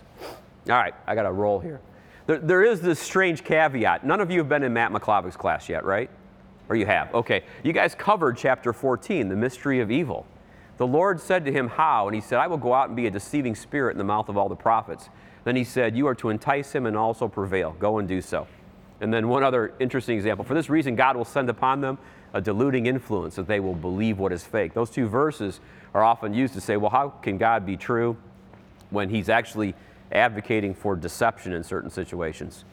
All 0.69 0.75
right, 0.75 0.93
I 1.07 1.15
got 1.15 1.23
to 1.23 1.31
roll 1.31 1.59
here. 1.59 1.81
There, 2.27 2.39
there 2.39 2.63
is 2.63 2.81
this 2.81 2.99
strange 2.99 3.43
caveat. 3.43 4.05
None 4.05 4.21
of 4.21 4.31
you 4.31 4.39
have 4.39 4.49
been 4.49 4.63
in 4.63 4.73
Matt 4.73 4.91
McClavick's 4.91 5.35
class 5.35 5.67
yet, 5.67 5.83
right? 5.83 6.09
Or 6.69 6.75
you 6.75 6.85
have? 6.85 7.13
Okay. 7.13 7.43
You 7.63 7.73
guys 7.73 7.95
covered 7.95 8.37
chapter 8.37 8.71
14, 8.71 9.27
the 9.27 9.35
mystery 9.35 9.79
of 9.79 9.91
evil. 9.91 10.25
The 10.77 10.87
Lord 10.87 11.19
said 11.19 11.45
to 11.45 11.51
him, 11.51 11.67
How? 11.67 12.07
And 12.07 12.15
he 12.15 12.21
said, 12.21 12.39
I 12.39 12.47
will 12.47 12.57
go 12.57 12.73
out 12.73 12.87
and 12.87 12.95
be 12.95 13.07
a 13.07 13.11
deceiving 13.11 13.55
spirit 13.55 13.91
in 13.91 13.97
the 13.97 14.03
mouth 14.03 14.29
of 14.29 14.37
all 14.37 14.49
the 14.49 14.55
prophets. 14.55 15.09
Then 15.43 15.55
he 15.55 15.63
said, 15.63 15.95
You 15.97 16.07
are 16.07 16.15
to 16.15 16.29
entice 16.29 16.71
him 16.71 16.85
and 16.85 16.95
also 16.95 17.27
prevail. 17.27 17.75
Go 17.79 17.97
and 17.97 18.07
do 18.07 18.21
so. 18.21 18.47
And 19.01 19.13
then 19.13 19.27
one 19.27 19.43
other 19.43 19.73
interesting 19.79 20.15
example. 20.15 20.45
For 20.45 20.53
this 20.53 20.69
reason, 20.69 20.95
God 20.95 21.17
will 21.17 21.25
send 21.25 21.49
upon 21.49 21.81
them 21.81 21.97
a 22.33 22.39
deluding 22.39 22.85
influence 22.85 23.35
that 23.35 23.47
they 23.47 23.59
will 23.59 23.75
believe 23.75 24.19
what 24.19 24.31
is 24.31 24.43
fake. 24.43 24.73
Those 24.73 24.89
two 24.89 25.07
verses 25.07 25.59
are 25.93 26.03
often 26.03 26.33
used 26.33 26.53
to 26.53 26.61
say, 26.61 26.77
well, 26.77 26.91
how 26.91 27.09
can 27.09 27.37
God 27.37 27.65
be 27.65 27.75
true 27.75 28.15
when 28.89 29.09
he's 29.09 29.27
actually 29.27 29.75
advocating 30.11 30.73
for 30.73 30.95
deception 30.95 31.51
in 31.51 31.63
certain 31.63 31.89
situations? 31.89 32.63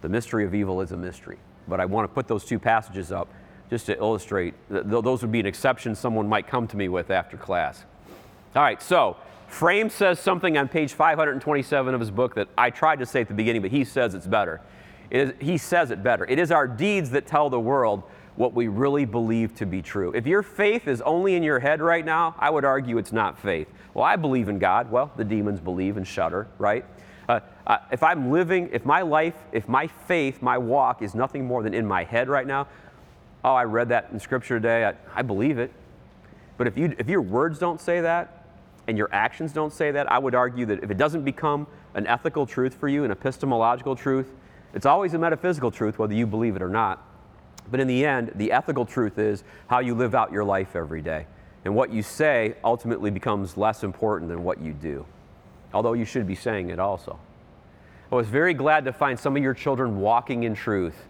The 0.00 0.08
mystery 0.08 0.44
of 0.44 0.54
evil 0.54 0.80
is 0.80 0.90
a 0.90 0.96
mystery 0.96 1.38
but 1.68 1.80
I 1.80 1.84
want 1.84 2.08
to 2.08 2.14
put 2.14 2.28
those 2.28 2.44
two 2.44 2.58
passages 2.58 3.12
up 3.12 3.28
just 3.70 3.86
to 3.86 3.96
illustrate. 3.96 4.54
Those 4.68 5.22
would 5.22 5.32
be 5.32 5.40
an 5.40 5.46
exception 5.46 5.94
someone 5.94 6.28
might 6.28 6.46
come 6.46 6.68
to 6.68 6.76
me 6.76 6.88
with 6.88 7.10
after 7.10 7.36
class. 7.36 7.84
All 8.54 8.62
right, 8.62 8.80
so 8.80 9.16
Frame 9.48 9.90
says 9.90 10.20
something 10.20 10.56
on 10.56 10.68
page 10.68 10.92
527 10.92 11.94
of 11.94 12.00
his 12.00 12.10
book 12.10 12.34
that 12.36 12.48
I 12.56 12.70
tried 12.70 13.00
to 13.00 13.06
say 13.06 13.20
at 13.22 13.28
the 13.28 13.34
beginning, 13.34 13.62
but 13.62 13.70
he 13.70 13.84
says 13.84 14.14
it's 14.14 14.26
better. 14.26 14.60
He 15.10 15.58
says 15.58 15.90
it 15.90 16.02
better. 16.02 16.24
It 16.24 16.38
is 16.38 16.50
our 16.50 16.66
deeds 16.66 17.10
that 17.10 17.26
tell 17.26 17.50
the 17.50 17.60
world 17.60 18.02
what 18.36 18.52
we 18.52 18.68
really 18.68 19.04
believe 19.04 19.54
to 19.56 19.66
be 19.66 19.80
true. 19.80 20.12
If 20.14 20.26
your 20.26 20.42
faith 20.42 20.88
is 20.88 21.00
only 21.02 21.34
in 21.34 21.42
your 21.42 21.58
head 21.58 21.80
right 21.80 22.04
now, 22.04 22.34
I 22.38 22.50
would 22.50 22.64
argue 22.64 22.98
it's 22.98 23.12
not 23.12 23.38
faith. 23.38 23.68
Well, 23.94 24.04
I 24.04 24.16
believe 24.16 24.48
in 24.48 24.58
God. 24.58 24.90
Well, 24.90 25.10
the 25.16 25.24
demons 25.24 25.58
believe 25.58 25.96
and 25.96 26.06
shudder, 26.06 26.46
right? 26.58 26.84
Uh, 27.28 27.40
uh, 27.66 27.78
if 27.90 28.02
I'm 28.02 28.30
living, 28.30 28.68
if 28.72 28.84
my 28.84 29.02
life, 29.02 29.34
if 29.52 29.68
my 29.68 29.86
faith, 29.86 30.42
my 30.42 30.58
walk 30.58 31.02
is 31.02 31.14
nothing 31.14 31.46
more 31.46 31.62
than 31.62 31.74
in 31.74 31.86
my 31.86 32.04
head 32.04 32.28
right 32.28 32.46
now, 32.46 32.68
oh, 33.42 33.54
I 33.54 33.64
read 33.64 33.88
that 33.88 34.10
in 34.12 34.20
Scripture 34.20 34.58
today, 34.60 34.84
I, 34.84 34.94
I 35.14 35.22
believe 35.22 35.58
it. 35.58 35.72
But 36.58 36.66
if, 36.66 36.76
you, 36.76 36.94
if 36.98 37.08
your 37.08 37.22
words 37.22 37.58
don't 37.58 37.80
say 37.80 38.00
that 38.00 38.44
and 38.86 38.96
your 38.96 39.08
actions 39.12 39.52
don't 39.52 39.72
say 39.72 39.90
that, 39.92 40.10
I 40.10 40.18
would 40.18 40.34
argue 40.34 40.66
that 40.66 40.84
if 40.84 40.90
it 40.90 40.98
doesn't 40.98 41.24
become 41.24 41.66
an 41.94 42.06
ethical 42.06 42.46
truth 42.46 42.74
for 42.74 42.88
you, 42.88 43.04
an 43.04 43.10
epistemological 43.10 43.96
truth, 43.96 44.32
it's 44.76 44.86
always 44.86 45.14
a 45.14 45.18
metaphysical 45.18 45.72
truth, 45.72 45.98
whether 45.98 46.14
you 46.14 46.26
believe 46.26 46.54
it 46.54 46.62
or 46.62 46.68
not. 46.68 47.04
But 47.68 47.80
in 47.80 47.88
the 47.88 48.04
end, 48.06 48.30
the 48.36 48.52
ethical 48.52 48.86
truth 48.86 49.18
is 49.18 49.42
how 49.66 49.80
you 49.80 49.96
live 49.96 50.14
out 50.14 50.30
your 50.30 50.44
life 50.44 50.76
every 50.76 51.02
day. 51.02 51.26
And 51.64 51.74
what 51.74 51.92
you 51.92 52.02
say 52.02 52.54
ultimately 52.62 53.10
becomes 53.10 53.56
less 53.56 53.82
important 53.82 54.30
than 54.30 54.44
what 54.44 54.60
you 54.60 54.72
do 54.72 55.04
although 55.76 55.92
you 55.92 56.06
should 56.06 56.26
be 56.26 56.34
saying 56.34 56.70
it 56.70 56.78
also. 56.78 57.18
I 58.10 58.14
was 58.14 58.28
very 58.28 58.54
glad 58.54 58.86
to 58.86 58.92
find 58.92 59.18
some 59.18 59.36
of 59.36 59.42
your 59.42 59.52
children 59.52 60.00
walking 60.00 60.44
in 60.44 60.54
truth, 60.54 61.06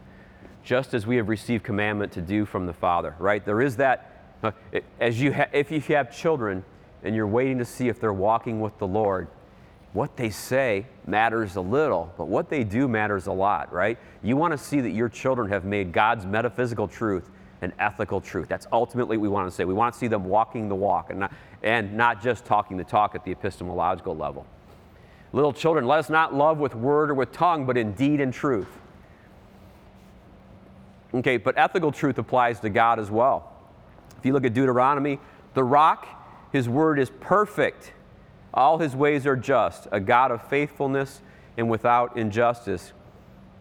just 0.64 0.92
as 0.92 1.06
we 1.06 1.16
have 1.16 1.28
received 1.28 1.62
commandment 1.62 2.10
to 2.12 2.20
do 2.20 2.44
from 2.44 2.66
the 2.66 2.72
Father, 2.72 3.14
right? 3.20 3.44
There 3.44 3.60
is 3.60 3.76
that, 3.76 4.24
uh, 4.42 4.50
as 4.98 5.20
you 5.20 5.32
ha- 5.32 5.48
if 5.52 5.70
you 5.70 5.80
have 5.94 6.14
children 6.14 6.64
and 7.04 7.14
you're 7.14 7.28
waiting 7.28 7.58
to 7.58 7.64
see 7.64 7.88
if 7.88 8.00
they're 8.00 8.12
walking 8.12 8.60
with 8.60 8.76
the 8.78 8.86
Lord, 8.88 9.28
what 9.92 10.16
they 10.16 10.30
say 10.30 10.86
matters 11.06 11.56
a 11.56 11.60
little, 11.60 12.12
but 12.18 12.28
what 12.28 12.50
they 12.50 12.64
do 12.64 12.86
matters 12.86 13.26
a 13.26 13.32
lot, 13.32 13.72
right? 13.72 13.98
You 14.22 14.36
want 14.36 14.52
to 14.52 14.58
see 14.58 14.80
that 14.80 14.90
your 14.90 15.08
children 15.08 15.48
have 15.48 15.64
made 15.64 15.92
God's 15.92 16.26
metaphysical 16.26 16.86
truth 16.86 17.30
an 17.62 17.72
ethical 17.78 18.20
truth. 18.20 18.48
That's 18.48 18.66
ultimately 18.72 19.16
what 19.16 19.22
we 19.22 19.28
want 19.28 19.48
to 19.48 19.54
say. 19.54 19.64
We 19.64 19.74
want 19.74 19.94
to 19.94 19.98
see 19.98 20.08
them 20.08 20.24
walking 20.24 20.68
the 20.68 20.74
walk 20.74 21.10
and 21.10 21.20
not, 21.20 21.32
and 21.62 21.94
not 21.96 22.22
just 22.22 22.44
talking 22.44 22.76
the 22.76 22.84
talk 22.84 23.14
at 23.14 23.24
the 23.24 23.32
epistemological 23.32 24.16
level. 24.16 24.46
Little 25.32 25.52
children, 25.52 25.86
let 25.86 25.98
us 25.98 26.10
not 26.10 26.34
love 26.34 26.58
with 26.58 26.74
word 26.74 27.10
or 27.10 27.14
with 27.14 27.32
tongue, 27.32 27.66
but 27.66 27.76
in 27.76 27.92
deed 27.92 28.20
and 28.20 28.32
truth. 28.32 28.68
Okay, 31.14 31.36
but 31.36 31.56
ethical 31.56 31.92
truth 31.92 32.18
applies 32.18 32.60
to 32.60 32.68
God 32.68 32.98
as 32.98 33.10
well. 33.10 33.52
If 34.18 34.26
you 34.26 34.32
look 34.32 34.44
at 34.44 34.54
Deuteronomy, 34.54 35.18
the 35.54 35.64
rock, 35.64 36.06
his 36.52 36.68
word 36.68 36.98
is 36.98 37.10
perfect. 37.20 37.92
All 38.56 38.78
his 38.78 38.96
ways 38.96 39.26
are 39.26 39.36
just, 39.36 39.86
a 39.92 40.00
God 40.00 40.30
of 40.30 40.48
faithfulness 40.48 41.20
and 41.58 41.70
without 41.70 42.16
injustice. 42.16 42.92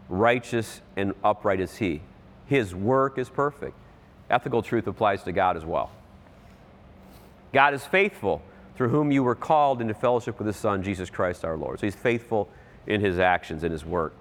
Righteous 0.08 0.82
and 0.96 1.14
upright 1.24 1.60
is 1.60 1.76
he. 1.76 2.02
His 2.46 2.74
work 2.74 3.18
is 3.18 3.30
perfect. 3.30 3.76
Ethical 4.30 4.62
truth 4.62 4.88
applies 4.88 5.24
to 5.24 5.32
God 5.32 5.58
as 5.58 5.66
well. 5.66 5.92
God 7.54 7.74
is 7.74 7.86
faithful, 7.86 8.42
through 8.76 8.90
whom 8.90 9.12
you 9.12 9.24
were 9.24 9.36
called 9.36 9.82
into 9.82 9.94
fellowship 9.94 10.38
with 10.38 10.48
his 10.48 10.58
Son, 10.58 10.84
Jesus 10.84 11.10
Christ 11.10 11.46
our 11.46 11.58
Lord. 11.58 11.80
So 11.80 11.88
he's 11.88 11.96
faithful 11.96 12.50
in 12.88 13.02
his 13.02 13.20
actions, 13.20 13.64
in 13.64 13.72
his 13.72 13.86
work. 13.86 14.14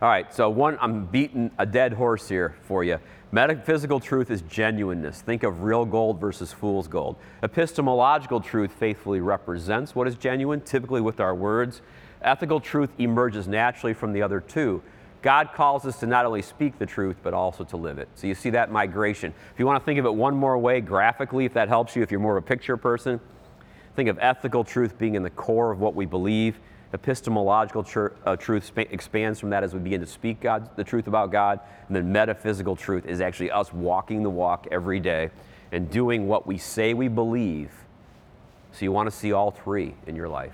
All 0.00 0.08
right, 0.08 0.32
so 0.34 0.50
one, 0.50 0.78
I'm 0.80 1.06
beating 1.06 1.52
a 1.58 1.66
dead 1.66 1.92
horse 1.92 2.28
here 2.28 2.56
for 2.62 2.82
you. 2.82 2.98
Metaphysical 3.34 3.98
truth 3.98 4.30
is 4.30 4.42
genuineness. 4.42 5.22
Think 5.22 5.42
of 5.42 5.62
real 5.62 5.86
gold 5.86 6.20
versus 6.20 6.52
fool's 6.52 6.86
gold. 6.86 7.16
Epistemological 7.42 8.42
truth 8.42 8.70
faithfully 8.72 9.20
represents 9.20 9.94
what 9.94 10.06
is 10.06 10.16
genuine, 10.16 10.60
typically 10.60 11.00
with 11.00 11.18
our 11.18 11.34
words. 11.34 11.80
Ethical 12.20 12.60
truth 12.60 12.90
emerges 12.98 13.48
naturally 13.48 13.94
from 13.94 14.12
the 14.12 14.20
other 14.20 14.38
two. 14.38 14.82
God 15.22 15.54
calls 15.54 15.86
us 15.86 15.98
to 16.00 16.06
not 16.06 16.26
only 16.26 16.42
speak 16.42 16.78
the 16.78 16.84
truth, 16.84 17.16
but 17.22 17.32
also 17.32 17.64
to 17.64 17.76
live 17.78 17.98
it. 17.98 18.08
So 18.16 18.26
you 18.26 18.34
see 18.34 18.50
that 18.50 18.70
migration. 18.70 19.32
If 19.54 19.58
you 19.58 19.64
want 19.64 19.80
to 19.80 19.86
think 19.86 19.98
of 19.98 20.04
it 20.04 20.14
one 20.14 20.36
more 20.36 20.58
way 20.58 20.82
graphically, 20.82 21.46
if 21.46 21.54
that 21.54 21.68
helps 21.68 21.96
you, 21.96 22.02
if 22.02 22.10
you're 22.10 22.20
more 22.20 22.36
of 22.36 22.44
a 22.44 22.46
picture 22.46 22.76
person, 22.76 23.18
think 23.96 24.10
of 24.10 24.18
ethical 24.20 24.62
truth 24.62 24.98
being 24.98 25.14
in 25.14 25.22
the 25.22 25.30
core 25.30 25.70
of 25.70 25.80
what 25.80 25.94
we 25.94 26.04
believe 26.04 26.60
epistemological 26.92 27.82
tr- 27.82 28.08
uh, 28.24 28.36
truth 28.36 28.66
sp- 28.68 28.90
expands 28.90 29.40
from 29.40 29.50
that 29.50 29.64
as 29.64 29.74
we 29.74 29.80
begin 29.80 30.00
to 30.00 30.06
speak 30.06 30.40
God, 30.40 30.68
the 30.76 30.84
truth 30.84 31.06
about 31.06 31.32
God. 31.32 31.60
And 31.86 31.96
then 31.96 32.12
metaphysical 32.12 32.76
truth 32.76 33.06
is 33.06 33.20
actually 33.20 33.50
us 33.50 33.72
walking 33.72 34.22
the 34.22 34.30
walk 34.30 34.66
every 34.70 35.00
day 35.00 35.30
and 35.72 35.90
doing 35.90 36.28
what 36.28 36.46
we 36.46 36.58
say 36.58 36.94
we 36.94 37.08
believe. 37.08 37.70
So 38.72 38.84
you 38.84 38.92
want 38.92 39.10
to 39.10 39.16
see 39.16 39.32
all 39.32 39.50
three 39.50 39.94
in 40.06 40.16
your 40.16 40.28
life. 40.28 40.52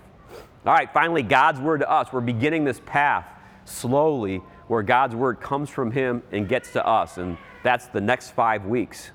All 0.66 0.74
right, 0.74 0.93
finally, 0.93 1.22
God's 1.22 1.61
word 1.61 1.80
to 1.80 1.91
us. 1.91 2.12
We're 2.12 2.20
beginning 2.20 2.64
this 2.64 2.80
path 2.84 3.26
slowly 3.64 4.43
where 4.66 4.82
God's 4.82 5.14
word 5.14 5.41
comes 5.41 5.70
from 5.70 5.91
Him 5.93 6.22
and 6.32 6.49
gets 6.49 6.72
to 6.72 6.86
us. 6.86 7.18
And 7.18 7.39
that's 7.62 7.86
the 7.86 8.01
next 8.01 8.30
five 8.30 8.64
weeks. 8.66 9.11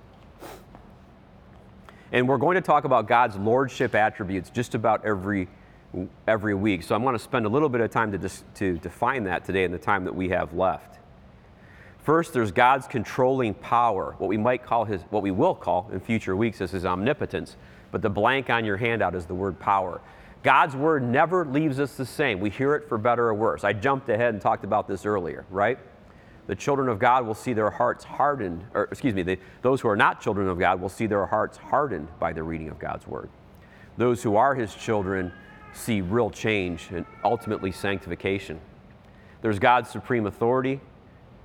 And 2.12 2.28
we're 2.28 2.38
going 2.38 2.56
to 2.56 2.62
talk 2.62 2.86
about 2.86 3.08
God's 3.08 3.36
lordship 3.36 3.96
attributes 3.96 4.50
just 4.50 4.76
about 4.76 5.06
every 5.06 5.48
every 6.28 6.56
week. 6.56 6.84
So 6.84 6.96
I'm 6.96 7.04
going 7.04 7.14
to 7.16 7.20
spend 7.20 7.46
a 7.46 7.50
little 7.50 7.70
bit 7.70 7.82
of 7.82 7.92
time 7.92 8.12
to, 8.12 8.18
dis- 8.18 8.44
to 8.56 8.78
define 8.80 9.24
that 9.26 9.46
today 9.46 9.64
in 9.64 9.72
the 9.72 9.78
time 9.78 10.06
that 10.06 10.16
we 10.16 10.30
have 10.30 10.54
left. 10.54 11.00
First, 12.04 12.34
there's 12.34 12.52
God's 12.52 12.86
controlling 12.86 13.54
power, 13.54 14.16
what 14.18 14.28
we 14.28 14.38
might 14.38 14.64
call 14.64 14.84
his, 14.84 15.02
what 15.04 15.24
we 15.24 15.32
will 15.32 15.56
call 15.56 15.90
in 15.94 16.00
future 16.00 16.36
weeks 16.36 16.60
as 16.60 16.72
his 16.72 16.86
omnipotence. 16.86 17.56
But 17.92 18.02
the 18.02 18.10
blank 18.10 18.50
on 18.50 18.66
your 18.66 18.76
handout 18.78 19.16
is 19.16 19.26
the 19.26 19.36
word 19.36 19.60
power. 19.60 20.02
God's 20.42 20.76
word 20.76 21.04
never 21.04 21.46
leaves 21.46 21.80
us 21.80 21.96
the 21.96 22.06
same. 22.06 22.42
We 22.42 22.50
hear 22.50 22.76
it 22.76 22.90
for 22.90 22.98
better 22.98 23.30
or 23.30 23.34
worse. 23.34 23.64
I 23.64 23.72
jumped 23.72 24.10
ahead 24.10 24.34
and 24.34 24.42
talked 24.42 24.66
about 24.66 24.88
this 24.88 25.06
earlier, 25.06 25.46
right? 25.50 25.80
The 26.48 26.56
children 26.56 26.90
of 26.90 27.00
God 27.00 27.26
will 27.26 27.34
see 27.34 27.54
their 27.54 27.70
hearts 27.70 28.04
hardened, 28.04 28.66
or 28.74 28.84
excuse 28.92 29.14
me, 29.14 29.24
the, 29.24 29.40
those 29.62 29.80
who 29.80 29.88
are 29.88 29.96
not 29.96 30.20
children 30.20 30.50
of 30.50 30.60
God 30.60 30.82
will 30.82 30.90
see 30.90 31.06
their 31.06 31.26
hearts 31.26 31.58
hardened 31.58 32.10
by 32.20 32.34
the 32.34 32.44
reading 32.44 32.68
of 32.68 32.80
God's 32.80 33.08
word. 33.08 33.30
Those 33.96 34.22
who 34.22 34.36
are 34.36 34.54
his 34.54 34.76
children 34.76 35.32
see 35.74 36.02
real 36.02 36.30
change 36.30 36.90
and 36.92 37.06
ultimately 37.24 37.72
sanctification. 37.72 38.60
There's 39.42 39.60
God's 39.60 39.90
supreme 39.90 40.26
authority. 40.26 40.80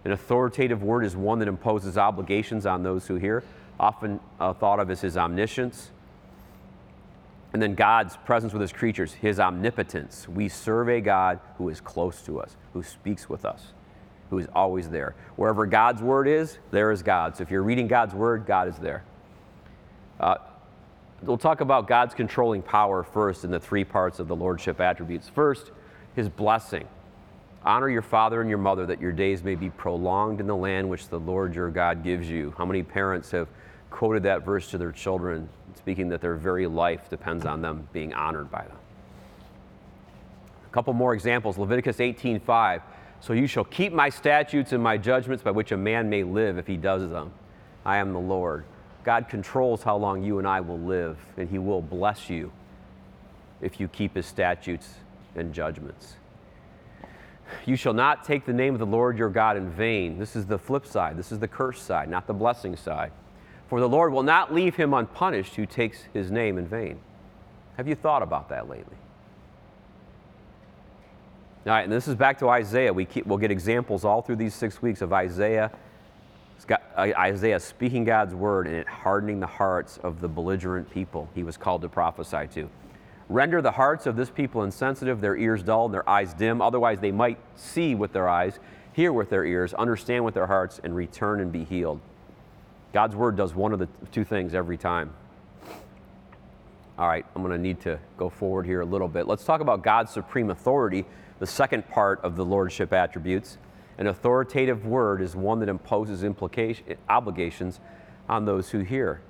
An 0.05 0.13
authoritative 0.13 0.83
word 0.83 1.05
is 1.05 1.17
one 1.17 1.39
that 1.41 1.49
imposes 1.49 1.99
obligations 1.99 2.67
on 2.67 2.83
those 2.83 3.07
who 3.07 3.17
hear, 3.17 3.43
often 3.81 4.21
uh, 4.39 4.53
thought 4.53 4.79
of 4.79 4.91
as 4.91 5.01
his 5.01 5.17
omniscience. 5.17 5.91
And 7.53 7.63
then 7.63 7.75
God's 7.75 8.17
presence 8.19 8.53
with 8.53 8.61
his 8.61 8.73
creatures, 8.73 9.15
his 9.15 9.41
omnipotence. 9.41 10.29
We 10.29 10.49
serve 10.49 10.89
a 10.89 11.01
God 11.01 11.41
who 11.57 11.69
is 11.71 11.81
close 11.81 12.23
to 12.23 12.41
us, 12.41 12.57
who 12.75 12.83
speaks 12.83 13.29
with 13.29 13.45
us, 13.45 13.73
who 14.31 14.39
is 14.39 14.47
always 14.55 14.91
there. 14.91 15.15
Wherever 15.37 15.67
God's 15.67 16.03
word 16.03 16.29
is, 16.29 16.59
there 16.71 16.93
is 16.93 17.03
God. 17.03 17.37
So 17.37 17.43
if 17.43 17.51
you're 17.51 17.63
reading 17.63 17.89
God's 17.89 18.15
word, 18.15 18.45
God 18.47 18.69
is 18.69 18.77
there. 18.77 19.03
Uh, 20.21 20.37
We'll 21.23 21.37
talk 21.37 21.61
about 21.61 21.89
God's 21.89 22.15
controlling 22.15 22.63
power 22.63 23.03
first 23.03 23.45
in 23.45 23.51
the 23.51 23.59
three 23.59 23.85
parts 23.85 24.21
of 24.21 24.29
the 24.29 24.37
Lordship 24.37 24.81
attributes. 24.81 25.29
First, 25.29 25.73
his 26.15 26.29
blessing. 26.29 26.87
Honor 27.65 27.89
your 27.89 28.03
father 28.03 28.41
and 28.41 28.49
your 28.49 28.59
mother 28.59 28.87
that 28.87 29.01
your 29.01 29.11
days 29.11 29.43
may 29.43 29.57
be 29.57 29.69
prolonged 29.69 30.39
in 30.39 30.47
the 30.47 30.57
land 30.57 30.89
which 30.89 31.09
the 31.09 31.19
Lord 31.19 31.57
your 31.57 31.71
God 31.71 32.05
gives 32.05 32.31
you. 32.31 32.55
How 32.57 32.65
many 32.65 32.85
parents 32.85 33.33
have 33.33 33.49
quoted 33.91 34.23
that 34.23 34.45
verse 34.45 34.71
to 34.71 34.79
their 34.79 34.93
children, 34.93 35.49
speaking 35.75 36.09
that 36.11 36.21
their 36.21 36.37
very 36.37 36.69
life 36.69 37.11
depends 37.11 37.45
on 37.45 37.63
them 37.63 37.89
being 37.93 38.15
honored 38.15 38.49
by 38.49 38.63
them? 38.63 38.77
A 40.67 40.71
couple 40.71 40.93
more 40.93 41.15
examples. 41.15 41.59
Leviticus 41.59 41.99
18:5. 41.99 42.83
So 43.21 43.33
you 43.33 43.49
shall 43.49 43.65
keep 43.65 43.93
my 43.93 44.09
statutes 44.09 44.73
and 44.73 44.81
my 44.81 44.97
judgments 44.97 45.43
by 45.43 45.51
which 45.51 45.73
a 45.73 45.77
man 45.77 46.09
may 46.09 46.23
live 46.23 46.59
if 46.59 46.69
he 46.69 46.77
does 46.77 47.11
them. 47.11 47.33
I 47.85 47.97
am 47.97 48.13
the 48.13 48.21
Lord. 48.21 48.65
God 49.09 49.31
controls 49.31 49.83
how 49.83 49.97
long 49.97 50.23
you 50.23 50.39
and 50.39 50.47
I 50.47 50.61
will 50.61 50.79
live, 50.79 51.17
and 51.39 51.49
He 51.49 51.57
will 51.57 51.81
bless 51.81 52.29
you 52.29 52.53
if 53.63 53.81
you 53.81 53.89
keep 53.89 54.15
His 54.15 54.27
statutes 54.27 54.87
and 55.35 55.55
judgments. 55.55 56.17
You 57.65 57.75
shall 57.75 57.95
not 57.95 58.23
take 58.23 58.45
the 58.45 58.53
name 58.53 58.75
of 58.75 58.81
the 58.81 58.85
Lord 58.85 59.17
your 59.17 59.31
God 59.31 59.57
in 59.57 59.71
vain. 59.71 60.19
This 60.19 60.37
is 60.37 60.45
the 60.45 60.59
flip 60.59 60.85
side. 60.85 61.17
This 61.17 61.33
is 61.33 61.39
the 61.39 61.49
curse 61.49 61.81
side, 61.81 62.11
not 62.11 62.27
the 62.27 62.35
blessing 62.35 62.77
side. 62.77 63.11
For 63.71 63.81
the 63.81 63.89
Lord 63.89 64.13
will 64.13 64.23
not 64.23 64.53
leave 64.53 64.77
him 64.77 64.93
unpunished 64.93 65.55
who 65.55 65.65
takes 65.65 66.03
his 66.13 66.31
name 66.31 66.59
in 66.59 66.67
vain. 66.67 67.01
Have 67.79 67.89
you 67.89 67.95
thought 67.95 68.23
about 68.23 68.51
that 68.51 68.69
lately? 68.69 68.99
All 71.65 71.73
right, 71.73 71.85
and 71.85 71.91
this 71.91 72.09
is 72.09 72.15
back 72.15 72.39
to 72.41 72.51
Isaiah. 72.51 72.93
We 72.93 73.07
keep, 73.07 73.25
we'll 73.25 73.39
get 73.39 73.51
examples 73.51 74.05
all 74.05 74.21
through 74.21 74.37
these 74.37 74.53
six 74.55 74.83
weeks 74.83 75.01
of 75.01 75.15
Isaiah 75.15 75.73
Uh, 76.69 76.77
Isaiah 76.97 77.61
speaking 77.61 78.05
God's 78.05 78.35
word 78.35 78.67
and 78.67 78.77
it 78.77 78.89
hardening 78.89 79.41
the 79.41 79.47
hearts 79.47 79.99
of 79.99 80.21
the 80.21 80.29
belligerent 80.29 80.91
people 80.91 81.29
he 81.35 81.43
was 81.43 81.57
called 81.57 81.83
to 81.83 81.89
prophesy 81.89 82.49
to. 82.55 82.69
Render 83.29 83.61
the 83.61 83.71
hearts 83.71 84.07
of 84.07 84.17
this 84.17 84.31
people 84.31 84.65
insensitive, 84.65 85.21
their 85.21 85.37
ears 85.37 85.63
dull, 85.63 85.85
and 85.85 85.95
their 85.95 86.09
eyes 86.09 86.33
dim. 86.35 86.63
Otherwise, 86.63 86.99
they 86.99 87.13
might 87.13 87.39
see 87.55 87.95
with 87.95 88.13
their 88.13 88.29
eyes, 88.29 88.59
hear 88.93 89.13
with 89.13 89.29
their 89.29 89.45
ears, 89.45 89.75
understand 89.75 90.25
with 90.25 90.35
their 90.35 90.47
hearts, 90.47 90.81
and 90.83 90.97
return 90.97 91.41
and 91.41 91.53
be 91.53 91.65
healed. 91.65 92.01
God's 92.93 93.15
word 93.15 93.37
does 93.37 93.55
one 93.55 93.73
of 93.73 93.79
the 93.79 93.89
two 94.13 94.25
things 94.25 94.55
every 94.55 94.79
time. 94.79 95.13
All 96.99 97.07
right, 97.07 97.25
I'm 97.37 97.43
going 97.43 97.57
to 97.57 97.63
need 97.63 97.81
to 97.83 98.01
go 98.17 98.29
forward 98.29 98.67
here 98.67 98.81
a 98.81 98.87
little 98.87 99.07
bit. 99.07 99.29
Let's 99.29 99.45
talk 99.45 99.61
about 99.61 99.83
God's 99.85 100.11
supreme 100.11 100.51
authority, 100.51 101.05
the 101.39 101.47
second 101.47 101.87
part 101.89 102.21
of 102.25 102.35
the 102.35 102.45
lordship 102.45 102.93
attributes. 102.93 103.59
An 103.99 104.07
authoritative 104.07 104.87
word 104.87 105.21
is 105.21 105.35
one 105.35 105.59
that 105.59 105.69
imposes 105.69 106.25
obligations 107.09 107.81
on 108.29 108.45
those 108.45 108.71
who 108.71 108.79
hear. 108.81 109.21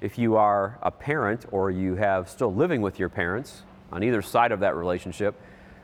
If 0.00 0.18
you 0.18 0.36
are 0.36 0.78
a 0.82 0.90
parent 0.90 1.46
or 1.52 1.70
you 1.70 1.94
have 1.94 2.28
still 2.28 2.52
living 2.52 2.82
with 2.82 2.98
your 2.98 3.08
parents 3.08 3.62
on 3.92 4.02
either 4.02 4.20
side 4.20 4.52
of 4.52 4.60
that 4.60 4.74
relationship, 4.74 5.34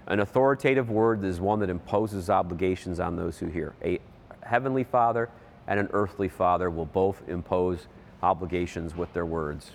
an 0.07 0.21
authoritative 0.21 0.91
word 0.91 1.25
is 1.25 1.41
one 1.41 1.61
that 1.61 1.71
imposes 1.71 2.29
obligations 2.29 3.01
on 3.01 3.17
those 3.17 3.39
who 3.39 3.47
hear. 3.47 3.75
A 3.85 4.01
heavenly 4.43 4.85
father 4.85 5.31
and 5.67 5.81
an 5.81 5.89
earthly 5.93 6.29
father 6.29 6.69
will 6.71 6.85
both 6.87 7.23
impose 7.29 7.87
obligations 8.23 8.97
with 8.97 9.13
their 9.15 9.25
words. 9.25 9.71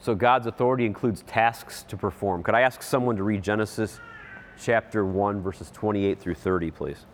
So 0.00 0.14
God's 0.14 0.46
authority 0.46 0.84
includes 0.84 1.22
tasks 1.22 1.82
to 1.84 1.96
perform. 1.96 2.42
Could 2.42 2.54
I 2.54 2.60
ask 2.60 2.82
someone 2.82 3.16
to 3.16 3.22
read 3.22 3.42
Genesis 3.42 4.00
chapter 4.60 5.04
1, 5.04 5.40
verses 5.42 5.70
28 5.70 6.18
through 6.18 6.34
30, 6.34 6.70
please. 6.70 7.06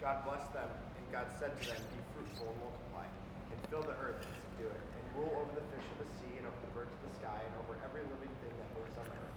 God 0.00 0.24
blessed 0.24 0.52
them, 0.52 0.68
and 0.68 1.04
God 1.12 1.26
said 1.38 1.52
to 1.60 1.64
them, 1.68 1.80
Be 1.92 2.00
fruitful 2.16 2.48
and 2.48 2.58
multiply, 2.64 3.04
and 3.52 3.58
fill 3.68 3.84
the 3.84 3.96
earth 4.00 4.24
and 4.24 4.32
subdue 4.32 4.70
it, 4.72 4.80
and 4.80 5.04
rule 5.14 5.34
over 5.36 5.52
the 5.52 5.66
fish 5.70 5.86
of 5.92 5.96
the 6.00 6.08
sea, 6.18 6.34
and 6.40 6.48
over 6.48 6.60
the 6.64 6.72
birds 6.72 6.90
of 6.90 7.00
the 7.04 7.14
sky, 7.20 7.36
and 7.36 7.52
over 7.60 7.76
every 7.84 8.02
living 8.08 8.32
thing 8.40 8.54
that 8.56 8.68
moves 8.72 8.96
on 8.96 9.06
the 9.12 9.18
earth. 9.20 9.36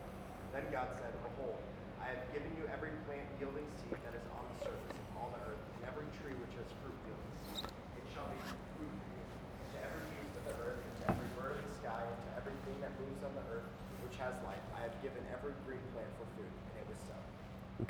Then 0.55 0.65
God 0.71 0.87
said, 0.97 1.11
Behold, 1.35 1.59
I 1.99 2.15
have 2.15 2.23
given 2.31 2.49
you 2.55 2.63
every 2.71 2.95
plant 3.05 3.27
yielding 3.37 3.67
seed 3.83 3.99
that 4.07 4.15
is 4.15 4.25
on 4.33 4.43
the 4.55 4.71
surface 4.71 4.97
of 4.97 5.07
all 5.19 5.29
the 5.35 5.41
earth, 5.51 5.63
and 5.77 5.81
every 5.91 6.07
tree 6.23 6.33
which 6.39 6.55
has 6.55 6.67
fruit 6.79 6.97
yielding 7.05 7.35
seed. 7.53 7.67
It 7.69 8.05
shall 8.15 8.27
be 8.31 8.39
fruit 8.47 8.63
for 8.79 8.87
you 8.87 9.23
to 9.75 9.77
every 9.83 10.03
beast 10.15 10.33
of 10.39 10.43
the 10.47 10.55
earth, 10.63 10.79
and 10.79 10.93
to 10.95 11.03
every 11.11 11.29
bird 11.35 11.59
of 11.59 11.63
the 11.67 11.75
sky, 11.83 12.01
and 12.07 12.19
to 12.23 12.31
everything 12.39 12.77
that 12.81 12.91
moves 12.97 13.21
on 13.27 13.35
the 13.35 13.45
earth 13.51 13.67
which 14.13 14.21
has 14.21 14.37
life. 14.45 14.61
I 14.77 14.85
have 14.85 14.93
given 15.01 15.25
every 15.33 15.57
green 15.65 15.81
plant 15.97 16.05
for 16.21 16.29
food. 16.37 16.45
And 16.45 16.75
it 16.77 16.85
was 16.85 17.01
so. 17.01 17.17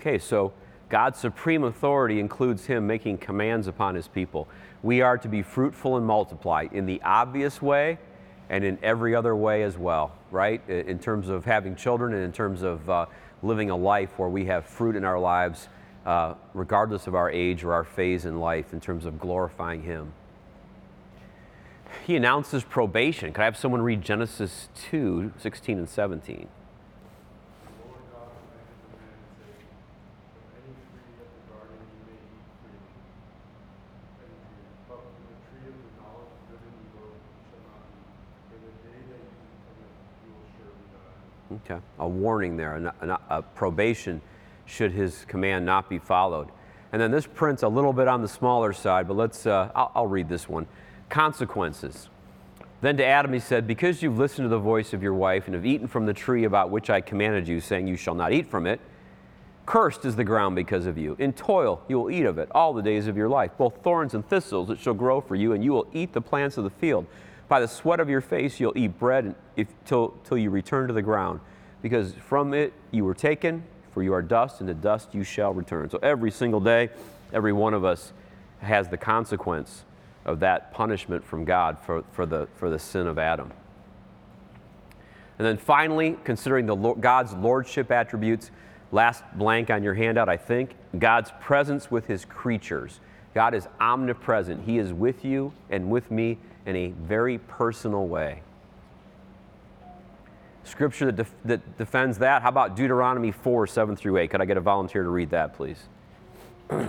Okay, 0.06 0.20
so 0.20 0.52
God's 0.90 1.18
supreme 1.18 1.64
authority 1.64 2.20
includes 2.20 2.66
Him 2.66 2.86
making 2.86 3.20
commands 3.20 3.68
upon 3.68 3.96
His 3.96 4.10
people. 4.10 4.50
We 4.82 5.00
are 5.00 5.18
to 5.18 5.30
be 5.30 5.42
fruitful 5.42 5.96
and 5.96 6.06
multiply 6.06 6.68
in 6.74 6.86
the 6.86 7.02
obvious 7.04 7.62
way 7.62 7.98
and 8.50 8.66
in 8.66 8.78
every 8.84 9.16
other 9.16 9.34
way 9.34 9.64
as 9.64 9.78
well, 9.78 10.14
right? 10.30 10.62
In 10.70 11.00
terms 11.00 11.30
of 11.30 11.46
having 11.46 11.78
children 11.78 12.14
and 12.14 12.22
in 12.22 12.34
terms 12.34 12.64
of 12.64 12.90
uh, 12.90 13.06
living 13.44 13.70
a 13.70 13.78
life 13.78 14.20
where 14.20 14.28
we 14.28 14.44
have 14.44 14.66
fruit 14.66 14.98
in 14.98 15.06
our 15.06 15.18
lives, 15.18 15.70
uh, 16.06 16.34
regardless 16.54 17.08
of 17.08 17.16
our 17.16 17.32
age 17.32 17.64
or 17.64 17.72
our 17.72 17.86
phase 17.86 18.26
in 18.26 18.42
life, 18.42 18.74
in 18.74 18.82
terms 18.82 19.06
of 19.06 19.18
glorifying 19.18 19.84
Him. 19.84 20.12
He 22.06 22.18
announces 22.18 22.66
probation. 22.66 23.32
Could 23.32 23.44
I 23.44 23.46
have 23.46 23.56
someone 23.56 23.82
read 23.82 24.02
Genesis 24.02 24.68
2 24.76 25.32
16 25.38 25.78
and 25.78 25.88
17? 25.88 26.50
Okay, 41.66 41.80
a 42.00 42.08
warning 42.08 42.58
there, 42.58 42.76
a, 42.78 43.20
a, 43.30 43.42
probation 43.42 44.22
should 44.66 44.92
his 44.92 45.26
command 45.26 45.66
not 45.66 45.90
be 45.90 46.00
followed. 46.00 46.50
And 46.92 47.02
then 47.02 47.12
this 47.12 47.28
print's 47.28 47.64
a 47.64 47.68
little 47.68 47.94
bit 47.94 48.08
on 48.08 48.22
the 48.22 48.28
smaller 48.28 48.74
side, 48.74 49.08
but 49.08 49.16
let's, 49.16 49.46
uh, 49.46 49.70
I'll, 49.76 49.92
I'll 49.96 50.08
read 50.08 50.30
this 50.30 50.48
one. 50.48 50.68
Consequences. 51.10 52.10
Then 52.82 52.98
to 52.98 53.06
Adam 53.06 53.34
he 53.34 53.40
said, 53.40 53.66
Because 53.68 54.02
you've 54.02 54.18
listened 54.18 54.46
to 54.46 54.50
the 54.50 54.60
voice 54.60 54.94
of 54.94 55.02
your 55.02 55.14
wife 55.14 55.46
and 55.46 55.56
have 55.56 55.66
eaten 55.66 55.88
from 55.88 56.06
the 56.06 56.14
tree 56.14 56.44
about 56.44 56.70
which 56.70 56.90
I 56.90 57.02
commanded 57.02 57.48
you, 57.48 57.62
saying, 57.62 57.88
You 57.88 57.96
shall 57.96 58.16
not 58.16 58.34
eat 58.34 58.48
from 58.48 58.68
it, 58.68 58.80
cursed 59.66 60.06
is 60.06 60.16
the 60.16 60.24
ground 60.24 60.56
because 60.56 60.86
of 60.86 60.98
you. 60.98 61.16
In 61.20 61.34
toil 61.34 61.82
you 61.88 62.00
will 62.00 62.12
eat 62.12 62.26
of 62.26 62.38
it 62.38 62.50
all 62.52 62.74
the 62.74 62.82
days 62.82 63.08
of 63.08 63.16
your 63.16 63.30
life. 63.30 63.52
Both 63.58 63.78
thorns 63.84 64.14
and 64.14 64.28
thistles 64.28 64.70
it 64.70 64.80
shall 64.80 64.94
grow 64.94 65.22
for 65.22 65.36
you, 65.36 65.54
and 65.54 65.64
you 65.64 65.72
will 65.72 65.88
eat 65.94 66.14
the 66.14 66.22
plants 66.22 66.58
of 66.58 66.64
the 66.64 66.70
field. 66.70 67.06
By 67.48 67.60
the 67.60 67.68
sweat 67.68 68.00
of 68.00 68.10
your 68.10 68.22
face 68.22 68.60
you'll 68.60 68.78
eat 68.78 68.98
bread 69.00 69.36
if, 69.56 69.68
till, 69.86 70.16
till 70.24 70.38
you 70.38 70.50
return 70.50 70.88
to 70.88 70.94
the 70.94 71.02
ground, 71.02 71.40
because 71.82 72.14
from 72.14 72.54
it 72.54 72.74
you 72.92 73.06
were 73.06 73.14
taken, 73.14 73.64
for 73.92 74.02
you 74.02 74.14
are 74.14 74.22
dust, 74.22 74.60
and 74.60 74.68
to 74.68 74.74
dust 74.74 75.14
you 75.14 75.24
shall 75.24 75.54
return. 75.54 75.90
So 75.90 76.00
every 76.02 76.32
single 76.32 76.60
day, 76.60 76.90
every 77.32 77.54
one 77.54 77.74
of 77.74 77.86
us 77.86 78.14
has 78.62 78.88
the 78.88 78.98
consequence 78.98 79.84
of 80.26 80.40
that 80.40 80.74
punishment 80.74 81.24
from 81.24 81.46
God 81.46 81.78
for, 81.86 82.04
for, 82.14 82.26
the, 82.26 82.48
for 82.56 82.70
the 82.70 82.80
sin 82.80 83.08
of 83.08 83.20
Adam. 83.20 83.52
And 85.38 85.46
then 85.46 85.58
finally, 85.58 86.18
considering 86.24 86.66
the 86.66 86.76
God's 86.76 87.34
lordship 87.34 87.92
attributes, 87.92 88.52
last 88.92 89.24
blank 89.36 89.70
on 89.70 89.84
your 89.84 89.94
handout, 89.94 90.30
I 90.30 90.38
think, 90.38 90.76
God's 90.98 91.32
presence 91.42 91.92
with 91.92 92.08
his 92.08 92.24
creatures. 92.24 93.00
God 93.34 93.54
is 93.54 93.68
omnipresent. 93.82 94.64
He 94.66 94.78
is 94.78 94.94
with 94.94 95.26
you 95.26 95.52
and 95.70 95.90
with 95.90 96.12
me 96.12 96.38
in 96.66 96.76
a 96.76 96.90
very 96.92 97.38
personal 97.38 98.08
way. 98.08 98.42
Scripture 100.64 101.08
that, 101.08 101.16
def- 101.18 101.36
that 101.44 101.78
defends 101.78 102.18
that. 102.20 102.42
How 102.42 102.50
about 102.50 102.76
Deuteronomy 102.76 103.32
4 103.32 103.68
7 103.68 103.96
through 103.96 104.18
8? 104.18 104.32
Could 104.32 104.42
I 104.42 104.46
get 104.46 104.58
a 104.58 104.62
volunteer 104.62 105.04
to 105.04 105.10
read 105.10 105.30
that, 105.32 105.54
please? 105.56 105.78
what 106.70 106.88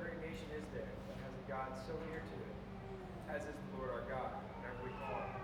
great 0.00 0.20
nation 0.22 0.46
is 0.54 0.62
there 0.72 0.86
that 0.86 1.18
has 1.26 1.34
a 1.34 1.50
God 1.50 1.66
so 1.86 1.92
near 2.08 2.22
to 2.22 2.36
it, 2.46 3.34
as 3.34 3.42
is 3.42 3.50
the 3.50 3.78
Lord 3.78 3.90
our 3.90 4.06
God, 4.08 4.30
whenever 4.62 4.78
we 4.84 4.90
call 5.02 5.18
him? 5.18 5.42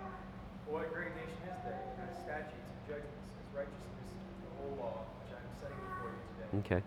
What 0.71 0.93
great 0.93 1.11
nation 1.19 1.43
is 1.43 1.59
there 1.67 1.75
that 1.75 2.07
has 2.07 2.15
statutes 2.23 2.55
and 2.55 2.79
judgments, 2.87 3.27
as 3.35 3.51
righteousness 3.51 4.07
the 4.47 4.51
whole 4.63 4.75
law, 4.79 5.03
which 5.19 5.35
I 5.35 5.43
am 5.43 5.51
setting 5.59 5.77
before 5.91 6.15
you 6.15 6.23
today? 6.39 6.79
Okay. 6.79 6.83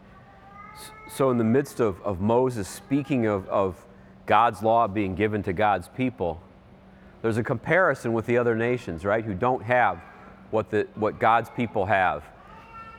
So, 1.12 1.30
in 1.30 1.36
the 1.36 1.44
midst 1.44 1.78
of, 1.78 2.00
of 2.02 2.20
Moses 2.20 2.66
speaking 2.68 3.26
of, 3.26 3.46
of 3.48 3.76
God's 4.26 4.62
law 4.62 4.88
being 4.88 5.14
given 5.14 5.42
to 5.44 5.52
God's 5.52 5.88
people, 5.88 6.40
there's 7.22 7.38
a 7.38 7.42
comparison 7.42 8.12
with 8.12 8.26
the 8.26 8.38
other 8.38 8.54
nations, 8.54 9.04
right, 9.04 9.24
who 9.24 9.34
don't 9.34 9.62
have 9.62 10.00
what, 10.50 10.70
the, 10.70 10.86
what 10.94 11.18
God's 11.18 11.48
people 11.50 11.86
have. 11.86 12.24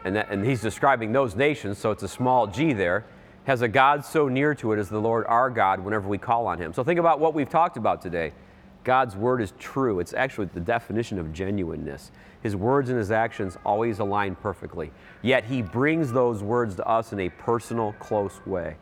And, 0.03 0.15
that, 0.15 0.29
and 0.29 0.45
he's 0.45 0.61
describing 0.61 1.11
those 1.11 1.35
nations, 1.35 1.77
so 1.77 1.91
it's 1.91 2.03
a 2.03 2.07
small 2.07 2.47
g 2.47 2.73
there, 2.73 3.05
has 3.45 3.61
a 3.61 3.67
God 3.67 4.03
so 4.03 4.27
near 4.27 4.55
to 4.55 4.73
it 4.73 4.79
as 4.79 4.89
the 4.89 4.99
Lord 4.99 5.25
our 5.27 5.49
God 5.49 5.79
whenever 5.79 6.07
we 6.07 6.17
call 6.17 6.47
on 6.47 6.57
him. 6.57 6.73
So 6.73 6.83
think 6.83 6.99
about 6.99 7.19
what 7.19 7.33
we've 7.33 7.49
talked 7.49 7.77
about 7.77 8.01
today. 8.01 8.33
God's 8.83 9.15
word 9.15 9.41
is 9.41 9.53
true. 9.59 9.99
It's 9.99 10.13
actually 10.13 10.47
the 10.53 10.61
definition 10.61 11.19
of 11.19 11.33
genuineness. 11.33 12.11
His 12.41 12.55
words 12.55 12.89
and 12.89 12.97
his 12.97 13.11
actions 13.11 13.57
always 13.65 13.99
align 13.99 14.35
perfectly. 14.35 14.91
Yet 15.21 15.43
he 15.43 15.61
brings 15.61 16.11
those 16.11 16.41
words 16.41 16.75
to 16.75 16.87
us 16.87 17.11
in 17.11 17.19
a 17.19 17.29
personal, 17.29 17.93
close 17.99 18.39
way 18.45 18.77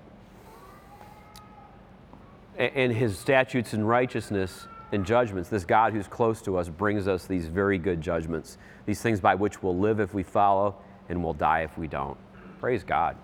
and 2.58 2.92
his 2.92 3.18
statutes 3.18 3.74
and 3.74 3.88
righteousness 3.88 4.68
and 4.92 5.06
judgments, 5.06 5.50
this 5.50 5.66
God 5.66 5.94
who's 5.94 6.08
close 6.08 6.42
to 6.44 6.58
us 6.58 6.70
brings 6.70 7.08
us 7.08 7.26
these 7.26 7.48
very 7.48 7.78
good 7.78 8.02
judgments, 8.02 8.58
these 8.86 9.02
things 9.02 9.20
by 9.20 9.36
which 9.36 9.62
we'll 9.62 9.78
live 9.78 10.00
if 10.00 10.14
we 10.14 10.24
follow 10.24 10.76
and 11.10 11.24
we'll 11.24 11.34
die 11.34 11.62
if 11.62 11.78
we 11.78 11.88
don't. 11.88 12.18
Praise 12.60 12.84
God. 12.84 13.16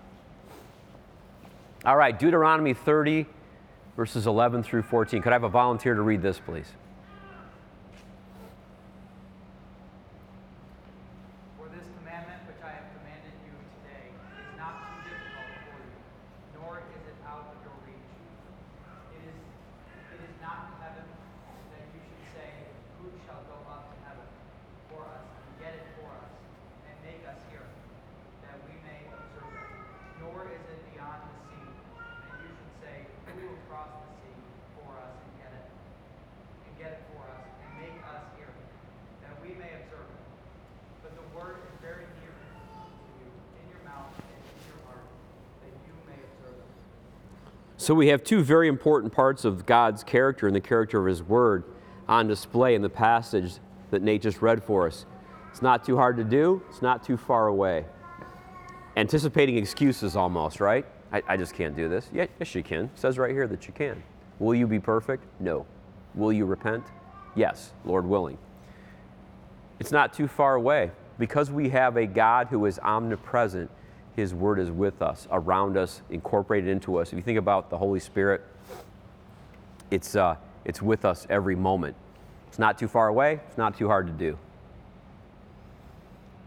All 1.84 1.96
right, 1.96 2.16
Deuteronomy 2.16 2.74
30, 2.74 3.26
verses 3.96 4.26
11 4.26 4.62
through 4.62 4.82
14. 4.82 5.22
Could 5.22 5.32
I 5.32 5.34
have 5.34 5.44
a 5.44 5.48
volunteer 5.48 5.94
to 5.94 6.02
read 6.02 6.22
this, 6.22 6.38
please? 6.38 6.70
So 47.82 47.94
we 47.94 48.06
have 48.08 48.22
two 48.22 48.44
very 48.44 48.68
important 48.68 49.12
parts 49.12 49.44
of 49.44 49.66
God's 49.66 50.04
character 50.04 50.46
and 50.46 50.54
the 50.54 50.60
character 50.60 51.00
of 51.00 51.06
His 51.06 51.20
Word 51.20 51.64
on 52.08 52.28
display 52.28 52.76
in 52.76 52.82
the 52.82 52.88
passage 52.88 53.54
that 53.90 54.02
Nate 54.02 54.22
just 54.22 54.40
read 54.40 54.62
for 54.62 54.86
us. 54.86 55.04
It's 55.50 55.62
not 55.62 55.84
too 55.84 55.96
hard 55.96 56.16
to 56.18 56.22
do, 56.22 56.62
it's 56.70 56.80
not 56.80 57.02
too 57.02 57.16
far 57.16 57.48
away. 57.48 57.84
Anticipating 58.96 59.56
excuses 59.58 60.14
almost, 60.14 60.60
right? 60.60 60.86
I, 61.12 61.22
I 61.26 61.36
just 61.36 61.56
can't 61.56 61.74
do 61.74 61.88
this. 61.88 62.08
Yeah, 62.14 62.26
yes, 62.38 62.54
you 62.54 62.62
can. 62.62 62.84
It 62.84 62.90
says 62.94 63.18
right 63.18 63.32
here 63.32 63.48
that 63.48 63.66
you 63.66 63.72
can. 63.72 64.00
Will 64.38 64.54
you 64.54 64.68
be 64.68 64.78
perfect? 64.78 65.24
No. 65.40 65.66
Will 66.14 66.32
you 66.32 66.44
repent? 66.44 66.84
Yes, 67.34 67.72
Lord 67.84 68.06
willing. 68.06 68.38
It's 69.80 69.90
not 69.90 70.12
too 70.12 70.28
far 70.28 70.54
away. 70.54 70.92
Because 71.18 71.50
we 71.50 71.70
have 71.70 71.96
a 71.96 72.06
God 72.06 72.46
who 72.46 72.64
is 72.64 72.78
omnipresent, 72.78 73.72
his 74.16 74.34
Word 74.34 74.58
is 74.58 74.70
with 74.70 75.00
us, 75.02 75.26
around 75.30 75.76
us, 75.76 76.02
incorporated 76.10 76.68
into 76.68 76.98
us. 76.98 77.08
If 77.08 77.16
you 77.16 77.22
think 77.22 77.38
about 77.38 77.70
the 77.70 77.78
Holy 77.78 78.00
Spirit, 78.00 78.42
it's, 79.90 80.16
uh, 80.16 80.36
it's 80.64 80.82
with 80.82 81.04
us 81.04 81.26
every 81.30 81.56
moment. 81.56 81.96
It's 82.48 82.58
not 82.58 82.78
too 82.78 82.88
far 82.88 83.08
away, 83.08 83.40
it's 83.48 83.58
not 83.58 83.76
too 83.76 83.88
hard 83.88 84.06
to 84.06 84.12
do. 84.12 84.38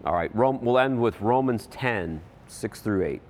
All 0.06 0.14
right, 0.14 0.34
Rome, 0.36 0.60
we'll 0.62 0.78
end 0.78 1.02
with 1.02 1.20
Romans 1.22 1.68
10, 1.68 2.22
6 2.48 2.82
through 2.82 3.06
8. 3.06 3.22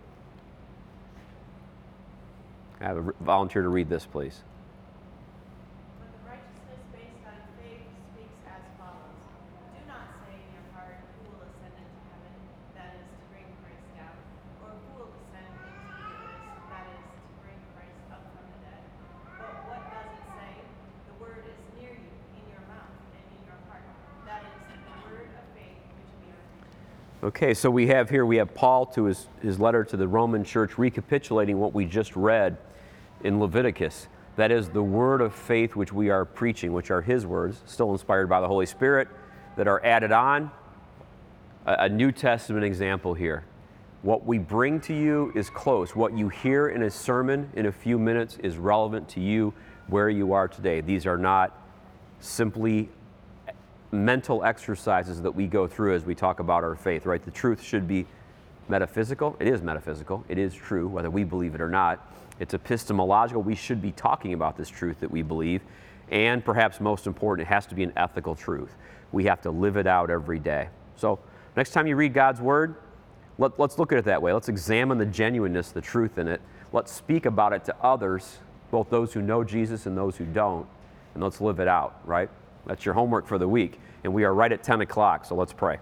I 2.81 2.83
have 2.83 2.97
a 2.97 3.13
volunteer 3.21 3.61
to 3.61 3.69
read 3.69 3.87
this, 3.87 4.05
please. 4.05 4.41
Okay, 27.35 27.53
so 27.53 27.69
we 27.69 27.87
have 27.87 28.09
here, 28.09 28.25
we 28.25 28.37
have 28.37 28.55
Paul 28.55 28.85
to 28.85 29.03
his, 29.03 29.27
his 29.41 29.59
letter 29.59 29.83
to 29.83 29.97
the 29.97 30.07
Roman 30.07 30.45
church 30.45 30.77
recapitulating 30.77 31.59
what 31.59 31.73
we 31.73 31.83
just 31.83 32.15
read 32.15 32.55
in 33.25 33.41
Leviticus. 33.41 34.07
That 34.37 34.51
is 34.51 34.69
the 34.69 34.81
word 34.81 35.19
of 35.19 35.35
faith 35.35 35.75
which 35.75 35.91
we 35.91 36.09
are 36.09 36.23
preaching, 36.23 36.71
which 36.71 36.91
are 36.91 37.01
His 37.01 37.25
words, 37.25 37.61
still 37.65 37.91
inspired 37.91 38.29
by 38.29 38.39
the 38.39 38.47
Holy 38.47 38.65
Spirit, 38.65 39.09
that 39.57 39.67
are 39.67 39.85
added 39.85 40.13
on. 40.13 40.49
A, 41.65 41.75
a 41.79 41.89
New 41.89 42.13
Testament 42.13 42.63
example 42.63 43.13
here. 43.13 43.43
What 44.01 44.25
we 44.25 44.37
bring 44.37 44.79
to 44.81 44.93
you 44.93 45.33
is 45.35 45.49
close. 45.49 45.93
What 45.93 46.17
you 46.17 46.29
hear 46.29 46.69
in 46.69 46.83
a 46.83 46.89
sermon 46.89 47.49
in 47.53 47.65
a 47.65 47.71
few 47.73 47.99
minutes 47.99 48.37
is 48.43 48.55
relevant 48.55 49.09
to 49.09 49.19
you 49.19 49.53
where 49.87 50.09
you 50.09 50.31
are 50.31 50.47
today. 50.47 50.79
These 50.79 51.05
are 51.05 51.17
not 51.17 51.51
simply 52.21 52.87
mental 53.91 54.43
exercises 54.43 55.21
that 55.21 55.31
we 55.31 55.47
go 55.47 55.67
through 55.67 55.95
as 55.95 56.05
we 56.05 56.15
talk 56.15 56.39
about 56.39 56.63
our 56.63 56.75
faith, 56.75 57.05
right? 57.05 57.23
The 57.23 57.31
truth 57.31 57.61
should 57.61 57.87
be 57.87 58.05
metaphysical. 58.67 59.35
It 59.39 59.47
is 59.47 59.61
metaphysical. 59.61 60.23
It 60.27 60.37
is 60.37 60.53
true, 60.53 60.87
whether 60.87 61.09
we 61.09 61.23
believe 61.23 61.55
it 61.55 61.61
or 61.61 61.69
not. 61.69 62.11
It's 62.39 62.53
epistemological. 62.53 63.41
We 63.41 63.55
should 63.55 63.81
be 63.81 63.91
talking 63.91 64.33
about 64.33 64.57
this 64.57 64.69
truth 64.69 64.99
that 64.99 65.11
we 65.11 65.21
believe. 65.21 65.61
And 66.11 66.43
perhaps 66.43 66.79
most 66.79 67.07
important, 67.07 67.47
it 67.47 67.51
has 67.51 67.65
to 67.67 67.75
be 67.75 67.83
an 67.83 67.93
ethical 67.95 68.35
truth. 68.35 68.75
We 69.11 69.25
have 69.25 69.41
to 69.41 69.51
live 69.51 69.77
it 69.77 69.87
out 69.87 70.09
every 70.09 70.39
day. 70.39 70.69
So, 70.97 71.19
next 71.55 71.71
time 71.71 71.87
you 71.87 71.95
read 71.95 72.13
God's 72.13 72.41
Word, 72.41 72.75
let, 73.37 73.59
us 73.59 73.77
look 73.77 73.91
at 73.91 73.97
it 73.97 74.05
that 74.05 74.21
way. 74.21 74.33
Let's 74.33 74.49
examine 74.49 74.97
the 74.97 75.05
genuineness, 75.05 75.71
the 75.71 75.81
truth 75.81 76.17
in 76.17 76.27
it. 76.27 76.41
Let's 76.71 76.91
speak 76.91 77.25
about 77.25 77.53
it 77.53 77.63
to 77.65 77.75
others, 77.81 78.39
both 78.71 78.89
those 78.89 79.13
who 79.13 79.21
know 79.21 79.43
Jesus 79.43 79.85
and 79.85 79.97
those 79.97 80.17
who 80.17 80.25
don't, 80.25 80.67
and 81.13 81.23
let's 81.23 81.41
live 81.41 81.59
it 81.59 81.67
out, 81.67 81.99
right? 82.05 82.29
That's 82.65 82.85
your 82.85 82.93
homework 82.93 83.27
for 83.27 83.37
the 83.37 83.47
week. 83.47 83.79
And 84.03 84.13
we 84.13 84.23
are 84.23 84.33
right 84.33 84.51
at 84.51 84.63
10 84.63 84.81
o'clock, 84.81 85.25
so 85.25 85.35
let's 85.35 85.53
pray. 85.53 85.77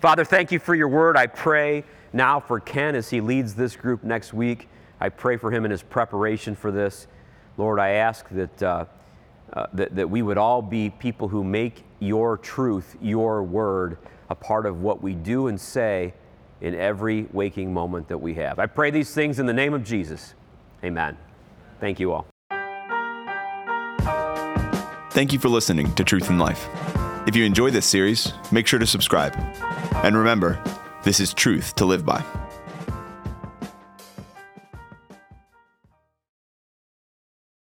Father, 0.00 0.24
thank 0.24 0.52
you 0.52 0.58
for 0.58 0.74
your 0.74 0.88
word. 0.88 1.16
I 1.16 1.26
pray 1.26 1.84
now 2.12 2.40
for 2.40 2.60
Ken 2.60 2.94
as 2.94 3.10
he 3.10 3.20
leads 3.20 3.54
this 3.54 3.76
group 3.76 4.04
next 4.04 4.32
week. 4.32 4.68
I 5.00 5.08
pray 5.08 5.36
for 5.36 5.50
him 5.50 5.64
in 5.64 5.70
his 5.70 5.82
preparation 5.82 6.54
for 6.54 6.70
this. 6.70 7.06
Lord, 7.56 7.80
I 7.80 7.90
ask 7.90 8.28
that, 8.30 8.62
uh, 8.62 8.84
uh, 9.52 9.66
that, 9.72 9.96
that 9.96 10.08
we 10.08 10.22
would 10.22 10.38
all 10.38 10.62
be 10.62 10.90
people 10.90 11.28
who 11.28 11.42
make 11.42 11.84
your 11.98 12.36
truth, 12.36 12.96
your 13.00 13.42
word, 13.42 13.98
a 14.28 14.34
part 14.34 14.66
of 14.66 14.82
what 14.82 15.02
we 15.02 15.14
do 15.14 15.46
and 15.46 15.60
say 15.60 16.12
in 16.60 16.74
every 16.74 17.26
waking 17.32 17.72
moment 17.72 18.08
that 18.08 18.18
we 18.18 18.34
have. 18.34 18.58
I 18.58 18.66
pray 18.66 18.90
these 18.90 19.12
things 19.14 19.38
in 19.38 19.46
the 19.46 19.52
name 19.52 19.74
of 19.74 19.84
Jesus. 19.84 20.34
Amen. 20.84 21.16
Thank 21.80 22.00
you 22.00 22.12
all. 22.12 22.26
Thank 25.16 25.32
you 25.32 25.38
for 25.38 25.48
listening 25.48 25.94
to 25.94 26.04
Truth 26.04 26.28
in 26.28 26.38
Life. 26.38 26.68
If 27.26 27.34
you 27.34 27.46
enjoy 27.46 27.70
this 27.70 27.86
series, 27.86 28.34
make 28.52 28.66
sure 28.66 28.78
to 28.78 28.86
subscribe. 28.86 29.34
And 30.04 30.14
remember, 30.14 30.62
this 31.04 31.20
is 31.20 31.32
truth 31.32 31.74
to 31.76 31.86
live 31.86 32.04
by. 32.04 32.22